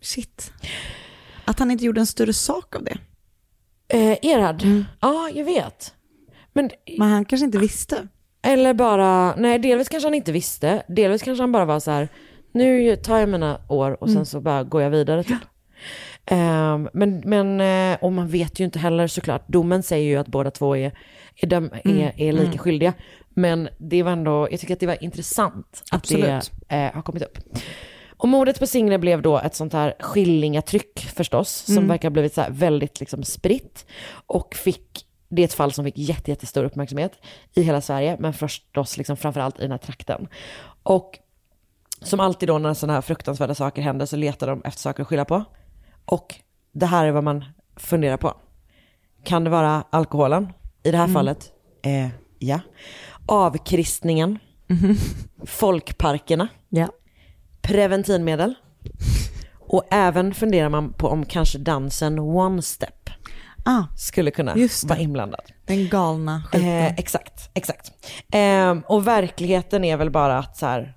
Shit. 0.00 0.52
Att 1.44 1.58
han 1.58 1.70
inte 1.70 1.84
gjorde 1.84 2.00
en 2.00 2.06
större 2.06 2.32
sak 2.32 2.76
av 2.76 2.84
det. 2.84 2.98
Eh, 3.88 4.30
Erhard? 4.32 4.62
Ja, 5.00 5.30
jag 5.34 5.44
vet. 5.44 5.94
Men, 6.52 6.70
Men 6.98 7.08
han 7.10 7.24
kanske 7.24 7.44
inte 7.44 7.58
visste. 7.58 8.08
Eller 8.42 8.74
bara, 8.74 9.34
nej 9.36 9.58
delvis 9.58 9.88
kanske 9.88 10.06
han 10.06 10.14
inte 10.14 10.32
visste. 10.32 10.82
Delvis 10.88 11.22
kanske 11.22 11.42
han 11.42 11.52
bara 11.52 11.64
var 11.64 11.80
så 11.80 11.90
här, 11.90 12.08
nu 12.52 12.96
tar 12.96 13.18
jag 13.18 13.28
mina 13.28 13.60
år 13.68 14.02
och 14.02 14.08
sen 14.08 14.16
Mm. 14.16 14.26
så 14.26 14.40
bara 14.40 14.62
går 14.64 14.82
jag 14.82 14.90
vidare 14.90 15.24
typ. 15.24 15.32
Ehm, 15.32 15.38
men, 16.92 17.22
men, 17.24 17.60
eh, 17.60 17.98
och 18.00 18.12
man 18.12 18.28
vet 18.28 18.60
ju 18.60 18.64
inte 18.64 18.78
heller 18.78 19.06
såklart, 19.06 19.48
domen 19.48 19.82
säger 19.82 20.08
ju 20.08 20.16
att 20.16 20.26
båda 20.26 20.50
två 20.50 20.76
är, 20.76 20.92
är, 21.36 21.46
döm, 21.46 21.70
Mm, 21.84 21.98
är, 21.98 22.12
är 22.16 22.32
lika 22.32 22.44
mm. 22.46 22.58
skyldiga. 22.58 22.94
Men 23.28 23.68
det 23.78 24.02
var 24.02 24.12
ändå, 24.12 24.48
jag 24.50 24.60
tycker 24.60 24.74
att 24.74 24.80
det 24.80 24.86
var 24.86 25.04
intressant 25.04 25.82
att 25.90 25.94
Absolut. 25.94 26.52
det 26.68 26.76
eh, 26.76 26.94
har 26.94 27.02
kommit 27.02 27.22
upp. 27.22 27.38
Och 28.18 28.28
mordet 28.28 28.58
på 28.58 28.66
Signe 28.66 28.98
blev 28.98 29.22
då 29.22 29.38
ett 29.38 29.54
sånt 29.54 29.72
här 29.72 29.94
skillingatryck 30.00 30.98
förstås, 31.14 31.50
som 31.50 31.76
Mm. 31.76 31.88
verkar 31.88 32.08
ha 32.08 32.12
blivit 32.12 32.34
så 32.34 32.44
väldigt 32.50 33.00
liksom 33.00 33.22
spritt. 33.24 33.86
Och 34.26 34.54
fick, 34.54 35.06
det 35.28 35.42
är 35.42 35.44
ett 35.44 35.54
fall 35.54 35.72
som 35.72 35.84
fick 35.84 35.98
jätte, 35.98 36.30
jättestor 36.30 36.64
uppmärksamhet 36.64 37.12
i 37.54 37.62
hela 37.62 37.80
Sverige, 37.80 38.16
men 38.20 38.32
förstås 38.32 38.96
liksom 38.96 39.16
framförallt 39.16 39.58
i 39.58 39.62
den 39.62 39.70
här 39.70 39.78
trakten. 39.78 40.28
Och 40.82 41.18
som 42.02 42.20
alltid 42.20 42.48
då 42.48 42.58
när 42.58 42.74
sådana 42.74 42.94
här 42.94 43.00
fruktansvärda 43.00 43.54
saker 43.54 43.82
händer 43.82 44.06
så 44.06 44.16
letar 44.16 44.46
de 44.46 44.62
efter 44.64 44.80
saker 44.80 45.02
att 45.02 45.08
skylla 45.08 45.24
på. 45.24 45.44
Och 46.10 46.34
det 46.72 46.86
här 46.86 47.06
är 47.06 47.10
vad 47.12 47.24
man 47.24 47.44
funderar 47.76 48.16
på. 48.16 48.34
Kan 49.24 49.44
det 49.44 49.50
vara 49.50 49.84
alkoholen? 49.90 50.52
I 50.82 50.90
det 50.90 50.96
här 50.96 51.04
Mm. 51.04 51.14
fallet, 51.14 51.52
eh, 51.82 52.08
ja. 52.38 52.60
Avkristningen, 53.26 54.38
folkparkerna, 55.46 56.48
Ja. 56.68 56.88
preventivmedel. 57.62 58.54
Och 59.60 59.84
även 59.90 60.34
funderar 60.34 60.68
man 60.68 60.92
på 60.92 61.08
om 61.08 61.24
kanske 61.24 61.58
dansen 61.58 62.18
One 62.18 62.62
Step 62.62 63.10
Ah, 63.64 63.82
skulle 63.96 64.30
kunna 64.30 64.54
vara 64.88 64.98
inblandad. 64.98 65.40
den 65.66 65.88
galna 65.88 66.42
skiten. 66.52 66.68
Eh, 66.68 66.94
exakt, 66.94 67.50
exakt. 67.54 67.92
Ehm, 68.32 68.82
och 68.88 69.06
verkligheten 69.06 69.84
är 69.84 69.96
väl 69.96 70.10
bara 70.10 70.38
att 70.38 70.56
så 70.56 70.66
här, 70.66 70.94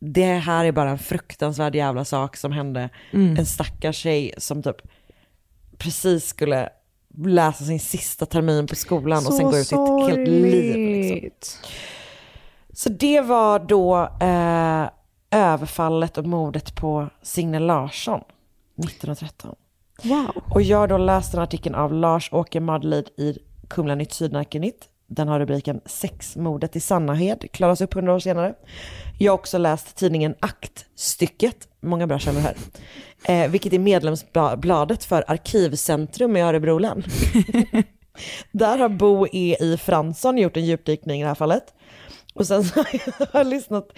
det 0.00 0.24
här 0.34 0.64
är 0.64 0.72
bara 0.72 0.90
en 0.90 0.98
fruktansvärd 0.98 1.74
jävla 1.74 2.04
sak 2.04 2.36
som 2.36 2.52
hände 2.52 2.88
Mm. 3.12 3.36
en 3.36 3.46
stackars 3.46 3.96
tjej 3.96 4.34
som 4.38 4.62
typ 4.62 4.76
precis 5.78 6.26
skulle 6.26 6.68
läsa 7.24 7.64
sin 7.64 7.80
sista 7.80 8.26
termin 8.26 8.66
på 8.66 8.74
skolan 8.74 9.26
och 9.26 9.34
sen 9.34 9.46
gå 9.50 9.56
ut 9.58 9.72
i 9.72 9.74
ett 9.74 10.08
helt 10.16 10.28
liv. 10.28 11.22
Liksom. 11.22 11.68
Så 12.72 12.88
det 12.88 13.20
var 13.20 13.58
då 13.58 14.08
eh, 14.20 14.90
överfallet 15.30 16.18
och 16.18 16.24
mordet 16.24 16.74
på 16.74 17.08
Signe 17.22 17.58
Larsson 17.58 18.20
1913. 18.78 19.54
Wow. 20.02 20.30
Och 20.50 20.62
jag 20.62 20.78
har 20.78 20.88
då 20.88 20.98
läst 20.98 21.32
den 21.32 21.40
artikeln 21.40 21.74
av 21.74 21.92
Lars-Åke 21.92 22.60
Madlid 22.60 23.08
i 23.16 23.38
Kumla 23.68 23.94
Nytt 23.94 24.12
Sydnärke-Nytt. 24.12 24.88
Den 25.12 25.28
har 25.28 25.40
rubriken 25.40 25.80
Sexmordet 25.86 26.76
i 26.76 26.80
Sannahed, 26.80 27.44
klaras 27.52 27.80
upp 27.80 27.94
hundra 27.94 28.14
år 28.14 28.18
senare. 28.18 28.54
Jag 29.18 29.32
har 29.32 29.38
också 29.38 29.58
läst 29.58 29.96
tidningen 29.96 30.34
Aktstycket, 30.40 31.68
många 31.80 32.06
bra 32.06 32.18
källor 32.18 32.40
här. 32.40 32.56
Eh, 33.24 33.50
vilket 33.50 33.72
är 33.72 33.78
medlemsbladet 33.78 35.04
för 35.04 35.24
Arkivcentrum 35.26 36.36
i 36.36 36.40
Örebro 36.40 36.78
län. 36.78 37.04
Där 38.52 38.78
har 38.78 38.88
Bo 38.88 39.26
E. 39.32 39.56
I. 39.60 39.76
Fransson 39.76 40.38
gjort 40.38 40.56
en 40.56 40.64
djupdykning 40.64 41.20
i 41.20 41.22
det 41.22 41.28
här 41.28 41.34
fallet. 41.34 41.74
Och 42.34 42.46
sen 42.46 42.64
så 42.64 42.80
har 43.18 43.40
jag 43.40 43.46
lyssnat 43.46 43.88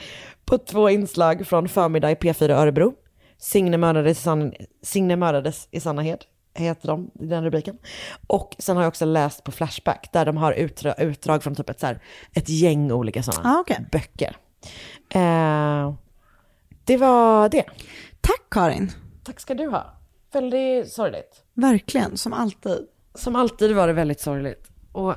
på 0.45 0.59
två 0.59 0.91
inslag 0.91 1.47
från 1.47 1.69
Förmiddag 1.69 2.11
i 2.11 2.15
P4 2.15 2.51
Örebro. 2.51 2.95
Signe 3.39 3.77
mördades 3.77 4.19
i, 4.19 4.23
San, 4.23 4.53
Signe 4.83 5.17
mördades 5.17 5.69
i 5.71 5.81
Sannahed, 5.81 6.25
heter 6.55 6.89
de 6.89 7.11
i 7.21 7.27
den 7.27 7.45
rubriken. 7.45 7.79
Och 8.27 8.57
sen 8.59 8.77
har 8.77 8.83
jag 8.83 8.89
också 8.89 9.05
läst 9.05 9.45
på 9.45 9.53
Flashback, 9.53 10.09
där 10.13 10.27
de 10.27 10.37
har 10.37 10.53
utdrag, 10.53 10.95
utdrag 11.01 11.43
från 11.43 11.55
typ 11.55 11.71
ett, 11.71 11.81
så 11.81 11.87
här, 11.87 12.03
ett 12.33 12.49
gäng 12.49 12.93
olika 12.93 13.23
sådana 13.23 13.55
Ah, 13.57 13.61
okej. 13.61 13.87
böcker. 13.93 14.37
Eh, 15.09 15.95
det 16.85 16.97
var 16.97 17.49
det. 17.49 17.65
Tack 18.21 18.43
Karin. 18.51 18.93
Tack 19.25 19.41
ska 19.41 19.55
du 19.55 19.67
ha. 19.69 19.99
Väldigt 20.33 20.93
sorgligt. 20.93 21.43
Verkligen, 21.55 22.17
som 22.17 22.33
alltid. 22.33 22.79
Som 23.15 23.37
alltid 23.37 23.75
var 23.75 23.87
det 23.87 23.93
väldigt 23.93 24.21
sorgligt. 24.21 24.71
Och 24.93 25.15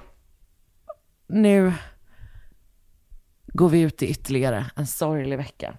nu 1.27 1.73
går 3.47 3.69
vi 3.69 3.81
ut 3.81 4.01
i 4.01 4.07
ytterligare 4.07 4.65
en 4.75 4.87
sorglig 4.87 5.37
vecka. 5.37 5.77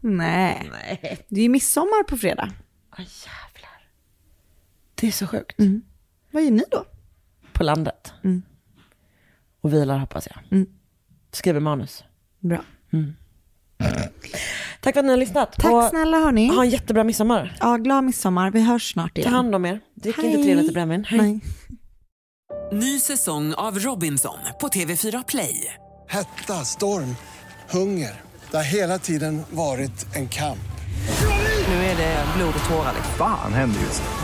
Nej. 0.00 0.70
Nej. 0.72 1.18
Det 1.28 1.40
är 1.40 1.42
ju 1.42 1.48
midsommar 1.48 2.02
på 2.04 2.16
fredag. 2.16 2.50
Åh 2.92 3.00
jävlar. 3.00 3.43
Det 5.04 5.08
är 5.08 5.12
så 5.12 5.26
sjukt. 5.26 5.56
Vad 6.30 6.42
gör 6.44 6.50
ni 6.50 6.64
då? 6.70 6.84
På 7.52 7.62
landet. 7.62 8.12
Mm. 8.24 8.42
Och 9.60 9.72
vilar 9.72 9.98
hoppas 9.98 10.26
jag. 10.30 10.38
Mm. 10.52 10.66
Skriver 11.32 11.60
manus. 11.60 12.04
Bra. 12.40 12.64
Tack 14.80 14.94
för 14.94 14.98
att 15.00 15.04
ni 15.04 15.10
har 15.10 15.16
lyssnat. 15.16 15.52
Tack 15.52 15.72
Och 15.72 15.84
snälla 15.84 16.16
hörni. 16.18 16.48
Ha 16.48 16.64
en 16.64 16.70
jättebra 16.70 17.04
midsommar. 17.04 17.56
Ja, 17.60 17.76
glad 17.76 18.04
midsommar. 18.04 18.50
Vi 18.50 18.60
hörs 18.62 18.92
snart 18.92 19.14
Ta 19.14 19.20
igen. 19.20 19.32
hand 19.32 19.54
om 19.54 19.64
er. 19.64 19.80
Drick 19.94 20.16
Hej. 20.16 20.26
inte 20.26 20.42
tre 20.42 20.54
liter 20.54 20.72
brännvin. 20.74 21.04
Hej. 21.04 21.18
Nej. 21.20 21.40
Ny 22.72 22.98
säsong 22.98 23.54
av 23.54 23.78
Robinson 23.78 24.38
på 24.60 24.68
TV4 24.68 25.24
Play. 25.28 25.74
Hetta, 26.08 26.64
storm, 26.64 27.16
hunger. 27.70 28.20
Det 28.50 28.56
har 28.56 28.64
hela 28.64 28.98
tiden 28.98 29.42
varit 29.50 30.16
en 30.16 30.28
kamp. 30.28 30.58
Nu 31.68 31.74
är 31.74 31.96
det 31.96 32.24
blod 32.36 32.54
och 32.62 32.68
tårar. 32.68 32.92
liksom. 32.96 33.14
Fan 33.18 33.52
händer 33.52 33.80
just 33.80 34.02
nu. 34.02 34.23